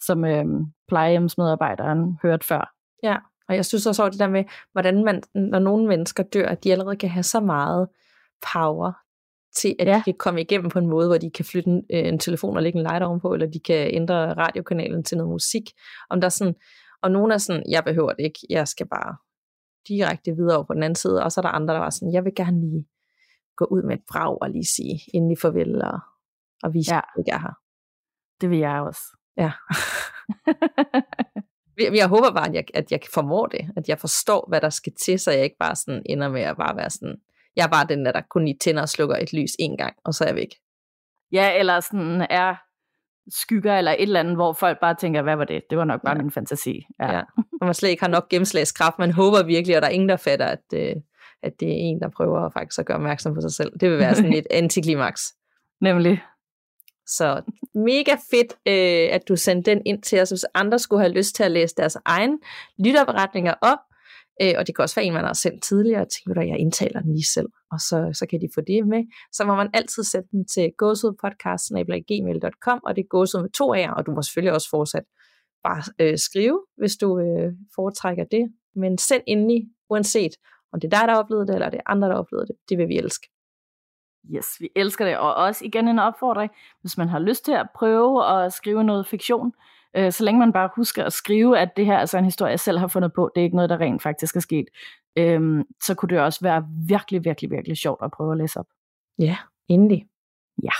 som 0.00 0.24
øh, 0.24 0.44
plejehjemsmedarbejderen 0.88 2.18
hørte 2.22 2.46
før. 2.46 2.74
Ja, 3.02 3.16
og 3.48 3.54
jeg 3.54 3.64
synes 3.64 3.86
også 3.86 4.02
over 4.02 4.10
det 4.10 4.20
der 4.20 4.28
med, 4.28 4.44
hvordan 4.72 5.04
man, 5.04 5.22
når 5.34 5.58
nogle 5.58 5.86
mennesker 5.86 6.22
dør, 6.22 6.48
at 6.48 6.64
de 6.64 6.72
allerede 6.72 6.96
kan 6.96 7.08
have 7.08 7.22
så 7.22 7.40
meget 7.40 7.88
power 8.52 8.92
til, 9.56 9.76
at 9.78 9.88
ja. 9.88 9.96
de 9.96 10.02
kan 10.02 10.14
komme 10.18 10.40
igennem 10.40 10.70
på 10.70 10.78
en 10.78 10.86
måde, 10.86 11.06
hvor 11.08 11.18
de 11.18 11.30
kan 11.30 11.44
flytte 11.44 11.70
en, 11.70 11.84
øh, 11.92 12.08
en 12.08 12.18
telefon 12.18 12.56
og 12.56 12.62
lægge 12.62 12.78
en 12.78 12.86
lighter 12.86 13.06
ovenpå, 13.06 13.34
eller 13.34 13.46
de 13.46 13.60
kan 13.60 13.94
ændre 13.94 14.34
radiokanalen 14.34 15.04
til 15.04 15.16
noget 15.18 15.32
musik. 15.32 15.62
Om 16.10 16.20
der 16.20 16.26
er 16.26 16.30
sådan, 16.30 16.54
og 17.02 17.10
nogen 17.10 17.30
er 17.30 17.38
sådan, 17.38 17.62
jeg 17.70 17.84
behøver 17.84 18.12
det 18.12 18.24
ikke, 18.24 18.40
jeg 18.50 18.68
skal 18.68 18.88
bare 18.88 19.16
direkte 19.88 20.36
videre 20.36 20.56
over 20.56 20.66
på 20.66 20.74
den 20.74 20.82
anden 20.82 20.96
side, 20.96 21.22
og 21.22 21.32
så 21.32 21.40
er 21.40 21.42
der 21.42 21.48
andre, 21.48 21.74
der 21.74 21.80
var 21.80 21.90
sådan, 21.90 22.12
jeg 22.12 22.24
vil 22.24 22.34
gerne 22.34 22.60
lige 22.60 22.88
gå 23.56 23.64
ud 23.64 23.82
med 23.82 23.94
et 23.96 24.04
brag 24.12 24.42
og 24.42 24.50
lige 24.50 24.64
sige 24.76 25.00
endelig 25.14 25.38
farvel 25.38 25.82
og, 25.82 25.98
og 26.62 26.74
vise, 26.74 26.94
ja. 26.94 27.00
at 27.18 27.24
jeg 27.26 27.34
er 27.34 27.40
her. 27.40 27.54
Det 28.40 28.50
vil 28.50 28.58
jeg 28.58 28.80
også. 28.80 29.02
Ja. 29.36 29.50
jeg 32.00 32.08
håber 32.08 32.30
bare, 32.30 32.48
at 32.48 32.54
jeg, 32.54 32.64
at 32.74 32.92
jeg 32.92 33.00
formår 33.14 33.46
det, 33.46 33.68
at 33.76 33.88
jeg 33.88 33.98
forstår, 33.98 34.44
hvad 34.48 34.60
der 34.60 34.70
skal 34.70 34.92
til, 35.04 35.18
så 35.18 35.30
jeg 35.30 35.44
ikke 35.44 35.58
bare 35.60 35.76
sådan 35.76 36.02
ender 36.06 36.28
med 36.28 36.40
at 36.40 36.56
bare 36.56 36.76
være 36.76 36.90
sådan, 36.90 37.16
jeg 37.56 37.64
er 37.64 37.68
bare 37.68 37.86
den 37.88 38.04
der, 38.04 38.12
der 38.12 38.20
kun 38.30 38.44
lige 38.44 38.58
tænder 38.60 38.82
og 38.82 38.88
slukker 38.88 39.16
et 39.16 39.32
lys 39.32 39.50
en 39.58 39.76
gang, 39.76 39.96
og 40.04 40.14
så 40.14 40.24
er 40.24 40.28
jeg 40.28 40.36
væk. 40.36 40.54
Ja, 41.32 41.58
eller 41.58 41.80
sådan 41.80 42.26
er 42.30 42.54
skygger 43.28 43.78
eller 43.78 43.90
et 43.90 44.02
eller 44.02 44.20
andet, 44.20 44.34
hvor 44.34 44.52
folk 44.52 44.80
bare 44.80 44.94
tænker, 44.94 45.22
hvad 45.22 45.36
var 45.36 45.44
det? 45.44 45.62
Det 45.70 45.78
var 45.78 45.84
nok 45.84 46.02
bare 46.02 46.16
ja. 46.16 46.22
min 46.22 46.30
fantasi. 46.30 46.86
Ja. 47.00 47.12
ja. 47.14 47.22
Og 47.60 47.66
man 47.66 47.74
slet 47.74 47.90
ikke 47.90 48.02
har 48.02 48.10
nok 48.10 48.28
gennemslagskraft. 48.28 48.98
Man 48.98 49.10
håber 49.10 49.42
virkelig, 49.42 49.76
og 49.76 49.82
der 49.82 49.88
er 49.88 49.92
ingen, 49.92 50.08
der 50.08 50.16
fatter, 50.16 50.46
at, 50.46 50.64
øh, 50.74 50.96
at 51.42 51.60
det 51.60 51.68
er 51.68 51.76
en, 51.76 52.00
der 52.00 52.08
prøver 52.08 52.50
faktisk 52.50 52.78
at 52.78 52.86
gøre 52.86 52.96
opmærksom 52.96 53.34
på 53.34 53.40
sig 53.40 53.52
selv. 53.52 53.72
Det 53.80 53.90
vil 53.90 53.98
være 53.98 54.14
sådan 54.14 54.32
et 54.40 54.46
antiklimaks. 54.50 55.34
Nemlig. 55.80 56.22
Så 57.06 57.42
mega 57.74 58.16
fedt, 58.30 58.52
øh, 58.68 59.14
at 59.14 59.28
du 59.28 59.36
sendte 59.36 59.70
den 59.70 59.82
ind 59.86 60.02
til 60.02 60.20
os, 60.20 60.30
hvis 60.30 60.44
andre 60.54 60.78
skulle 60.78 61.02
have 61.02 61.12
lyst 61.12 61.34
til 61.34 61.42
at 61.42 61.50
læse 61.50 61.74
deres 61.76 61.96
egen 62.04 62.38
lytterberetninger 62.78 63.54
op. 63.60 63.78
Øh, 64.42 64.54
og 64.58 64.66
det 64.66 64.76
kan 64.76 64.82
også 64.82 64.94
være 64.94 65.04
en, 65.04 65.12
man 65.12 65.24
har 65.24 65.32
sendt 65.32 65.62
tidligere, 65.62 66.00
og 66.00 66.08
tænker, 66.08 66.40
at 66.40 66.48
jeg 66.48 66.58
indtaler 66.58 67.00
den 67.00 67.12
lige 67.12 67.26
selv, 67.26 67.48
og 67.72 67.80
så, 67.80 68.10
så 68.12 68.26
kan 68.30 68.40
de 68.40 68.48
få 68.54 68.60
det 68.60 68.86
med. 68.86 69.04
Så 69.32 69.44
må 69.44 69.54
man 69.54 69.70
altid 69.74 70.04
sende 70.04 70.28
dem 70.32 70.44
til 70.44 70.72
gåsudpodcast.gmail.com, 70.78 72.80
og 72.86 72.96
det 72.96 73.02
er 73.02 73.06
gåsud 73.08 73.42
med 73.42 73.50
to 73.50 73.74
af 73.74 73.90
og 73.96 74.06
du 74.06 74.12
må 74.12 74.22
selvfølgelig 74.22 74.52
også 74.52 74.70
fortsat 74.70 75.04
bare 75.64 75.82
øh, 76.00 76.18
skrive, 76.18 76.60
hvis 76.76 76.96
du 76.96 77.18
øh, 77.18 77.52
foretrækker 77.74 78.24
det. 78.24 78.52
Men 78.76 78.98
send 78.98 79.22
endelig, 79.26 79.68
uanset 79.90 80.32
om 80.72 80.80
det 80.80 80.92
er 80.92 80.98
dig, 80.98 81.08
der 81.08 81.14
har 81.14 81.22
oplevet 81.22 81.48
det, 81.48 81.54
eller 81.54 81.70
det 81.70 81.78
er 81.78 81.90
andre, 81.90 82.08
der 82.08 82.14
har 82.14 82.20
oplevet 82.20 82.48
det. 82.48 82.56
Det 82.68 82.78
vil 82.78 82.88
vi 82.88 82.98
elske. 82.98 83.28
Yes, 84.30 84.46
vi 84.60 84.68
elsker 84.76 85.04
det. 85.04 85.18
Og 85.18 85.34
også 85.34 85.64
igen 85.64 85.88
en 85.88 85.98
opfordring, 85.98 86.52
hvis 86.80 86.98
man 86.98 87.08
har 87.08 87.18
lyst 87.18 87.44
til 87.44 87.52
at 87.52 87.66
prøve 87.74 88.26
at 88.26 88.52
skrive 88.52 88.84
noget 88.84 89.06
fiktion, 89.06 89.52
øh, 89.96 90.12
så 90.12 90.24
længe 90.24 90.38
man 90.38 90.52
bare 90.52 90.70
husker 90.76 91.04
at 91.04 91.12
skrive, 91.12 91.58
at 91.58 91.76
det 91.76 91.86
her 91.86 91.94
er 91.94 91.98
altså 91.98 92.18
en 92.18 92.24
historie, 92.24 92.50
jeg 92.50 92.60
selv 92.60 92.78
har 92.78 92.86
fundet 92.86 93.12
på, 93.12 93.30
det 93.34 93.40
er 93.40 93.44
ikke 93.44 93.56
noget, 93.56 93.70
der 93.70 93.80
rent 93.80 94.02
faktisk 94.02 94.36
er 94.36 94.40
sket, 94.40 94.68
øh, 95.16 95.64
så 95.82 95.94
kunne 95.94 96.08
det 96.08 96.20
også 96.20 96.40
være 96.42 96.66
virkelig, 96.88 97.24
virkelig, 97.24 97.50
virkelig 97.50 97.76
sjovt 97.76 98.04
at 98.04 98.10
prøve 98.10 98.32
at 98.32 98.38
læse 98.38 98.60
op. 98.60 98.66
Ja, 99.18 99.36
endelig. 99.68 100.06
Ja. 100.62 100.72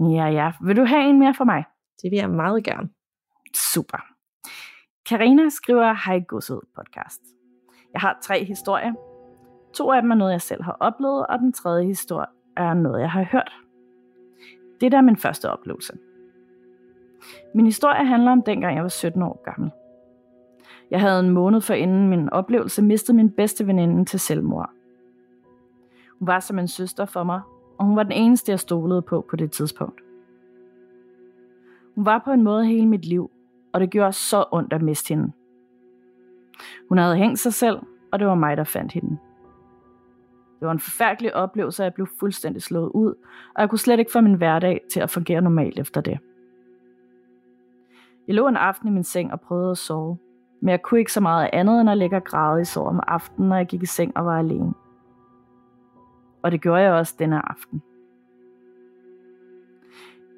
Ja, 0.00 0.26
ja. 0.26 0.52
Vil 0.62 0.76
du 0.76 0.84
have 0.84 1.08
en 1.10 1.18
mere 1.18 1.34
for 1.34 1.44
mig? 1.44 1.64
Det 2.02 2.10
vil 2.10 2.16
jeg 2.16 2.30
meget 2.30 2.64
gerne. 2.64 2.88
Super. 3.54 3.98
Karina 5.08 5.48
skriver 5.48 5.94
Hej 6.06 6.20
Godset 6.20 6.60
podcast. 6.76 7.20
Jeg 7.92 8.00
har 8.00 8.18
tre 8.22 8.44
historier. 8.44 9.15
To 9.76 9.90
af 9.90 10.02
dem 10.02 10.10
er 10.10 10.14
noget, 10.14 10.32
jeg 10.32 10.40
selv 10.40 10.62
har 10.62 10.76
oplevet, 10.80 11.26
og 11.26 11.38
den 11.38 11.52
tredje 11.52 11.86
historie 11.86 12.26
er 12.56 12.74
noget, 12.74 13.00
jeg 13.00 13.10
har 13.10 13.22
hørt. 13.32 13.52
Det 14.80 14.92
der 14.92 14.98
er 14.98 15.02
min 15.02 15.16
første 15.16 15.50
oplevelse. 15.50 15.92
Min 17.54 17.64
historie 17.64 18.06
handler 18.06 18.32
om 18.32 18.42
dengang 18.42 18.74
jeg 18.74 18.82
var 18.82 18.88
17 18.88 19.22
år 19.22 19.42
gammel. 19.44 19.70
Jeg 20.90 21.00
havde 21.00 21.20
en 21.20 21.30
måned 21.30 21.60
før 21.60 21.74
inden 21.74 22.08
min 22.08 22.30
oplevelse 22.30 22.82
mistet 22.82 23.14
min 23.14 23.30
bedste 23.30 23.66
veninde 23.66 24.04
til 24.04 24.20
selvmord. 24.20 24.70
Hun 26.18 26.26
var 26.26 26.40
som 26.40 26.58
en 26.58 26.68
søster 26.68 27.04
for 27.04 27.24
mig, 27.24 27.40
og 27.78 27.86
hun 27.86 27.96
var 27.96 28.02
den 28.02 28.12
eneste, 28.12 28.50
jeg 28.50 28.60
stolede 28.60 29.02
på 29.02 29.26
på 29.30 29.36
det 29.36 29.50
tidspunkt. 29.50 30.00
Hun 31.94 32.04
var 32.04 32.22
på 32.24 32.32
en 32.32 32.42
måde 32.42 32.66
hele 32.66 32.86
mit 32.86 33.04
liv, 33.04 33.30
og 33.72 33.80
det 33.80 33.90
gjorde 33.90 34.12
så 34.12 34.44
ondt 34.52 34.72
at 34.72 34.82
miste 34.82 35.08
hende. 35.08 35.32
Hun 36.88 36.98
havde 36.98 37.16
hængt 37.16 37.38
sig 37.38 37.54
selv, 37.54 37.78
og 38.12 38.18
det 38.18 38.26
var 38.28 38.34
mig, 38.34 38.56
der 38.56 38.64
fandt 38.64 38.92
hende. 38.92 39.18
Det 40.60 40.66
var 40.66 40.72
en 40.72 40.80
forfærdelig 40.80 41.34
oplevelse, 41.34 41.82
at 41.82 41.84
jeg 41.84 41.94
blev 41.94 42.06
fuldstændig 42.20 42.62
slået 42.62 42.90
ud, 42.94 43.14
og 43.54 43.60
jeg 43.60 43.70
kunne 43.70 43.78
slet 43.78 43.98
ikke 43.98 44.12
få 44.12 44.20
min 44.20 44.34
hverdag 44.34 44.80
til 44.92 45.00
at 45.00 45.10
fungere 45.10 45.40
normalt 45.40 45.78
efter 45.78 46.00
det. 46.00 46.18
Jeg 48.26 48.34
lå 48.34 48.48
en 48.48 48.56
aften 48.56 48.88
i 48.88 48.92
min 48.92 49.04
seng 49.04 49.32
og 49.32 49.40
prøvede 49.40 49.70
at 49.70 49.78
sove, 49.78 50.18
men 50.60 50.68
jeg 50.68 50.82
kunne 50.82 51.00
ikke 51.00 51.12
så 51.12 51.20
meget 51.20 51.50
andet 51.52 51.80
end 51.80 51.90
at 51.90 51.98
ligge 51.98 52.16
og 52.16 52.24
græde 52.24 52.60
i 52.60 52.64
sorg 52.64 52.86
om 52.86 53.00
aftenen, 53.06 53.48
når 53.48 53.56
jeg 53.56 53.66
gik 53.66 53.82
i 53.82 53.86
seng 53.86 54.16
og 54.16 54.26
var 54.26 54.38
alene. 54.38 54.74
Og 56.42 56.52
det 56.52 56.60
gjorde 56.60 56.82
jeg 56.82 56.92
også 56.92 57.14
denne 57.18 57.48
aften. 57.50 57.82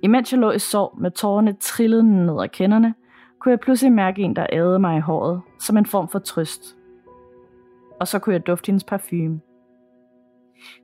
Imens 0.03 0.33
jeg 0.33 0.41
lå 0.41 0.51
i 0.51 0.59
sorg 0.59 1.01
med 1.01 1.11
tårerne 1.11 1.53
trillende 1.53 2.27
ned 2.27 2.43
ad 2.43 2.49
kenderne, 2.49 2.95
kunne 3.39 3.51
jeg 3.51 3.61
pludselig 3.61 3.93
mærke 3.93 4.23
en, 4.23 4.37
der 4.37 4.47
ædede 4.53 4.79
mig 4.79 4.97
i 4.97 5.01
håret, 5.01 5.41
som 5.59 5.77
en 5.77 5.87
form 5.87 6.09
for 6.09 6.19
trøst. 6.19 6.77
Og 8.01 8.09
så 8.09 8.19
kunne 8.19 8.33
jeg 8.33 8.47
dufte 8.47 8.67
hendes 8.67 8.85
parfume. 8.85 9.41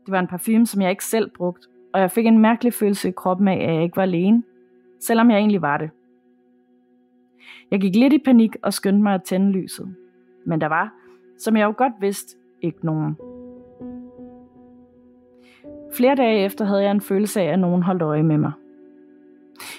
Det 0.07 0.13
var 0.13 0.19
en 0.19 0.27
parfume, 0.27 0.67
som 0.67 0.83
jeg 0.83 0.91
ikke 0.91 1.05
selv 1.05 1.31
brugte, 1.31 1.69
og 1.93 2.01
jeg 2.01 2.11
fik 2.11 2.27
en 2.27 2.39
mærkelig 2.39 2.73
følelse 2.73 3.09
i 3.09 3.13
kroppen 3.13 3.49
af, 3.49 3.55
at 3.55 3.75
jeg 3.75 3.83
ikke 3.83 3.97
var 3.97 4.03
alene, 4.03 4.43
selvom 5.01 5.31
jeg 5.31 5.39
egentlig 5.39 5.63
var 5.63 5.77
det. 5.77 5.91
Jeg 7.71 7.81
gik 7.81 7.97
lidt 7.97 8.13
i 8.13 8.19
panik 8.19 8.57
og 8.63 8.73
skyndte 8.73 9.03
mig 9.03 9.15
at 9.15 9.23
tænde 9.23 9.51
lyset. 9.53 9.95
Men 10.47 10.61
der 10.61 10.67
var, 10.67 10.95
som 11.39 11.57
jeg 11.57 11.65
jo 11.65 11.75
godt 11.77 11.93
vidste, 12.01 12.37
ikke 12.63 12.87
nogen. 12.87 13.17
Flere 15.97 16.15
dage 16.15 16.45
efter 16.45 16.65
havde 16.65 16.83
jeg 16.83 16.91
en 16.91 17.01
følelse 17.01 17.41
af, 17.41 17.53
at 17.53 17.59
nogen 17.59 17.83
holdt 17.83 18.03
øje 18.03 18.23
med 18.23 18.39
mig. 18.39 18.53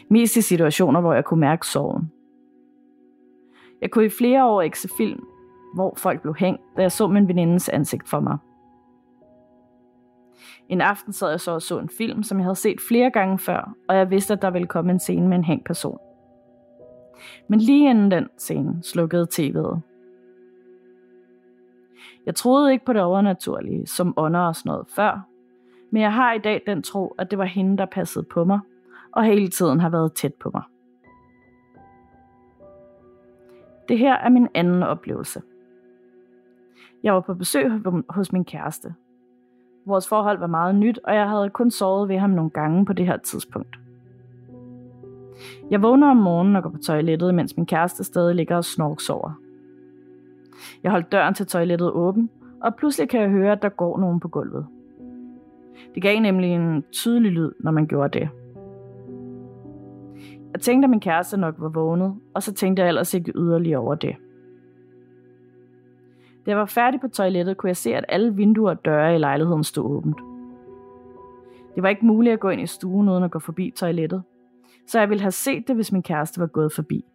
Mest 0.10 0.38
i 0.38 0.42
situationer, 0.42 1.02
hvor 1.02 1.14
jeg 1.14 1.26
kunne 1.26 1.40
mærke 1.40 1.68
sorgen. 1.68 2.12
Jeg 3.82 3.92
kunne 3.92 4.06
i 4.06 4.10
flere 4.10 4.46
år 4.46 4.62
ikke 4.62 4.80
se 4.80 4.90
film, 4.98 5.24
hvor 5.74 5.94
folk 5.98 6.22
blev 6.22 6.36
hængt, 6.36 6.62
da 6.78 6.82
jeg 6.82 6.92
så 6.92 7.08
min 7.08 7.28
venindes 7.28 7.70
ansigt 7.70 8.10
for 8.10 8.20
mig. 8.20 8.38
En 10.70 10.82
aften 10.82 11.14
sad 11.14 11.30
jeg 11.30 11.40
så 11.40 11.52
og 11.52 11.62
så 11.62 11.80
en 11.80 11.90
film, 11.90 12.24
som 12.24 12.38
jeg 12.38 12.46
havde 12.46 12.56
set 12.56 12.82
flere 12.82 13.12
gange 13.12 13.40
før, 13.40 13.76
og 13.90 13.96
jeg 13.96 14.10
vidste, 14.10 14.34
at 14.34 14.42
der 14.42 14.50
ville 14.50 14.68
komme 14.68 14.92
en 14.92 15.00
scene 15.00 15.28
med 15.28 15.38
en 15.38 15.44
hængt 15.44 15.66
person. 15.66 16.00
Men 17.48 17.60
lige 17.60 17.90
inden 17.90 18.12
den 18.12 18.30
scene 18.38 18.84
slukkede 18.84 19.28
tv'et. 19.34 19.80
Jeg 22.26 22.36
troede 22.36 22.74
ikke 22.74 22.86
på 22.86 22.94
det 22.94 23.02
overnaturlige, 23.02 23.88
som 23.88 24.14
ånder 24.18 24.40
og 24.40 24.56
sådan 24.56 24.70
noget 24.70 24.88
før, 24.88 25.28
men 25.92 26.02
jeg 26.02 26.14
har 26.14 26.34
i 26.34 26.40
dag 26.40 26.64
den 26.68 26.84
tro, 26.84 27.16
at 27.18 27.32
det 27.32 27.40
var 27.40 27.46
hende, 27.46 27.78
der 27.78 27.86
passede 27.86 28.26
på 28.32 28.44
mig, 28.44 28.60
og 29.12 29.24
hele 29.24 29.48
tiden 29.48 29.80
har 29.80 29.90
været 29.90 30.14
tæt 30.14 30.34
på 30.34 30.52
mig. 30.54 30.64
Det 33.90 34.00
her 34.00 34.14
er 34.14 34.30
min 34.30 34.48
anden 34.54 34.84
oplevelse. 34.84 35.42
Jeg 37.04 37.14
var 37.14 37.20
på 37.20 37.34
besøg 37.34 37.72
hos 38.10 38.32
min 38.32 38.46
kæreste. 38.46 38.96
Vores 39.86 40.08
forhold 40.08 40.40
var 40.40 40.48
meget 40.48 40.76
nyt, 40.76 41.00
og 41.04 41.16
jeg 41.16 41.30
havde 41.30 41.50
kun 41.50 41.72
sovet 41.72 42.10
ved 42.10 42.18
ham 42.18 42.30
nogle 42.30 42.50
gange 42.50 42.86
på 42.86 42.94
det 42.94 43.06
her 43.06 43.18
tidspunkt. 43.18 43.80
Jeg 45.72 45.82
vågner 45.82 46.08
om 46.12 46.18
morgenen 46.18 46.56
og 46.56 46.64
går 46.64 46.70
på 46.70 46.78
toilettet, 46.78 47.36
mens 47.36 47.58
min 47.58 47.66
kæreste 47.66 48.04
stadig 48.04 48.36
ligger 48.36 48.56
og 48.56 48.66
snorksover. 48.66 49.32
Jeg 50.84 50.92
holdt 50.92 51.12
døren 51.12 51.34
til 51.34 51.46
toilettet 51.46 51.92
åben, 51.92 52.30
og 52.62 52.76
pludselig 52.76 53.10
kan 53.10 53.22
jeg 53.22 53.30
høre, 53.30 53.52
at 53.52 53.62
der 53.62 53.70
går 53.70 54.00
nogen 54.00 54.20
på 54.20 54.28
gulvet. 54.28 54.66
Det 55.96 56.04
gav 56.04 56.20
nemlig 56.20 56.52
en 56.52 56.84
tydelig 56.92 57.32
lyd, 57.32 57.52
når 57.60 57.72
man 57.72 57.88
gjorde 57.88 58.20
det. 58.20 58.30
Jeg 60.54 60.62
tænkte, 60.62 60.86
at 60.86 60.90
min 60.90 61.00
kæreste 61.00 61.38
nok 61.38 61.56
var 61.58 61.70
vågnet, 61.70 62.16
og 62.34 62.44
så 62.44 62.54
tænkte 62.54 62.82
jeg 62.82 62.88
ellers 62.88 63.14
ikke 63.14 63.32
yderligere 63.36 63.80
over 63.80 63.96
det. 63.96 64.16
Da 66.46 66.52
jeg 66.52 66.58
var 66.58 66.66
færdig 66.66 67.02
på 67.02 67.08
toilettet, 67.08 67.58
kunne 67.58 67.68
jeg 67.68 67.78
se, 67.78 67.96
at 67.96 68.06
alle 68.10 68.36
vinduer 68.36 68.70
og 68.70 68.86
døre 68.86 69.16
i 69.16 69.18
lejligheden 69.18 69.64
stod 69.64 69.98
åbent. 69.98 70.18
Det 71.76 71.84
var 71.84 71.90
ikke 71.90 72.06
muligt 72.06 72.34
at 72.34 72.40
gå 72.40 72.50
ind 72.50 72.62
i 72.62 72.66
stuen 72.66 73.10
uden 73.10 73.24
at 73.24 73.32
gå 73.32 73.40
forbi 73.40 73.74
toilettet, 73.76 74.24
så 74.88 75.00
jeg 75.00 75.10
ville 75.10 75.22
have 75.22 75.32
set 75.32 75.68
det, 75.68 75.76
hvis 75.76 75.92
min 75.92 76.04
kæreste 76.04 76.40
var 76.40 76.48
gået 76.48 76.72
forbi. 76.72 77.06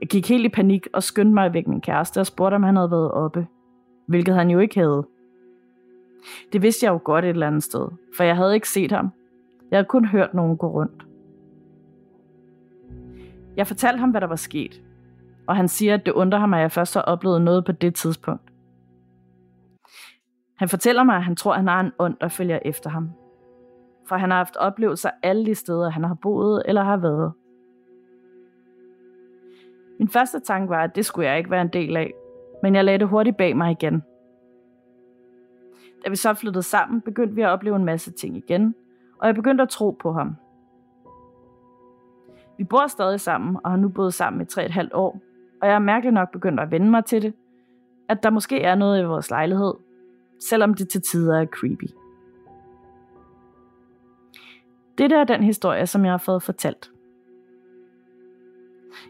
Jeg 0.00 0.08
gik 0.08 0.28
helt 0.28 0.44
i 0.44 0.48
panik 0.48 0.86
og 0.92 1.02
skyndte 1.02 1.34
mig 1.34 1.54
væk 1.54 1.68
min 1.68 1.80
kæreste 1.80 2.20
og 2.20 2.26
spurgte, 2.26 2.54
om 2.54 2.62
han 2.62 2.76
havde 2.76 2.90
været 2.90 3.10
oppe, 3.10 3.46
hvilket 4.06 4.34
han 4.34 4.50
jo 4.50 4.58
ikke 4.58 4.80
havde. 4.80 5.06
Det 6.52 6.62
vidste 6.62 6.86
jeg 6.86 6.92
jo 6.92 7.00
godt 7.04 7.24
et 7.24 7.28
eller 7.28 7.46
andet 7.46 7.62
sted, 7.62 7.88
for 8.16 8.24
jeg 8.24 8.36
havde 8.36 8.54
ikke 8.54 8.68
set 8.68 8.92
ham. 8.92 9.10
Jeg 9.70 9.76
havde 9.76 9.88
kun 9.88 10.04
hørt 10.04 10.34
nogen 10.34 10.56
gå 10.56 10.66
rundt. 10.66 11.06
Jeg 13.56 13.66
fortalte 13.66 13.98
ham, 13.98 14.10
hvad 14.10 14.20
der 14.20 14.26
var 14.26 14.36
sket, 14.36 14.82
og 15.46 15.56
han 15.56 15.68
siger, 15.68 15.94
at 15.94 16.06
det 16.06 16.12
undrer 16.12 16.38
ham, 16.38 16.54
at 16.54 16.60
jeg 16.60 16.72
først 16.72 16.94
har 16.94 17.02
oplevet 17.02 17.42
noget 17.42 17.64
på 17.64 17.72
det 17.72 17.94
tidspunkt. 17.94 18.52
Han 20.56 20.68
fortæller 20.68 21.02
mig, 21.02 21.16
at 21.16 21.24
han 21.24 21.36
tror, 21.36 21.52
at 21.52 21.58
han 21.58 21.68
har 21.68 21.80
en 21.80 21.92
ånd, 21.98 22.16
der 22.20 22.28
følger 22.28 22.58
efter 22.64 22.90
ham. 22.90 23.10
For 24.08 24.16
han 24.16 24.30
har 24.30 24.36
haft 24.36 24.56
oplevelser 24.56 25.10
alle 25.22 25.46
de 25.46 25.54
steder, 25.54 25.90
han 25.90 26.04
har 26.04 26.14
boet 26.14 26.62
eller 26.66 26.82
har 26.82 26.96
været. 26.96 27.32
Min 29.98 30.08
første 30.08 30.40
tanke 30.40 30.68
var, 30.68 30.84
at 30.84 30.96
det 30.96 31.04
skulle 31.04 31.28
jeg 31.28 31.38
ikke 31.38 31.50
være 31.50 31.62
en 31.62 31.68
del 31.68 31.96
af, 31.96 32.12
men 32.62 32.74
jeg 32.74 32.84
lagde 32.84 32.98
det 32.98 33.08
hurtigt 33.08 33.36
bag 33.36 33.56
mig 33.56 33.70
igen. 33.70 34.02
Da 36.04 36.10
vi 36.10 36.16
så 36.16 36.34
flyttede 36.34 36.62
sammen, 36.62 37.00
begyndte 37.00 37.34
vi 37.34 37.42
at 37.42 37.48
opleve 37.48 37.76
en 37.76 37.84
masse 37.84 38.12
ting 38.12 38.36
igen, 38.36 38.74
og 39.18 39.26
jeg 39.26 39.34
begyndte 39.34 39.62
at 39.62 39.68
tro 39.68 39.90
på 39.90 40.12
ham. 40.12 40.36
Vi 42.58 42.64
bor 42.64 42.86
stadig 42.86 43.20
sammen 43.20 43.58
og 43.64 43.70
har 43.70 43.78
nu 43.78 43.88
boet 43.88 44.14
sammen 44.14 44.42
i 44.42 44.44
3,5 44.44 44.88
år, 44.92 45.20
og 45.62 45.68
jeg 45.68 45.74
er 45.74 45.78
mærkeligt 45.78 46.14
nok 46.14 46.32
begyndt 46.32 46.60
at 46.60 46.70
vende 46.70 46.90
mig 46.90 47.04
til 47.04 47.22
det, 47.22 47.34
at 48.08 48.22
der 48.22 48.30
måske 48.30 48.62
er 48.62 48.74
noget 48.74 49.02
i 49.02 49.04
vores 49.04 49.30
lejlighed, 49.30 49.74
selvom 50.40 50.74
det 50.74 50.88
til 50.88 51.02
tider 51.02 51.40
er 51.40 51.46
creepy. 51.46 51.84
Dette 54.98 55.16
er 55.16 55.24
den 55.24 55.42
historie, 55.42 55.86
som 55.86 56.04
jeg 56.04 56.12
har 56.12 56.18
fået 56.18 56.42
fortalt. 56.42 56.90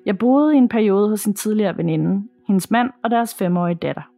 Jeg 0.07 0.19
boede 0.19 0.55
i 0.55 0.59
en 0.59 0.69
periode 0.69 1.09
hos 1.09 1.25
en 1.25 1.35
tidligere 1.35 1.77
veninde, 1.77 2.29
hendes 2.47 2.71
mand 2.71 2.91
og 3.05 3.11
deres 3.11 3.35
femårige 3.35 3.75
datter. 3.75 4.13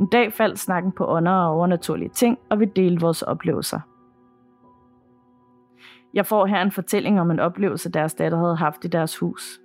En 0.00 0.06
dag 0.06 0.32
faldt 0.32 0.58
snakken 0.58 0.92
på 0.92 1.06
ånder 1.06 1.32
og 1.32 1.54
overnaturlige 1.54 2.10
ting, 2.14 2.38
og 2.50 2.60
vi 2.60 2.64
delte 2.64 3.00
vores 3.00 3.22
oplevelser. 3.22 3.80
Jeg 6.14 6.26
får 6.26 6.46
her 6.46 6.62
en 6.62 6.72
fortælling 6.72 7.20
om 7.20 7.30
en 7.30 7.40
oplevelse, 7.40 7.92
deres 7.92 8.14
datter 8.14 8.38
havde 8.38 8.56
haft 8.56 8.84
i 8.84 8.88
deres 8.88 9.18
hus. 9.18 9.60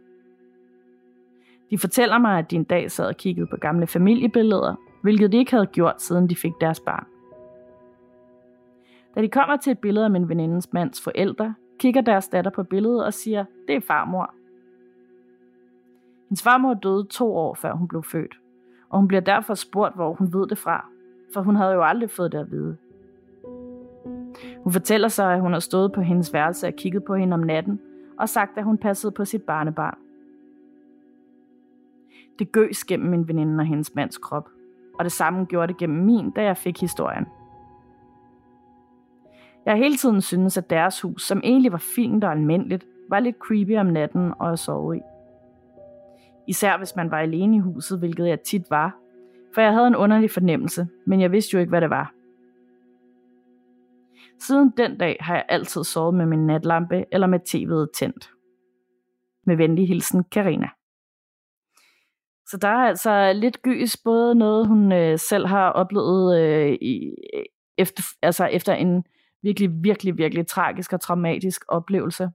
De 1.74 1.78
fortæller 1.78 2.18
mig, 2.18 2.40
at 2.40 2.52
de 2.52 2.56
en 2.56 2.64
dag 2.64 2.92
sad 2.92 3.08
og 3.08 3.16
kiggede 3.16 3.48
på 3.48 3.58
gamle 3.58 3.88
familiebilleder, 3.88 4.76
hvilket 5.02 5.32
de 5.32 5.38
ikke 5.38 5.52
havde 5.52 5.66
gjort, 5.66 6.02
siden 6.02 6.30
de 6.30 6.36
fik 6.36 6.52
deres 6.62 6.80
barn. 6.80 7.06
Da 9.16 9.22
de 9.22 9.30
kommer 9.30 9.58
til 9.58 9.72
et 9.72 9.80
billede 9.80 10.06
af 10.06 10.12
min 10.12 10.30
venindens 10.30 10.74
mands 10.74 11.02
forældre, 11.02 11.56
kigger 11.80 12.02
deres 12.02 12.28
datter 12.28 12.52
på 12.52 12.64
billedet 12.64 13.06
og 13.06 13.14
siger, 13.14 13.46
det 13.68 13.76
er 13.76 13.80
farmor. 13.88 14.34
Hendes 16.30 16.44
farmor 16.44 16.74
døde 16.74 17.08
to 17.10 17.36
år 17.36 17.54
før 17.54 17.74
hun 17.74 17.88
blev 17.88 18.04
født, 18.04 18.40
og 18.90 19.00
hun 19.00 19.08
bliver 19.08 19.22
derfor 19.22 19.54
spurgt, 19.54 19.96
hvor 19.96 20.14
hun 20.14 20.34
ved 20.34 20.48
det 20.48 20.58
fra, 20.58 20.86
for 21.34 21.42
hun 21.42 21.56
havde 21.56 21.74
jo 21.74 21.84
aldrig 21.84 22.10
fået 22.10 22.32
det 22.32 22.38
at 22.38 22.52
vide. 22.52 22.78
Hun 24.64 24.74
fortæller 24.74 25.08
sig, 25.08 25.34
at 25.34 25.42
hun 25.42 25.54
har 25.54 25.60
stået 25.60 25.92
på 25.92 26.02
hendes 26.02 26.34
værelse 26.34 26.68
og 26.68 26.74
kigget 26.74 27.04
på 27.04 27.16
hende 27.16 27.34
om 27.34 27.40
natten, 27.40 27.80
og 28.20 28.30
sagt, 28.30 28.58
at 28.58 28.64
hun 28.64 28.78
passede 28.78 29.12
på 29.12 29.26
sit 29.26 29.42
barnebarn. 29.42 30.03
Det 32.40 32.52
gøs 32.52 32.84
gennem 32.84 33.10
min 33.10 33.28
veninde 33.28 33.62
og 33.62 33.66
hendes 33.66 33.96
mands 33.96 34.18
krop, 34.18 34.50
og 35.00 35.04
det 35.04 35.12
samme 35.12 35.46
gjorde 35.46 35.68
det 35.68 35.78
gennem 35.78 36.06
min, 36.06 36.32
da 36.32 36.44
jeg 36.44 36.58
fik 36.58 36.82
historien. 36.82 37.26
Jeg 39.66 39.74
har 39.74 39.78
hele 39.78 39.98
tiden 39.98 40.22
syntes, 40.22 40.58
at 40.58 40.70
deres 40.70 41.02
hus, 41.02 41.24
som 41.24 41.42
egentlig 41.44 41.72
var 41.72 41.84
fint 41.96 42.24
og 42.24 42.32
almindeligt, 42.32 42.86
var 43.10 43.20
lidt 43.20 43.36
creepy 43.40 43.78
om 43.78 43.86
natten 43.86 44.34
og 44.40 44.52
at 44.52 44.60
sove 44.60 44.98
i. 44.98 45.02
Især 46.48 46.78
hvis 46.78 46.96
man 46.96 47.12
var 47.12 47.20
alene 47.20 47.56
i 47.56 47.60
huset, 47.60 48.00
hvilket 48.00 48.28
jeg 48.28 48.42
tit 48.42 48.70
var, 48.70 48.96
for 49.54 49.62
jeg 49.62 49.74
havde 49.74 49.88
en 49.88 49.96
underlig 49.96 50.32
fornemmelse, 50.32 50.88
men 51.06 51.22
jeg 51.22 51.32
vidste 51.32 51.54
jo 51.54 51.60
ikke, 51.60 51.70
hvad 51.70 51.82
det 51.82 51.90
var. 51.90 52.14
Siden 54.40 54.74
den 54.78 54.98
dag 54.98 55.18
har 55.20 55.36
jeg 55.36 55.46
altid 55.50 55.84
sovet 55.84 56.14
med 56.14 56.26
min 56.26 56.48
natlampe 56.48 57.06
eller 57.12 57.28
med 57.28 57.40
tv'et 57.40 58.00
tændt. 58.00 58.32
Med 59.46 59.56
venlig 59.56 59.88
hilsen, 59.88 60.24
Karina. 60.24 60.70
Så 62.54 62.58
der 62.58 62.68
er 62.68 62.88
altså 62.88 63.34
lidt 63.34 63.62
gys, 63.62 63.98
både 63.98 64.36
noget 64.36 64.68
hun 64.68 64.92
øh, 64.92 65.20
selv 65.20 65.48
har 65.48 65.70
oplevet 65.70 66.40
øh, 66.40 66.74
i, 66.82 67.16
efter, 67.78 68.04
altså 68.22 68.46
efter 68.46 68.74
en 68.74 69.04
virkelig, 69.42 69.70
virkelig, 69.84 70.18
virkelig 70.18 70.48
tragisk 70.48 70.94
og 70.94 71.02
traumatisk 71.02 71.62
oplevelse. 71.68 72.30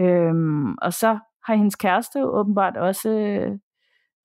Øhm, 0.00 0.74
og 0.74 0.92
så 0.92 1.18
har 1.46 1.54
hendes 1.54 1.76
kæreste 1.76 2.26
åbenbart 2.26 2.76
også 2.76 3.10
øh, 3.10 3.58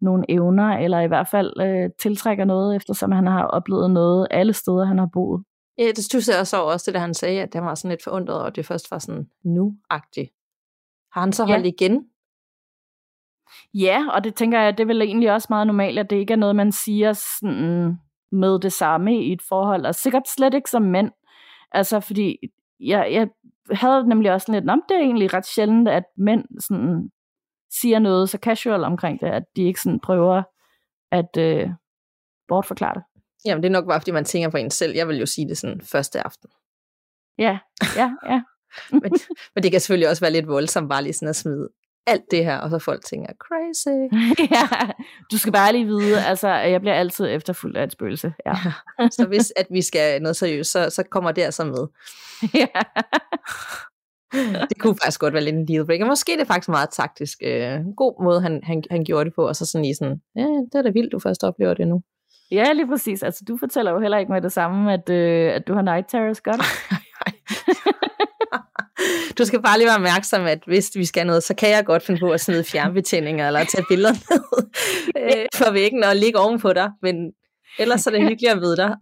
nogle 0.01 0.25
evner, 0.29 0.77
eller 0.77 0.99
i 0.99 1.07
hvert 1.07 1.27
fald 1.27 1.53
øh, 1.61 1.89
tiltrækker 1.99 2.45
noget, 2.45 2.75
eftersom 2.75 3.11
han 3.11 3.27
har 3.27 3.43
oplevet 3.43 3.91
noget 3.91 4.27
alle 4.31 4.53
steder, 4.53 4.85
han 4.85 4.97
har 4.97 5.09
boet. 5.13 5.43
Ja, 5.77 5.87
det 5.95 6.05
synes 6.09 6.27
jeg 6.27 6.39
også 6.39 6.57
over 6.57 6.71
også 6.71 6.83
det, 6.85 6.93
der 6.93 6.99
han 6.99 7.13
sagde, 7.13 7.41
at 7.41 7.53
han 7.53 7.65
var 7.65 7.75
sådan 7.75 7.89
lidt 7.89 8.03
forundret, 8.03 8.41
og 8.41 8.55
det 8.55 8.65
først 8.65 8.91
var 8.91 8.99
sådan 8.99 9.27
nu-agtigt. 9.43 10.31
Har 11.11 11.21
han 11.21 11.33
så 11.33 11.45
holdt 11.45 11.65
Ja. 11.65 11.71
igen? 11.71 12.05
Ja, 13.73 14.07
og 14.11 14.23
det 14.23 14.35
tænker 14.35 14.61
jeg, 14.61 14.77
det 14.77 14.83
er 14.83 14.87
vel 14.87 15.01
egentlig 15.01 15.31
også 15.31 15.47
meget 15.49 15.67
normalt, 15.67 15.99
at 15.99 16.09
det 16.09 16.15
ikke 16.15 16.33
er 16.33 16.37
noget, 16.37 16.55
man 16.55 16.71
siger 16.71 17.13
sådan 17.13 17.97
med 18.31 18.59
det 18.59 18.73
samme 18.73 19.23
i 19.23 19.33
et 19.33 19.41
forhold, 19.41 19.85
og 19.85 19.95
sikkert 19.95 20.29
slet 20.35 20.53
ikke 20.53 20.69
som 20.69 20.81
mænd. 20.81 21.11
Altså, 21.71 21.99
fordi 21.99 22.37
jeg, 22.79 23.07
jeg 23.11 23.27
havde 23.71 24.09
nemlig 24.09 24.31
også 24.31 24.51
lidt, 24.51 24.69
om 24.69 24.81
det 24.89 24.97
er 24.97 25.01
egentlig 25.01 25.33
ret 25.33 25.45
sjældent, 25.45 25.87
at 25.87 26.03
mænd 26.17 26.43
sådan 26.59 27.09
siger 27.81 27.99
noget 27.99 28.29
så 28.29 28.37
casual 28.37 28.83
omkring 28.83 29.21
det, 29.21 29.27
at 29.27 29.43
de 29.55 29.63
ikke 29.63 29.81
sådan 29.81 29.99
prøver 29.99 30.43
at 31.11 31.37
øh, 31.37 31.69
bortforklare 32.47 32.93
det. 32.93 33.03
Jamen, 33.45 33.63
det 33.63 33.69
er 33.69 33.73
nok 33.73 33.87
bare, 33.87 33.99
fordi 34.01 34.11
man 34.11 34.25
tænker 34.25 34.49
på 34.49 34.57
en 34.57 34.71
selv. 34.71 34.95
Jeg 34.95 35.07
vil 35.07 35.17
jo 35.17 35.25
sige 35.25 35.47
det 35.47 35.57
sådan 35.57 35.81
første 35.81 36.25
aften. 36.25 36.49
Ja, 37.37 37.59
ja, 37.95 38.11
ja. 38.25 38.41
Men, 39.01 39.11
men 39.55 39.63
det 39.63 39.71
kan 39.71 39.81
selvfølgelig 39.81 40.09
også 40.09 40.21
være 40.21 40.31
lidt 40.31 40.47
voldsomt, 40.47 40.89
bare 40.89 41.03
lige 41.03 41.13
sådan 41.13 41.29
at 41.29 41.35
smide 41.35 41.69
alt 42.07 42.23
det 42.31 42.45
her, 42.45 42.57
og 42.57 42.69
så 42.69 42.79
folk 42.79 43.05
tænker, 43.05 43.33
crazy. 43.39 43.97
ja. 44.55 44.91
Du 45.31 45.37
skal 45.37 45.53
bare 45.53 45.71
lige 45.71 45.85
vide, 45.85 46.25
altså, 46.25 46.47
at 46.47 46.71
jeg 46.71 46.81
bliver 46.81 46.93
altid 46.93 47.27
efterfulgt 47.29 47.77
af 47.77 47.83
et 47.83 47.91
spøgelse. 47.91 48.33
Ja. 48.45 48.55
Så 49.11 49.25
hvis 49.27 49.53
at 49.55 49.67
vi 49.69 49.81
skal 49.81 50.21
noget 50.21 50.35
seriøst, 50.35 50.71
så, 50.71 50.89
så 50.89 51.03
kommer 51.03 51.31
det 51.31 51.41
altså 51.41 51.65
med. 51.65 51.87
ja. 52.61 52.81
Det 54.69 54.79
kunne 54.79 54.95
faktisk 55.03 55.19
godt 55.19 55.33
være 55.33 55.43
lidt 55.43 55.55
en 55.55 55.67
deal 55.67 55.85
breaker. 55.85 56.05
Måske 56.05 56.33
er 56.33 56.37
det 56.37 56.47
faktisk 56.47 56.69
meget 56.69 56.89
taktisk. 56.89 57.37
Øh, 57.43 57.79
god 57.97 58.23
måde, 58.23 58.41
han, 58.41 58.59
han, 58.63 58.83
han 58.91 59.03
gjorde 59.03 59.25
det 59.25 59.33
på, 59.35 59.47
og 59.47 59.55
så 59.55 59.65
sådan 59.65 59.85
lige 59.85 59.95
sådan, 59.95 60.21
ja, 60.35 60.41
det 60.41 60.75
er 60.75 60.81
da 60.81 60.89
vildt, 60.89 61.11
du 61.11 61.19
først 61.19 61.43
oplever 61.43 61.73
det 61.73 61.87
nu. 61.87 62.01
Ja, 62.51 62.73
lige 62.73 62.87
præcis. 62.87 63.23
Altså, 63.23 63.43
du 63.47 63.57
fortæller 63.57 63.91
jo 63.91 63.99
heller 63.99 64.17
ikke 64.17 64.31
med 64.31 64.41
det 64.41 64.51
samme, 64.51 64.93
at, 64.93 65.09
øh, 65.09 65.53
at 65.53 65.67
du 65.67 65.73
har 65.73 65.81
night 65.81 66.09
terrors, 66.09 66.41
gør 66.41 66.51
du? 66.51 66.63
Du 69.37 69.45
skal 69.45 69.61
bare 69.61 69.77
lige 69.77 69.87
være 69.87 69.95
opmærksom, 69.95 70.45
at 70.45 70.59
hvis 70.65 70.91
vi 70.95 71.05
skal 71.05 71.27
noget, 71.27 71.43
så 71.43 71.55
kan 71.55 71.69
jeg 71.69 71.85
godt 71.85 72.03
finde 72.03 72.19
på 72.19 72.31
at 72.31 72.41
smide 72.41 72.63
fjernbetjeninger, 72.63 73.47
eller 73.47 73.63
tage 73.63 73.85
billeder 73.89 74.13
ned 74.29 74.43
øh, 75.17 75.45
for 75.55 75.71
væggen 75.71 76.03
og 76.03 76.15
ligge 76.15 76.39
ovenpå 76.39 76.73
dig, 76.73 76.91
men 77.01 77.15
ellers 77.79 78.07
er 78.07 78.11
det 78.11 78.21
hyggeligt 78.21 78.51
at 78.53 78.61
vide 78.61 78.77
dig. 78.77 78.95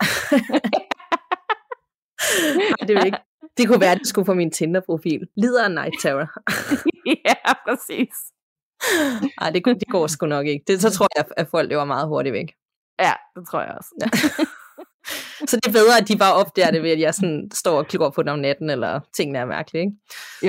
Ej, 2.82 2.88
det, 2.88 2.98
er 2.98 3.04
ikke. 3.06 3.18
det 3.58 3.68
kunne 3.68 3.82
være, 3.82 3.92
at 3.92 4.00
det 4.00 4.08
skulle 4.08 4.26
på 4.26 4.34
min 4.34 4.52
Tinder-profil. 4.52 5.28
Lider 5.38 5.64
af 5.64 5.72
night 5.72 5.96
terror. 6.02 6.30
ja, 7.28 7.54
præcis. 7.68 8.16
Nej, 9.40 9.50
det, 9.50 9.66
det 9.66 9.88
går 9.92 10.08
sgu 10.08 10.26
nok 10.26 10.48
ikke. 10.48 10.64
Det, 10.68 10.82
så 10.82 10.90
tror 10.90 11.08
jeg, 11.18 11.26
at 11.38 11.48
folk 11.52 11.70
løber 11.70 11.86
meget 11.86 12.08
hurtigt 12.08 12.34
væk. 12.34 12.48
Ja, 13.00 13.14
det 13.36 13.48
tror 13.48 13.62
jeg 13.62 13.76
også. 13.78 14.48
Så 15.49 15.56
det 15.56 15.68
er 15.68 15.72
bedre, 15.72 15.97
at 16.01 16.08
de 16.08 16.18
bare 16.18 16.34
opdager 16.34 16.72
det 16.72 16.84
ved, 16.84 16.91
at 16.91 16.99
jeg 16.99 17.14
sådan 17.14 17.49
står 17.54 17.78
og 17.78 17.88
klikker 17.88 18.10
på 18.10 18.24
dem 18.24 18.34
om 18.34 18.39
natten, 18.39 18.70
eller 18.70 18.99
tingene 19.18 19.39
er 19.39 19.45
mærkelige, 19.45 19.82
ikke? 19.82 19.97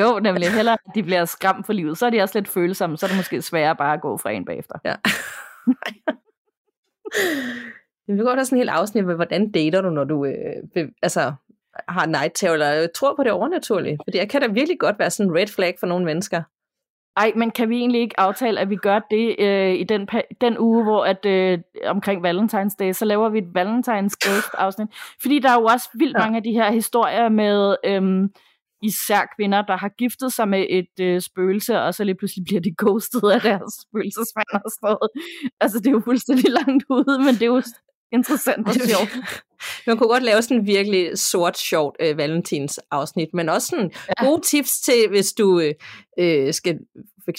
Jo, 0.04 0.18
nemlig 0.18 0.52
heller, 0.52 0.72
at 0.72 0.78
de 0.94 1.02
bliver 1.02 1.24
skræmt 1.24 1.66
for 1.66 1.72
livet. 1.72 1.98
Så 1.98 2.06
er 2.06 2.10
de 2.10 2.20
også 2.20 2.38
lidt 2.38 2.48
følsomme, 2.48 2.96
så 2.96 3.06
er 3.06 3.08
det 3.08 3.16
måske 3.16 3.42
sværere 3.42 3.76
bare 3.76 3.94
at 3.94 4.00
gå 4.00 4.16
fra 4.16 4.30
en 4.30 4.44
bagefter. 4.44 4.78
Ja. 4.84 4.94
Vi 8.06 8.18
godt 8.18 8.38
have 8.38 8.44
sådan 8.44 8.56
en 8.56 8.60
helt 8.60 8.70
afsnit 8.70 9.06
med, 9.06 9.14
hvordan 9.14 9.50
dater 9.50 9.80
du, 9.80 9.90
når 9.90 10.04
du 10.04 10.24
øh, 10.24 10.34
be, 10.74 10.90
altså, 11.02 11.32
har 11.88 12.06
night 12.06 12.32
terror, 12.34 12.54
eller 12.54 12.86
tror 12.94 13.16
på 13.16 13.22
det 13.22 13.32
overnaturlige. 13.32 13.98
Fordi 14.04 14.18
jeg 14.18 14.30
kan 14.30 14.40
da 14.40 14.46
virkelig 14.46 14.78
godt 14.78 14.98
være 14.98 15.10
sådan 15.10 15.30
en 15.30 15.36
red 15.36 15.46
flag 15.46 15.76
for 15.80 15.86
nogle 15.86 16.04
mennesker. 16.04 16.42
Ej, 17.16 17.32
men 17.36 17.50
kan 17.50 17.68
vi 17.68 17.76
egentlig 17.76 18.00
ikke 18.00 18.20
aftale, 18.20 18.60
at 18.60 18.70
vi 18.70 18.76
gør 18.76 18.98
det 19.10 19.36
øh, 19.38 19.74
i 19.74 19.84
den, 19.84 20.08
den 20.40 20.58
uge, 20.58 20.82
hvor 20.82 21.04
at 21.04 21.26
øh, 21.26 21.58
omkring 21.86 22.26
Valentine's 22.26 22.76
Day, 22.78 22.92
så 22.92 23.04
laver 23.04 23.28
vi 23.28 23.38
et 23.38 23.50
Valentine's 23.58 24.16
Ghost 24.24 24.54
afsnit. 24.54 24.88
Fordi 25.22 25.38
der 25.38 25.50
er 25.50 25.60
jo 25.60 25.64
også 25.64 25.88
vildt 25.94 26.16
mange 26.18 26.36
af 26.36 26.42
de 26.42 26.52
her 26.52 26.72
historier 26.72 27.28
med 27.28 27.76
øhm, 27.84 28.28
især 28.82 29.22
kvinder, 29.36 29.62
der 29.62 29.76
har 29.76 29.88
giftet 29.88 30.32
sig 30.32 30.48
med 30.48 30.66
et 30.70 30.94
øh, 31.00 31.20
spøgelse, 31.20 31.80
og 31.80 31.94
så 31.94 32.04
lige 32.04 32.14
pludselig 32.14 32.44
bliver 32.44 32.60
de 32.60 32.74
ghostet 32.78 33.30
af 33.30 33.40
deres 33.40 33.72
spøgelsesmand 33.82 34.46
og 34.64 34.70
sådan 34.70 34.86
noget. 34.86 35.10
Altså, 35.60 35.78
det 35.78 35.86
er 35.86 35.96
jo 35.98 36.02
fuldstændig 36.04 36.50
langt 36.60 36.84
ude, 36.90 37.18
men 37.18 37.34
det 37.34 37.42
er 37.42 37.46
jo 37.56 37.62
interessant 38.14 38.68
og 38.68 38.74
sjovt. 38.74 39.16
Man 39.86 39.98
kunne 39.98 40.08
godt 40.08 40.22
lave 40.22 40.42
sådan 40.42 40.56
en 40.56 40.66
virkelig 40.66 41.18
sort, 41.18 41.58
sjovt 41.58 41.96
øh, 42.00 42.16
Valentins 42.18 42.80
afsnit, 42.90 43.28
men 43.34 43.48
også 43.48 43.66
sådan 43.68 43.90
Ja. 44.08 44.26
gode 44.26 44.42
tips 44.46 44.70
til, 44.80 45.08
hvis 45.08 45.32
du 45.32 45.60
øh, 45.60 45.74
øh, 46.18 46.54
skal 46.54 46.78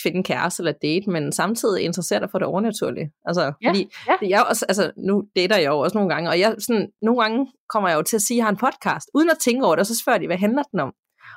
finde 0.04 0.18
en 0.18 0.24
kæreste 0.24 0.62
eller 0.62 0.72
date, 0.82 1.10
men 1.10 1.32
samtidig 1.32 1.84
interesserer 1.84 2.20
dig 2.20 2.30
for 2.32 2.40
det 2.40 2.48
overnaturlige. 2.48 3.12
Altså, 3.26 3.54
Ja, 3.62 3.70
fordi 3.70 3.90
ja. 4.08 4.30
jeg 4.30 4.46
også, 4.50 4.66
altså, 4.70 4.92
nu 4.98 5.24
dater 5.36 5.58
jeg 5.58 5.68
jo 5.68 5.80
også 5.80 5.98
nogle 5.98 6.14
gange, 6.14 6.30
og 6.30 6.40
jeg, 6.40 6.56
sådan, 6.60 6.88
nogle 7.02 7.22
gange 7.22 7.52
kommer 7.70 7.90
jeg 7.90 7.98
jo 7.98 8.02
til 8.04 8.16
at 8.16 8.22
sige, 8.22 8.36
at 8.36 8.38
jeg 8.38 8.46
har 8.46 8.52
en 8.52 8.58
podcast, 8.58 9.10
uden 9.14 9.30
at 9.30 9.38
tænke 9.40 9.66
over 9.66 9.76
det, 9.76 9.80
og 9.80 9.86
så 9.86 9.98
spørger 9.98 10.20
de, 10.20 10.28
hvad 10.28 10.38
handler 10.38 10.64
den 10.64 10.80
om? 10.80 10.94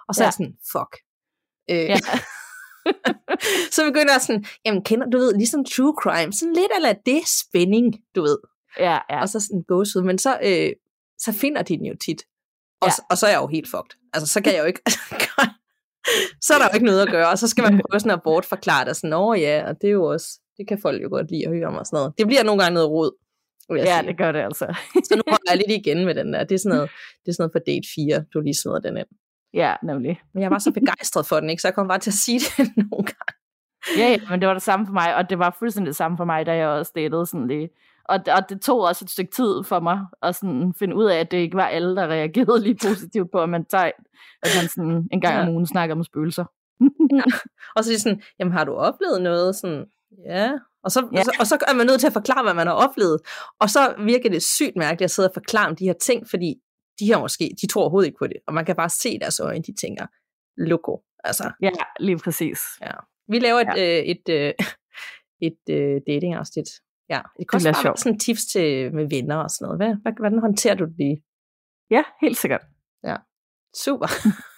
Og 0.09 0.14
så 0.14 0.22
ja. 0.22 0.24
er 0.24 0.26
jeg 0.26 0.32
sådan, 0.32 0.55
fuck. 0.72 0.93
Øh, 1.70 1.89
ja. 1.93 1.99
så 3.74 3.84
begynder 3.84 4.12
jeg 4.12 4.20
sådan, 4.20 4.45
jamen 4.64 4.84
kender 4.84 5.07
du 5.11 5.18
ved, 5.18 5.34
ligesom 5.34 5.64
true 5.64 5.95
crime, 6.03 6.32
sådan 6.32 6.55
lidt 6.55 6.72
eller 6.76 6.93
det 7.07 7.22
spænding, 7.43 7.95
du 8.14 8.22
ved 8.22 8.39
Ja, 8.79 8.99
ja. 9.11 9.20
og 9.20 9.29
så 9.29 9.41
sådan 9.41 9.62
gås 9.68 9.97
ud, 9.97 10.03
men 10.03 10.18
så, 10.18 10.39
øh, 10.45 10.72
så 11.18 11.33
finder 11.33 11.62
de 11.62 11.76
den 11.79 11.87
jo 11.87 11.95
tit. 12.05 12.22
Og, 12.81 12.89
Ja. 12.89 12.93
og 13.11 13.18
så 13.18 13.26
er 13.26 13.31
jeg 13.31 13.41
jo 13.41 13.47
helt 13.47 13.68
fucked. 13.68 13.99
Altså, 14.12 14.33
så 14.33 14.41
kan 14.43 14.53
jeg 14.53 14.61
jo 14.61 14.64
ikke... 14.66 14.81
så 16.47 16.55
er 16.55 16.59
der 16.59 16.64
jo 16.64 16.74
ikke 16.74 16.87
noget 16.87 17.03
at 17.03 17.11
gøre, 17.11 17.29
og 17.29 17.39
så 17.39 17.49
skal 17.49 17.62
man 17.62 17.72
prøve 17.91 18.01
sådan 18.01 18.18
at 18.18 18.22
bortforklare 18.24 18.85
det, 18.85 18.97
sådan, 18.97 19.12
åh 19.12 19.41
ja, 19.41 19.68
og 19.68 19.81
det 19.81 19.89
er 19.89 19.93
jo 19.93 20.05
også, 20.05 20.41
det 20.57 20.68
kan 20.68 20.79
folk 20.83 21.03
jo 21.03 21.09
godt 21.11 21.31
lide 21.31 21.47
at 21.47 21.53
høre 21.53 21.66
om 21.66 21.74
og 21.74 21.87
sådan 21.87 21.97
noget. 21.97 22.18
Det 22.18 22.26
bliver 22.26 22.43
nogle 22.43 22.62
gange 22.62 22.74
noget 22.74 22.91
råd, 22.91 23.11
vil 23.70 23.79
jeg 23.79 23.87
ja, 23.87 23.99
sige. 23.99 24.09
det 24.09 24.18
gør 24.18 24.33
det 24.33 24.41
altså. 24.41 24.66
Så 25.09 25.16
nu 25.16 25.22
holder 25.29 25.51
jeg 25.51 25.57
lidt 25.57 25.87
igen 25.87 26.05
med 26.05 26.14
den 26.14 26.33
der. 26.33 26.45
Det 26.45 26.55
er 26.55 26.59
sådan 26.59 26.76
noget, 26.76 26.91
det 27.24 27.29
er 27.29 27.33
sådan 27.33 27.43
noget 27.43 27.53
for 27.53 27.59
date 27.59 27.89
4, 27.95 28.24
du 28.35 28.41
lige 28.41 28.55
smider 28.55 28.81
den 28.81 28.97
ind. 28.97 29.07
Ja, 29.55 29.74
nemlig. 29.85 30.20
Men 30.35 30.43
jeg 30.43 30.51
var 30.51 30.59
så 30.59 30.70
begejstret 30.72 31.26
for 31.26 31.41
den, 31.41 31.51
ikke? 31.51 31.62
så 31.62 31.68
jeg 31.68 31.74
kom 31.74 31.89
bare 31.89 31.99
til 31.99 32.11
at 32.11 32.14
sige 32.14 32.41
det 32.57 32.76
nogle 32.76 33.05
gange. 33.12 33.33
Ja, 33.99 34.09
ja, 34.11 34.18
men 34.31 34.41
det 34.41 34.49
var 34.49 34.55
det 34.55 34.62
samme 34.62 34.87
for 34.87 34.93
mig, 34.93 35.14
og 35.16 35.31
det 35.31 35.39
var 35.39 35.57
fuldstændig 35.59 35.89
det 35.89 35.97
samme 35.97 36.16
for 36.16 36.24
mig, 36.24 36.47
da 36.47 36.53
jeg 36.57 36.68
også 36.68 36.93
datede 36.95 37.26
sådan 37.26 37.49
lige. 37.49 37.68
Og, 38.09 38.19
og 38.37 38.49
det 38.49 38.61
tog 38.61 38.81
også 38.81 39.05
et 39.05 39.11
stykke 39.11 39.31
tid 39.33 39.65
for 39.65 39.81
mig 39.81 39.99
at 40.23 40.35
sådan 40.37 40.75
finde 40.79 40.97
ud 40.97 41.05
af, 41.05 41.17
at 41.21 41.31
det 41.31 41.37
ikke 41.39 41.57
var 41.57 41.67
alle, 41.67 41.97
der 41.97 42.07
reagerede 42.07 42.61
lige 42.63 42.79
positivt 42.89 43.31
på, 43.33 43.43
at 43.43 43.49
man, 43.49 43.65
tager, 43.65 43.85
at 44.43 44.49
man 44.61 44.69
sådan 44.69 45.09
en 45.13 45.21
gang 45.21 45.35
Ja. 45.37 45.43
om 45.43 45.49
ugen 45.49 45.67
snakker 45.67 45.95
om 45.95 46.05
spøgelser. 46.05 46.45
Og 47.77 47.85
så 47.85 47.91
er 47.91 47.95
de 47.95 48.01
sådan, 48.01 48.23
jamen 48.39 48.53
har 48.53 48.65
du 48.65 48.75
oplevet 48.75 49.23
noget? 49.23 49.57
Sådan, 49.57 49.85
ja. 50.27 50.53
Og 50.85 50.91
så, 50.91 51.09
Ja. 51.13 51.19
ja. 51.19 51.23
så, 51.25 51.31
og 51.41 51.47
så 51.47 51.59
er 51.69 51.75
man 51.75 51.87
nødt 51.87 52.01
til 52.01 52.07
at 52.07 52.13
forklare, 52.13 52.43
hvad 52.43 52.55
man 52.55 52.67
har 52.67 52.75
oplevet. 52.75 53.21
Og 53.61 53.71
så 53.71 53.95
virker 54.05 54.31
det 54.31 54.43
sygt 54.43 54.77
mærkeligt 54.77 55.05
at 55.05 55.11
sidde 55.11 55.29
og 55.29 55.35
forklare 55.35 55.69
om 55.69 55.77
de 55.77 55.85
her 55.85 55.93
ting, 55.93 56.29
fordi 56.31 56.55
de 57.01 57.07
her 57.07 57.19
måske, 57.21 57.51
de 57.61 57.67
tror 57.67 57.81
overhovedet 57.81 58.07
ikke 58.07 58.19
på 58.19 58.27
det. 58.27 58.37
Og 58.47 58.55
man 58.55 58.65
kan 58.65 58.77
bare 58.77 58.89
se 58.89 59.19
deres 59.19 59.41
øjne, 59.41 59.63
de 59.63 59.75
tænker, 59.81 60.07
loko. 60.57 61.03
Altså, 61.25 61.51
Ja, 61.63 61.71
lige 62.01 62.19
præcis. 62.19 62.59
vi 63.29 63.39
laver 63.39 63.61
et, 63.61 63.69
ja. 63.77 63.99
øh, 63.99 64.05
et, 64.05 64.29
øh, 64.29 64.53
et 65.49 65.59
øh, 65.71 66.01
datingafsnit. 66.07 66.69
Ja, 67.11 67.21
det 67.39 67.51
kan 67.51 67.61
Det 67.61 67.69
også 67.69 67.83
være 67.83 67.97
sådan 67.97 68.19
tips 68.19 68.45
til 68.47 68.95
med 68.95 69.09
venner 69.11 69.37
og 69.37 69.51
sådan 69.51 69.65
noget. 69.65 69.99
Hvad, 70.03 70.13
hvordan 70.13 70.39
håndterer 70.39 70.75
du 70.75 70.85
det 70.85 70.95
lige? 70.99 71.23
Ja, 71.91 72.03
helt 72.21 72.37
sikkert. 72.37 72.61
Super. 73.77 74.07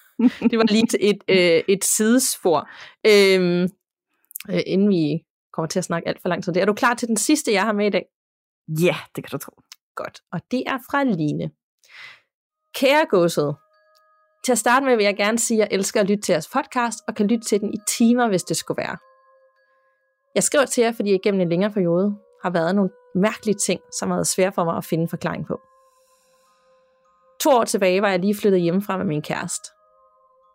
det 0.51 0.59
var 0.59 0.73
lige 0.73 0.87
til 0.87 0.99
et, 1.03 1.23
øh, 1.29 1.63
et 1.69 1.85
sidespor. 1.85 2.69
Øhm, 3.07 3.63
øh, 4.51 4.63
inden 4.67 4.89
vi 4.89 5.25
kommer 5.53 5.69
til 5.69 5.79
at 5.79 5.85
snakke 5.85 6.09
alt 6.09 6.23
for 6.23 6.29
langt 6.29 6.49
om 6.49 6.55
det. 6.55 6.61
Er 6.61 6.67
du 6.67 6.75
klar 6.75 6.95
til 6.95 7.09
den 7.09 7.17
sidste, 7.17 7.53
jeg 7.53 7.63
har 7.63 7.73
med 7.73 7.87
i 7.87 7.91
dag? 7.91 8.07
Ja, 8.69 8.97
det 9.17 9.25
kan 9.25 9.31
du 9.31 9.39
tro. 9.39 9.53
Godt. 9.97 10.21
Og 10.33 10.41
det 10.51 10.63
er 10.67 10.79
fra 10.91 11.05
Line. 11.05 11.51
Kære 12.75 13.07
godset, 13.11 13.57
til 14.45 14.53
at 14.53 14.59
starte 14.59 14.87
med 14.87 14.97
vil 14.97 15.05
jeg 15.05 15.17
gerne 15.17 15.39
sige, 15.39 15.63
at 15.63 15.69
jeg 15.69 15.77
elsker 15.77 16.01
at 16.01 16.09
lytte 16.09 16.23
til 16.23 16.33
jeres 16.33 16.49
podcast, 16.49 16.99
og 17.09 17.15
kan 17.15 17.27
lytte 17.27 17.45
til 17.45 17.61
den 17.61 17.75
i 17.75 17.79
timer, 17.99 18.29
hvis 18.29 18.43
det 18.43 18.57
skulle 18.57 18.79
være. 18.79 18.97
Jeg 20.35 20.43
skriver 20.43 20.65
til 20.65 20.83
jer, 20.83 20.93
fordi 20.93 21.11
jeg 21.11 21.21
gennem 21.23 21.41
en 21.41 21.49
længere 21.49 21.71
periode 21.71 22.19
har 22.43 22.51
været 22.51 22.75
nogle 22.75 22.91
mærkelige 23.15 23.55
ting, 23.55 23.81
som 23.93 24.11
har 24.11 24.17
været 24.17 24.27
svære 24.27 24.53
for 24.53 24.65
mig 24.65 24.77
at 24.77 24.85
finde 24.85 25.03
en 25.03 25.09
forklaring 25.09 25.47
på. 25.47 25.61
To 27.41 27.51
år 27.51 27.65
tilbage 27.65 28.03
var 28.03 28.09
jeg 28.09 28.19
lige 28.19 28.37
flyttet 28.41 28.61
hjemmefra 28.61 28.97
med 28.97 29.05
min 29.05 29.23
kæreste. 29.23 29.71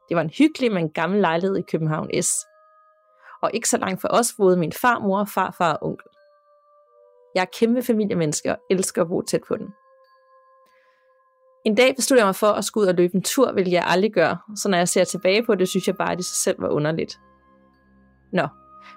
Det 0.10 0.16
var 0.16 0.22
en 0.22 0.30
hyggelig, 0.30 0.72
men 0.72 0.90
gammel 0.90 1.22
lejlighed 1.22 1.58
i 1.58 1.62
København 1.72 2.10
S. 2.22 2.32
Og 3.42 3.52
ikke 3.54 3.70
så 3.70 3.78
langt 3.78 4.02
fra 4.02 4.10
os 4.12 4.34
boede 4.38 4.58
min 4.58 4.72
farmor, 4.72 5.26
farfar 5.26 5.74
og 5.74 5.88
onkel. 5.88 6.08
Jeg 7.36 7.42
er 7.42 7.46
kæmpe 7.60 7.84
familiemenneske 7.84 8.52
og 8.52 8.58
elsker 8.70 9.02
at 9.02 9.08
bo 9.08 9.22
tæt 9.22 9.42
på 9.48 9.56
den. 9.56 9.68
En 11.66 11.76
dag 11.76 11.96
besluttede 11.96 12.24
jeg 12.24 12.28
mig 12.28 12.36
for 12.36 12.48
at 12.48 12.66
skulle 12.66 12.84
ud 12.84 12.90
og 12.90 12.96
løbe 12.96 13.16
en 13.16 13.24
tur, 13.24 13.52
hvilket 13.52 13.72
jeg 13.72 13.84
aldrig 13.88 14.14
gør, 14.14 14.52
så 14.56 14.70
når 14.70 14.78
jeg 14.78 14.88
ser 14.88 15.04
tilbage 15.04 15.46
på 15.46 15.56
det, 15.56 15.70
synes 15.70 15.88
jeg 15.88 15.98
bare, 15.98 16.12
at 16.12 16.18
det 16.18 16.26
sig 16.26 16.38
selv 16.38 16.62
var 16.62 16.70
underligt. 16.70 17.20
Nå, 18.34 18.48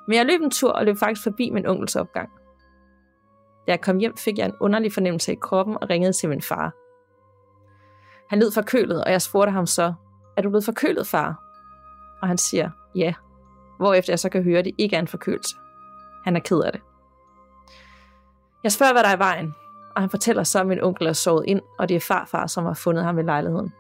men 0.09 0.17
jeg 0.17 0.27
løb 0.27 0.41
en 0.41 0.51
tur 0.51 0.73
og 0.73 0.85
løb 0.85 0.97
faktisk 0.97 1.23
forbi 1.23 1.51
min 1.51 1.67
onkels 1.67 1.97
opgang. 1.97 2.29
Da 3.69 3.73
jeg 3.73 3.81
kom 3.81 3.99
hjem, 3.99 4.17
fik 4.17 4.39
jeg 4.39 4.47
en 4.47 4.55
underlig 4.61 4.93
fornemmelse 4.93 5.33
i 5.33 5.37
kroppen 5.41 5.77
og 5.81 5.91
ringede 5.91 6.13
til 6.13 6.29
min 6.29 6.43
far. 6.43 6.73
Han 8.31 8.39
lød 8.39 8.53
forkølet, 8.53 9.05
og 9.05 9.11
jeg 9.11 9.23
spurgte 9.23 9.53
ham 9.53 9.67
så, 9.67 9.95
er 10.37 10.43
du 10.43 10.49
blevet 10.49 10.65
forkølet, 10.65 11.07
far? 11.07 11.43
Og 12.23 12.29
han 12.29 12.39
siger, 12.39 12.71
ja. 12.95 13.15
Hvorefter 13.79 14.13
jeg 14.13 14.19
så 14.19 14.29
kan 14.29 14.43
høre, 14.43 14.59
at 14.59 14.65
det 14.65 14.75
ikke 14.79 14.97
er 14.97 15.01
en 15.01 15.09
forkølelse. 15.09 15.57
Han 16.25 16.37
er 16.37 16.41
ked 16.41 16.61
af 16.61 16.73
det. 16.73 16.81
Jeg 18.65 18.73
spørger, 18.73 18.93
hvad 18.93 19.03
der 19.03 19.09
er 19.09 19.17
i 19.17 19.19
vejen, 19.19 19.55
og 19.97 20.03
han 20.03 20.11
fortæller 20.11 20.43
så, 20.43 20.61
at 20.61 20.67
min 20.67 20.83
onkel 20.83 21.07
er 21.07 21.13
sovet 21.13 21.45
ind, 21.47 21.61
og 21.79 21.89
det 21.89 21.95
er 21.95 22.01
farfar, 22.01 22.47
som 22.47 22.65
har 22.65 22.75
fundet 22.75 23.05
ham 23.05 23.19
i 23.19 23.23
lejligheden. 23.23 23.73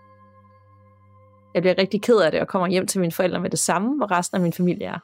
Jeg 1.54 1.62
bliver 1.62 1.78
rigtig 1.78 2.02
ked 2.02 2.16
af 2.16 2.30
det 2.30 2.40
og 2.40 2.48
kommer 2.48 2.68
hjem 2.68 2.86
til 2.86 3.00
mine 3.00 3.12
forældre 3.12 3.40
med 3.40 3.50
det 3.50 3.58
samme, 3.58 3.96
hvor 3.96 4.10
resten 4.10 4.36
af 4.36 4.42
min 4.42 4.52
familie 4.52 4.86
er. 4.86 4.98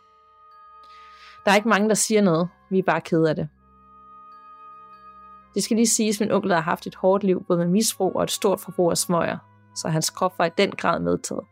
Der 1.44 1.50
er 1.50 1.56
ikke 1.56 1.68
mange, 1.68 1.88
der 1.88 1.94
siger 1.94 2.22
noget. 2.22 2.48
Vi 2.70 2.78
er 2.78 2.82
bare 2.82 3.00
ked 3.00 3.24
af 3.24 3.36
det. 3.36 3.48
Det 5.54 5.64
skal 5.64 5.76
lige 5.76 5.86
siges, 5.86 6.16
at 6.16 6.20
min 6.20 6.32
onkel 6.32 6.50
havde 6.50 6.62
haft 6.62 6.86
et 6.86 6.94
hårdt 6.94 7.24
liv, 7.24 7.44
både 7.48 7.58
med 7.58 7.66
misbrug 7.66 8.16
og 8.16 8.22
et 8.22 8.30
stort 8.30 8.60
forbrug 8.60 8.90
af 8.90 8.98
smøger, 8.98 9.38
så 9.76 9.88
hans 9.88 10.10
krop 10.10 10.38
var 10.38 10.46
i 10.46 10.50
den 10.58 10.70
grad 10.70 11.00
medtaget. 11.00 11.44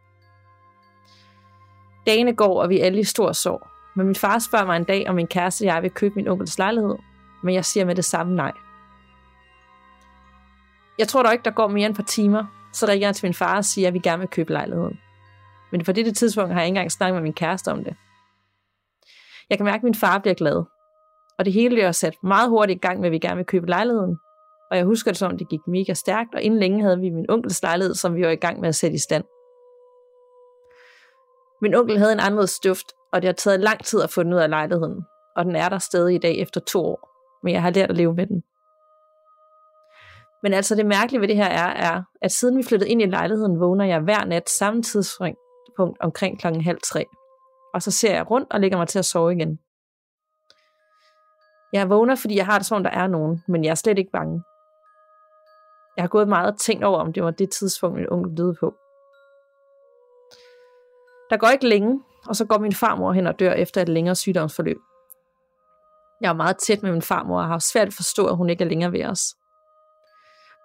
Dagene 2.07 2.35
går, 2.35 2.63
og 2.63 2.69
vi 2.69 2.81
er 2.81 2.85
alle 2.85 3.01
i 3.01 3.05
stor 3.05 3.33
sorg. 3.33 3.69
Men 3.97 4.07
min 4.07 4.15
far 4.15 4.39
spørger 4.39 4.67
mig 4.67 4.77
en 4.77 4.85
dag, 4.85 5.09
om 5.09 5.15
min 5.15 5.27
kæreste 5.27 5.63
og 5.63 5.67
jeg 5.67 5.83
vil 5.83 5.91
købe 5.91 6.15
min 6.15 6.29
onkels 6.29 6.59
lejlighed, 6.59 6.97
men 7.43 7.55
jeg 7.55 7.65
siger 7.65 7.87
med 7.87 7.95
det 7.95 8.05
samme 8.05 8.35
nej. 8.35 8.53
Jeg 10.99 11.09
tror 11.09 11.23
dog 11.23 11.33
ikke, 11.33 11.45
der 11.45 11.51
går 11.51 11.69
mere 11.69 11.87
end 11.87 11.93
et 11.93 11.97
par 11.97 12.03
timer, 12.03 12.45
så 12.73 12.87
ringer 12.87 13.09
jeg 13.09 13.17
til 13.17 13.27
min 13.27 13.35
far 13.35 13.57
og 13.57 13.65
siger, 13.65 13.89
at 13.89 13.95
vi 13.95 13.99
gerne 13.99 14.19
vil 14.19 14.29
købe 14.29 14.53
lejligheden. 14.53 15.01
Men 15.73 15.85
på 15.85 15.93
dette 15.93 16.13
tidspunkt 16.13 16.53
har 16.53 16.61
jeg 16.61 16.67
ikke 16.67 16.71
engang 16.71 16.93
snakket 16.93 17.15
med 17.15 17.23
min 17.23 17.33
kæreste 17.33 17.73
om 17.73 17.85
det. 17.85 17.97
Jeg 19.51 19.59
kan 19.59 19.65
mærke, 19.65 19.77
at 19.77 19.83
min 19.83 19.95
far 19.95 20.19
bliver 20.19 20.35
glad. 20.35 20.65
Og 21.39 21.45
det 21.45 21.53
hele 21.53 21.75
bliver 21.75 21.93
sat 21.93 22.15
meget 22.23 22.49
hurtigt 22.49 22.77
i 22.77 22.81
gang 22.81 23.01
med, 23.01 23.07
at 23.07 23.13
vi 23.13 23.19
gerne 23.19 23.37
vil 23.37 23.47
købe 23.47 23.67
lejligheden. 23.67 24.17
Og 24.71 24.77
jeg 24.77 24.85
husker 24.85 25.11
det 25.11 25.19
som, 25.19 25.39
det 25.39 25.49
gik 25.49 25.61
mega 25.67 25.95
stærkt, 25.95 26.35
og 26.35 26.43
inden 26.43 26.61
længe 26.61 26.83
havde 26.83 26.99
vi 26.99 27.11
min 27.11 27.31
onkels 27.31 27.63
lejlighed, 27.63 27.95
som 27.95 28.15
vi 28.15 28.23
var 28.23 28.31
i 28.31 28.37
gang 28.37 28.61
med 28.61 28.69
at 28.69 28.75
sætte 28.75 28.95
i 28.95 28.99
stand. 28.99 29.25
Min 31.63 31.75
onkel 31.75 31.99
havde 31.99 32.13
en 32.13 32.21
anden 32.21 32.47
støft, 32.47 32.87
og 33.13 33.23
det 33.23 33.29
har 33.29 33.33
taget 33.33 33.61
lang 33.61 33.85
tid 33.85 34.03
at 34.03 34.11
få 34.11 34.23
den 34.23 34.33
ud 34.33 34.39
af 34.39 34.51
lejligheden, 34.51 35.05
og 35.37 35.45
den 35.45 35.57
er 35.57 35.69
der 35.69 35.79
stadig 35.79 36.15
i 36.15 36.19
dag 36.19 36.39
efter 36.39 36.61
to 36.61 36.85
år, 36.85 37.09
men 37.43 37.55
jeg 37.55 37.63
har 37.63 37.71
lært 37.71 37.91
at 37.91 37.97
leve 37.97 38.15
med 38.15 38.27
den. 38.27 38.43
Men 40.43 40.53
altså 40.53 40.75
det 40.75 40.87
mærkelige 40.87 41.21
ved 41.21 41.29
det 41.29 41.37
her 41.37 41.49
er, 41.49 41.69
er, 41.69 42.03
at 42.23 42.33
siden 42.33 42.59
vi 42.59 42.63
flyttede 42.63 42.91
ind 42.91 43.03
i 43.03 43.07
lejligheden, 43.07 43.61
vågner 43.61 43.85
jeg 43.85 44.01
hver 44.01 44.25
nat 44.25 44.51
samme 44.51 44.83
tidspunkt 44.83 45.39
omkring 46.01 46.41
klokken 46.41 46.63
halv 46.63 46.79
tre. 46.85 47.07
Og 47.75 47.83
så 47.83 47.91
ser 47.91 48.15
jeg 48.15 48.31
rundt 48.31 48.53
og 48.53 48.61
lægger 48.61 48.79
mig 48.79 48.89
til 48.89 48.99
at 48.99 49.05
sove 49.05 49.33
igen. 49.33 49.59
Jeg 51.73 51.91
vågner, 51.91 52.15
fordi 52.15 52.37
jeg 52.37 52.47
har 52.47 52.59
det 52.59 52.67
sådan, 52.67 52.85
der 52.85 52.91
er 52.91 53.07
nogen, 53.07 53.45
men 53.49 53.65
jeg 53.65 53.71
er 53.71 53.75
slet 53.75 53.99
ikke 53.99 54.11
bange. 54.13 54.43
Jeg 55.97 56.03
har 56.03 56.09
gået 56.09 56.29
meget 56.29 56.53
og 56.53 56.59
tænkt 56.59 56.85
over, 56.85 56.99
om 56.99 57.13
det 57.13 57.25
var 57.25 57.31
det 57.31 57.51
tidspunkt, 57.51 57.97
min 57.97 58.13
onkel 58.13 58.37
døde 58.37 58.55
på. 58.61 58.75
Der 61.31 61.37
går 61.37 61.49
ikke 61.49 61.69
længe, 61.69 62.01
og 62.29 62.37
så 62.37 62.45
går 62.45 62.59
min 62.59 62.75
farmor 62.75 63.13
hen 63.13 63.27
og 63.27 63.39
dør 63.39 63.53
efter 63.53 63.83
et 63.83 63.89
længere 63.89 64.15
sygdomsforløb. 64.15 64.79
Jeg 66.21 66.29
er 66.29 66.35
meget 66.35 66.57
tæt 66.59 66.83
med 66.83 66.93
min 66.93 67.03
farmor 67.03 67.41
og 67.41 67.49
har 67.49 67.59
svært 67.59 67.89
at 67.89 67.95
forstå, 67.95 68.27
at 68.27 68.37
hun 68.37 68.51
ikke 68.51 68.65
er 68.65 68.69
længere 68.69 68.93
ved 68.93 69.05
os. 69.05 69.23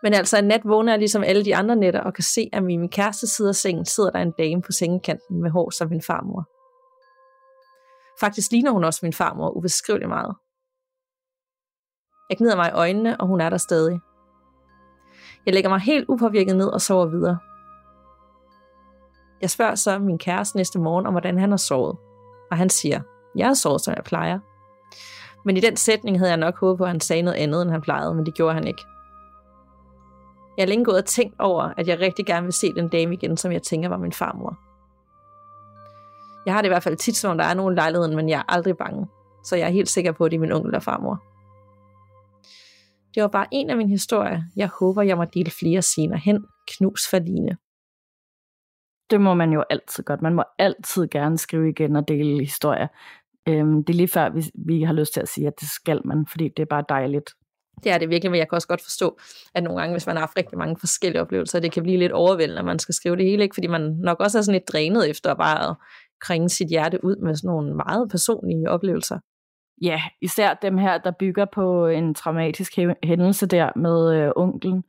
Men 0.03 0.13
altså 0.13 0.37
en 0.37 0.47
nat 0.47 0.61
vågner 0.65 0.91
jeg 0.91 0.99
ligesom 0.99 1.23
alle 1.23 1.45
de 1.45 1.55
andre 1.55 1.75
nætter 1.75 2.01
og 2.01 2.13
kan 2.13 2.23
se, 2.23 2.49
at 2.53 2.63
i 2.63 2.77
min 2.77 2.89
kæreste 2.89 3.27
side 3.27 3.49
af 3.49 3.55
sengen 3.55 3.85
sidder 3.85 4.09
der 4.09 4.19
en 4.19 4.31
dame 4.31 4.61
på 4.61 4.71
sengekanten 4.71 5.41
med 5.41 5.49
hår 5.51 5.69
som 5.69 5.89
min 5.89 6.01
farmor. 6.01 6.47
Faktisk 8.19 8.51
ligner 8.51 8.71
hun 8.71 8.83
også 8.83 8.99
min 9.03 9.13
farmor 9.13 9.49
ubeskriveligt 9.49 10.09
meget. 10.09 10.35
Jeg 12.29 12.37
gnider 12.37 12.55
mig 12.55 12.69
i 12.69 12.73
øjnene, 12.73 13.21
og 13.21 13.27
hun 13.27 13.41
er 13.41 13.49
der 13.49 13.57
stadig. 13.57 13.99
Jeg 15.45 15.53
lægger 15.53 15.69
mig 15.69 15.79
helt 15.79 16.05
upåvirket 16.09 16.55
ned 16.55 16.67
og 16.67 16.81
sover 16.81 17.05
videre. 17.05 17.37
Jeg 19.41 19.49
spørger 19.49 19.75
så 19.75 19.99
min 19.99 20.17
kæreste 20.17 20.57
næste 20.57 20.79
morgen 20.79 21.05
om, 21.07 21.13
hvordan 21.13 21.39
han 21.39 21.49
har 21.49 21.57
sovet. 21.57 21.97
Og 22.51 22.57
han 22.57 22.69
siger, 22.69 23.01
jeg 23.35 23.47
har 23.47 23.53
sovet, 23.53 23.81
som 23.81 23.93
jeg 23.95 24.03
plejer. 24.03 24.39
Men 25.45 25.57
i 25.57 25.59
den 25.59 25.75
sætning 25.75 26.19
havde 26.19 26.31
jeg 26.31 26.37
nok 26.37 26.59
håbet 26.59 26.77
på, 26.77 26.83
at 26.83 26.89
han 26.89 26.99
sagde 26.99 27.21
noget 27.21 27.37
andet, 27.37 27.61
end 27.61 27.71
han 27.71 27.81
plejede, 27.81 28.15
men 28.15 28.25
det 28.25 28.33
gjorde 28.33 28.53
han 28.53 28.67
ikke. 28.67 28.81
Jeg 30.57 30.63
har 30.63 30.67
længe 30.67 30.85
gået 30.85 30.97
og 30.97 31.05
tænkt 31.05 31.35
over, 31.39 31.73
at 31.77 31.87
jeg 31.87 31.99
rigtig 31.99 32.25
gerne 32.25 32.43
vil 32.43 32.53
se 32.53 32.73
den 32.73 32.89
dame 32.89 33.13
igen, 33.13 33.37
som 33.37 33.51
jeg 33.51 33.63
tænker 33.63 33.89
var 33.89 33.97
min 33.97 34.13
farmor. 34.13 34.57
Jeg 36.45 36.53
har 36.53 36.61
det 36.61 36.67
i 36.67 36.69
hvert 36.69 36.83
fald 36.83 36.97
tit, 36.97 37.15
som 37.15 37.37
der 37.37 37.45
er 37.45 37.53
nogen 37.53 37.75
lejligheden, 37.75 38.15
men 38.15 38.29
jeg 38.29 38.39
er 38.39 38.53
aldrig 38.53 38.77
bange. 38.77 39.07
Så 39.43 39.55
jeg 39.55 39.65
er 39.65 39.71
helt 39.71 39.89
sikker 39.89 40.11
på, 40.11 40.25
at 40.25 40.31
det 40.31 40.37
er 40.37 40.41
min 40.41 40.51
onkel 40.51 40.75
og 40.75 40.83
farmor. 40.83 41.23
Det 43.17 43.23
var 43.23 43.27
bare 43.27 43.47
en 43.51 43.69
af 43.69 43.77
mine 43.77 43.89
historier. 43.89 44.41
Jeg 44.55 44.69
håber, 44.79 45.01
jeg 45.01 45.17
må 45.17 45.25
dele 45.25 45.51
flere 45.51 45.81
senere 45.81 46.19
hen. 46.19 46.45
Knus 46.67 47.09
for 47.09 47.19
Line. 47.19 47.57
Det 49.09 49.21
må 49.21 49.33
man 49.33 49.51
jo 49.53 49.63
altid 49.69 50.03
godt. 50.03 50.21
Man 50.21 50.33
må 50.33 50.43
altid 50.59 51.07
gerne 51.07 51.37
skrive 51.37 51.69
igen 51.69 51.95
og 51.95 52.07
dele 52.07 52.39
historier. 52.39 52.87
Øhm, 53.47 53.83
det 53.83 53.93
er 53.93 53.97
lige 53.97 54.07
før, 54.07 54.29
vi, 54.29 54.43
vi 54.55 54.83
har 54.83 54.93
lyst 54.93 55.13
til 55.13 55.21
at 55.21 55.27
sige, 55.27 55.47
at 55.47 55.59
det 55.59 55.69
skal 55.69 56.01
man, 56.05 56.27
fordi 56.31 56.49
det 56.57 56.63
er 56.63 56.67
bare 56.69 56.83
dejligt. 56.89 57.29
Det 57.83 57.91
er 57.91 57.97
det 57.97 58.09
virkelig, 58.09 58.31
men 58.31 58.37
jeg 58.37 58.49
kan 58.49 58.55
også 58.55 58.67
godt 58.67 58.83
forstå, 58.83 59.17
at 59.55 59.63
nogle 59.63 59.79
gange, 59.79 59.93
hvis 59.93 60.07
man 60.07 60.15
har 60.15 60.21
haft 60.21 60.37
rigtig 60.37 60.57
mange 60.57 60.75
forskellige 60.79 61.21
oplevelser, 61.21 61.59
det 61.59 61.71
kan 61.71 61.83
blive 61.83 61.97
lidt 61.97 62.11
overvældende, 62.11 62.59
at 62.59 62.65
man 62.65 62.79
skal 62.79 62.95
skrive 62.95 63.15
det 63.15 63.25
hele, 63.25 63.43
ikke? 63.43 63.53
fordi 63.53 63.67
man 63.67 63.81
nok 63.81 64.19
også 64.19 64.37
er 64.37 64.41
sådan 64.41 64.59
lidt 64.59 64.67
drænet 64.73 65.09
efter 65.09 65.33
bare 65.33 65.69
at 65.69 65.75
kringe 66.21 66.49
sit 66.49 66.69
hjerte 66.69 67.03
ud 67.03 67.15
med 67.15 67.35
sådan 67.35 67.47
nogle 67.47 67.75
meget 67.75 68.09
personlige 68.11 68.69
oplevelser. 68.69 69.19
Ja, 69.81 70.01
især 70.21 70.53
dem 70.53 70.77
her, 70.77 70.97
der 70.97 71.11
bygger 71.11 71.45
på 71.45 71.87
en 71.87 72.13
traumatisk 72.13 72.77
hændelse 73.03 73.47
der 73.47 73.71
med 73.75 74.15
øh, 74.15 74.31
onklen, 74.35 74.83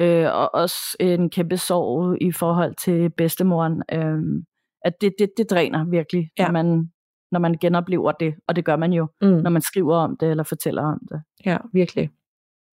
øh, 0.00 0.26
og 0.34 0.54
også 0.54 0.96
en 1.00 1.30
kæmpe 1.30 1.56
sorg 1.56 2.22
i 2.22 2.32
forhold 2.32 2.74
til 2.74 3.10
bedstemoren. 3.10 3.82
Øh, 3.92 4.42
at 4.84 5.00
det, 5.00 5.14
det, 5.18 5.30
det 5.36 5.50
dræner 5.50 5.84
virkelig, 5.84 6.30
ja. 6.38 6.44
når, 6.44 6.52
man, 6.52 6.90
når 7.32 7.40
man 7.40 7.54
genoplever 7.60 8.12
det, 8.12 8.34
og 8.46 8.56
det 8.56 8.64
gør 8.64 8.76
man 8.76 8.92
jo, 8.92 9.06
mm. 9.20 9.28
når 9.28 9.50
man 9.50 9.62
skriver 9.62 9.96
om 9.96 10.16
det 10.16 10.30
eller 10.30 10.44
fortæller 10.44 10.82
om 10.82 11.00
det. 11.10 11.22
Ja, 11.44 11.58
virkelig. 11.72 12.10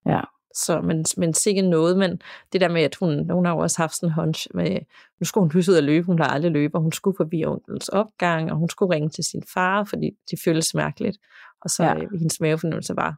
Ja. 0.05 0.22
Så, 0.54 0.82
men, 0.82 1.06
men 1.18 1.34
sikkert 1.34 1.66
noget, 1.66 1.97
men 1.97 2.22
det 2.54 2.62
der 2.62 2.70
med, 2.70 2.82
at 2.82 2.95
hun, 2.95 3.30
hun 3.30 3.45
har 3.45 3.54
jo 3.54 3.60
også 3.60 3.82
haft 3.82 3.95
sådan 3.95 4.10
en 4.10 4.14
hunch 4.14 4.47
med, 4.54 4.80
nu 5.20 5.26
skulle 5.26 5.41
hun 5.41 5.49
pludselig 5.49 5.74
ud 5.74 5.78
at 5.78 5.84
løbe, 5.84 6.06
hun 6.06 6.16
plejer 6.16 6.32
aldrig 6.32 6.51
løbe, 6.51 6.76
og 6.76 6.82
hun 6.82 6.91
skulle 6.91 7.18
forbi 7.18 7.45
onkelens 7.45 7.89
opgang, 7.89 8.51
og 8.51 8.58
hun 8.58 8.70
skulle 8.70 8.95
ringe 8.95 9.10
til 9.10 9.24
sin 9.24 9.43
far, 9.54 9.84
fordi 9.84 10.12
det 10.32 10.39
føltes 10.45 10.74
mærkeligt. 10.74 11.18
Og 11.62 11.70
så 11.70 11.84
ja. 11.84 11.95
hendes 12.20 12.39
mavefornemmelse 12.39 12.95
var 12.95 13.16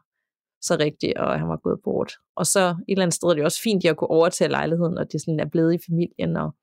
så 0.62 0.76
rigtig, 0.80 1.20
og 1.20 1.38
han 1.38 1.48
var 1.48 1.56
gået 1.56 1.80
bort. 1.84 2.12
Og 2.36 2.46
så 2.46 2.60
et 2.68 2.76
eller 2.88 3.02
andet 3.02 3.14
sted 3.14 3.28
er 3.28 3.34
det 3.34 3.44
også 3.44 3.62
fint, 3.62 3.80
at 3.80 3.84
jeg 3.84 3.96
kunne 3.96 4.10
overtage 4.10 4.50
lejligheden, 4.50 4.98
og 4.98 5.12
det 5.12 5.20
sådan 5.20 5.40
er 5.40 5.48
blevet 5.48 5.74
i 5.74 5.78
familien, 5.90 6.36
og 6.36 6.54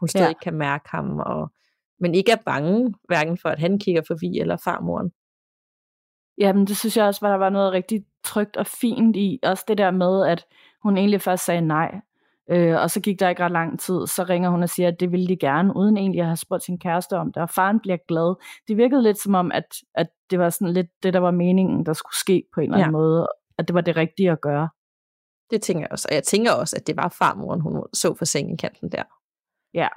hun 0.00 0.08
stadig 0.08 0.28
ja. 0.28 0.42
kan 0.42 0.54
mærke 0.54 0.88
ham, 0.88 1.18
og, 1.18 1.52
men 2.00 2.14
ikke 2.14 2.32
er 2.32 2.42
bange, 2.46 2.94
hverken 3.08 3.38
for, 3.38 3.48
at 3.48 3.58
han 3.58 3.78
kigger 3.78 4.02
forbi, 4.06 4.38
eller 4.38 4.56
farmoren. 4.64 5.10
Jamen, 6.38 6.66
det 6.66 6.76
synes 6.76 6.96
jeg 6.96 7.06
også, 7.06 7.20
var 7.20 7.30
der 7.30 7.38
var 7.38 7.50
noget 7.50 7.72
rigtig 7.72 8.04
trygt 8.24 8.56
og 8.56 8.66
fint 8.66 9.16
i. 9.16 9.38
Også 9.42 9.64
det 9.68 9.78
der 9.78 9.90
med, 9.90 10.26
at 10.26 10.46
hun 10.82 10.96
egentlig 10.96 11.20
først 11.20 11.44
sagde 11.44 11.60
nej. 11.60 12.00
Øh, 12.50 12.80
og 12.80 12.90
så 12.90 13.00
gik 13.00 13.20
der 13.20 13.28
ikke 13.28 13.44
ret 13.44 13.52
lang 13.52 13.80
tid, 13.80 14.06
så 14.06 14.24
ringer 14.28 14.50
hun 14.50 14.62
og 14.62 14.68
siger, 14.68 14.88
at 14.88 15.00
det 15.00 15.12
ville 15.12 15.28
de 15.28 15.36
gerne, 15.36 15.76
uden 15.76 15.96
egentlig 15.96 16.20
at 16.20 16.26
have 16.26 16.36
spurgt 16.36 16.62
sin 16.62 16.78
kæreste 16.78 17.16
om 17.16 17.32
det. 17.32 17.42
Og 17.42 17.50
faren 17.50 17.80
bliver 17.80 17.96
glad. 18.08 18.34
Det 18.68 18.76
virkede 18.76 19.02
lidt 19.02 19.22
som 19.22 19.34
om, 19.34 19.52
at, 19.52 19.64
at 19.94 20.06
det 20.30 20.38
var 20.38 20.50
sådan 20.50 20.74
lidt 20.74 20.86
det, 21.02 21.14
der 21.14 21.20
var 21.20 21.30
meningen, 21.30 21.86
der 21.86 21.92
skulle 21.92 22.16
ske 22.16 22.44
på 22.54 22.60
en 22.60 22.64
eller 22.64 22.76
anden 22.76 22.86
ja. 22.86 22.98
måde. 22.98 23.28
At 23.58 23.68
det 23.68 23.74
var 23.74 23.80
det 23.80 23.96
rigtige 23.96 24.30
at 24.30 24.40
gøre. 24.40 24.68
Det 25.50 25.62
tænker 25.62 25.80
jeg 25.82 25.92
også. 25.92 26.08
Og 26.10 26.14
jeg 26.14 26.22
tænker 26.22 26.52
også, 26.52 26.76
at 26.76 26.86
det 26.86 26.96
var 26.96 27.14
farmoren, 27.18 27.60
hun 27.60 27.82
så 27.92 28.14
for 28.14 28.24
sengekanten 28.24 28.92
der. 28.92 29.02
Ja, 29.74 29.88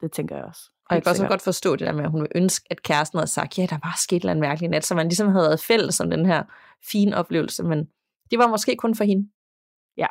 det 0.00 0.12
tænker 0.12 0.36
jeg 0.36 0.44
også. 0.44 0.70
Og 0.90 0.94
jeg 0.94 1.02
kan 1.02 1.10
også 1.10 1.26
godt 1.26 1.42
forstå 1.42 1.76
det 1.76 1.86
der 1.86 1.92
med, 1.92 2.04
at 2.04 2.10
hun 2.10 2.20
vil 2.20 2.28
ønske, 2.34 2.66
at 2.70 2.82
kæresten 2.82 3.18
havde 3.18 3.30
sagt, 3.30 3.58
ja, 3.58 3.66
der 3.70 3.78
var 3.82 3.94
sket 3.98 4.24
en 4.24 4.40
mærkelig 4.40 4.70
nat, 4.70 4.84
så 4.84 4.94
man 4.94 5.06
ligesom 5.06 5.28
havde 5.28 5.44
været 5.44 5.60
fælles 5.60 6.00
om 6.00 6.10
den 6.10 6.26
her 6.26 6.42
fine 6.90 7.16
oplevelse, 7.16 7.64
men 7.64 7.88
det 8.30 8.38
var 8.38 8.48
måske 8.48 8.76
kun 8.76 8.94
for 8.94 9.04
hende. 9.04 9.28
Ja, 9.96 10.06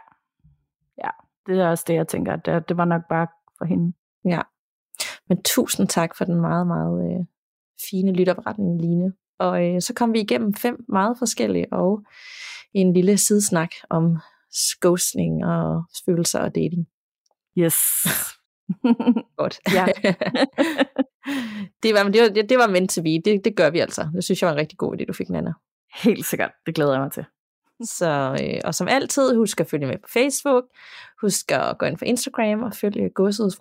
ja, 0.98 1.10
det 1.48 1.60
er 1.60 1.70
også 1.70 1.84
det, 1.88 1.94
jeg 1.94 2.08
tænker, 2.08 2.34
at 2.34 2.46
det, 2.46 2.70
det 2.70 2.78
var 2.78 2.86
nok 2.86 3.02
bare 3.10 3.28
for 3.58 3.66
hende. 3.66 3.94
Ja, 4.26 4.42
men 5.30 5.44
tusind 5.44 5.88
tak 5.88 6.16
for 6.16 6.26
den 6.26 6.42
meget, 6.42 6.68
meget 6.68 7.12
øh, 7.12 7.26
fine 7.90 8.14
lytopretning, 8.14 8.82
Line. 8.82 9.14
Og 9.40 9.68
øh, 9.68 9.82
så 9.82 9.94
kom 9.94 10.14
vi 10.14 10.20
igennem 10.20 10.54
fem 10.54 10.86
meget 10.90 11.18
forskellige, 11.18 11.74
og 11.74 12.04
en 12.74 12.94
lille 12.94 13.18
sidesnak 13.18 13.72
om 13.90 14.18
ghosting 14.82 15.46
og 15.46 15.84
følelser 16.06 16.40
og 16.40 16.56
dating. 16.56 16.88
Yes. 17.58 17.76
Godt. 19.38 19.60
Ja. 19.78 19.86
det, 21.84 21.94
var, 21.94 22.04
det, 22.04 22.22
var, 22.22 22.30
det, 22.50 22.58
var 22.58 22.68
meant 22.68 22.92
to 22.92 23.02
be. 23.02 23.22
Det, 23.26 23.42
det 23.46 23.56
gør 23.56 23.70
vi 23.70 23.80
altså. 23.80 24.10
Det 24.16 24.24
synes 24.24 24.42
jeg 24.42 24.48
var 24.48 24.54
en 24.54 24.60
rigtig 24.60 24.78
god 24.78 24.96
idé, 24.96 25.06
du 25.06 25.14
fik, 25.14 25.30
Nana. 25.30 25.54
Helt 26.04 26.26
sikkert. 26.26 26.52
Det 26.66 26.76
glæder 26.76 26.92
jeg 26.92 27.02
mig 27.02 27.12
til. 27.12 27.26
Så, 27.84 28.38
øh, 28.44 28.62
og 28.64 28.76
som 28.76 28.88
altid, 28.88 29.36
husk 29.36 29.60
at 29.60 29.68
følge 29.68 29.88
med 29.88 29.98
på 29.98 30.10
Facebook. 30.14 30.64
Husk 31.22 31.52
at 31.52 31.78
gå 31.78 31.86
ind 31.86 31.98
på 31.98 32.06
Instagram 32.06 32.64
og 32.64 32.74
følge 32.74 33.12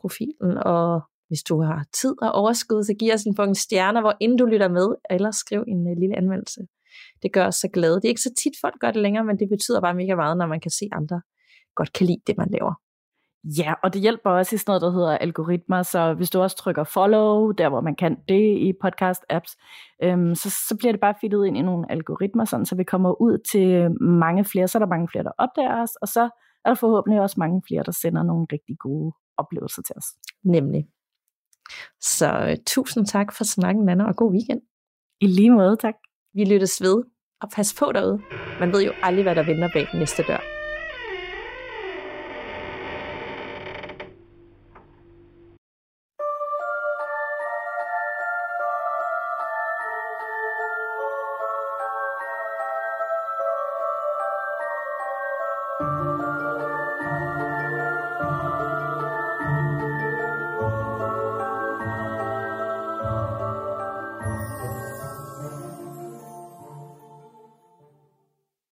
profilen. 0.01 0.59
Og 0.59 1.01
hvis 1.29 1.43
du 1.43 1.63
har 1.63 1.85
tid 2.01 2.15
og 2.23 2.33
overskud, 2.33 2.85
så 2.85 2.95
giv 2.95 3.13
os 3.15 3.23
en 3.23 3.35
bunke 3.35 3.55
stjerner, 3.55 4.01
hvor 4.01 4.17
inden 4.21 4.39
du 4.39 4.47
lytter 4.47 4.69
med, 4.69 4.95
eller 5.11 5.31
skriv 5.31 5.65
en 5.69 5.87
uh, 5.87 5.99
lille 5.99 6.17
anmeldelse. 6.17 6.61
Det 7.23 7.33
gør 7.33 7.47
os 7.47 7.55
så 7.55 7.69
glade. 7.69 7.95
Det 7.95 8.05
er 8.05 8.09
ikke 8.09 8.21
så 8.21 8.35
tit, 8.43 8.53
folk 8.61 8.75
gør 8.81 8.91
det 8.91 9.03
længere, 9.03 9.25
men 9.25 9.39
det 9.39 9.49
betyder 9.49 9.81
bare 9.81 9.95
mega 9.95 10.15
meget, 10.15 10.37
når 10.37 10.47
man 10.47 10.61
kan 10.61 10.71
se 10.71 10.89
andre 10.93 11.21
godt 11.79 11.93
kan 11.93 12.07
lide 12.07 12.23
det, 12.27 12.37
man 12.37 12.49
laver. 12.51 12.75
Ja, 13.57 13.75
og 13.83 13.95
det 13.95 14.03
hjælper 14.03 14.31
også 14.31 14.55
i 14.55 14.59
sådan 14.59 14.71
noget, 14.71 14.83
der 14.83 14.91
hedder 14.91 15.19
algoritmer, 15.19 15.83
så 15.83 16.15
hvis 16.15 16.31
du 16.31 16.41
også 16.41 16.57
trykker 16.57 16.85
follow, 16.85 17.51
der 17.51 17.69
hvor 17.69 17.81
man 17.81 17.97
kan 17.97 18.17
det 18.29 18.59
i 18.59 18.73
podcast-apps, 18.85 19.57
øhm, 20.03 20.35
så, 20.35 20.51
så 20.69 20.77
bliver 20.79 20.93
det 20.93 21.01
bare 21.01 21.15
fittet 21.21 21.47
ind 21.47 21.57
i 21.57 21.63
nogle 21.63 21.93
algoritmer, 21.93 22.45
sådan, 22.45 22.67
så 22.67 22.77
vi 22.77 22.85
kommer 22.85 23.23
ud 23.23 23.39
til 23.53 23.91
mange 24.01 24.45
flere, 24.45 24.69
så 24.69 24.79
er 24.79 24.81
der 24.81 24.87
mange 24.87 25.09
flere, 25.09 25.25
der 25.25 25.33
opdager 25.39 25.83
os, 25.83 25.97
og 26.03 26.09
så 26.09 26.23
er 26.65 26.71
der 26.71 26.75
forhåbentlig 26.75 27.21
også 27.21 27.37
mange 27.39 27.63
flere, 27.69 27.83
der 27.83 27.93
sender 27.93 28.23
nogle 28.23 28.47
rigtig 28.53 28.79
gode 28.79 29.13
oplevelser 29.39 29.83
til 29.83 29.95
os. 29.97 30.07
Nemlig. 30.45 30.87
Så 32.01 32.47
øh, 32.49 32.57
tusind 32.67 33.07
tak 33.07 33.33
for 33.33 33.45
snakken, 33.45 33.85
Nana, 33.85 34.05
og 34.05 34.17
god 34.17 34.33
weekend. 34.33 34.61
I 35.21 35.27
lige 35.27 35.51
måde, 35.51 35.77
tak. 35.77 35.95
Vi 36.35 36.45
lyttes 36.45 36.83
ved, 36.83 37.05
og 37.41 37.49
pas 37.55 37.75
på 37.79 37.93
derude. 37.93 38.21
Man 38.61 38.73
ved 38.73 38.83
jo 38.85 38.93
aldrig, 39.03 39.23
hvad 39.23 39.35
der 39.35 39.47
venter 39.47 39.69
bag 39.75 39.89
den 39.93 39.99
næste 39.99 40.23
dør. 40.23 40.58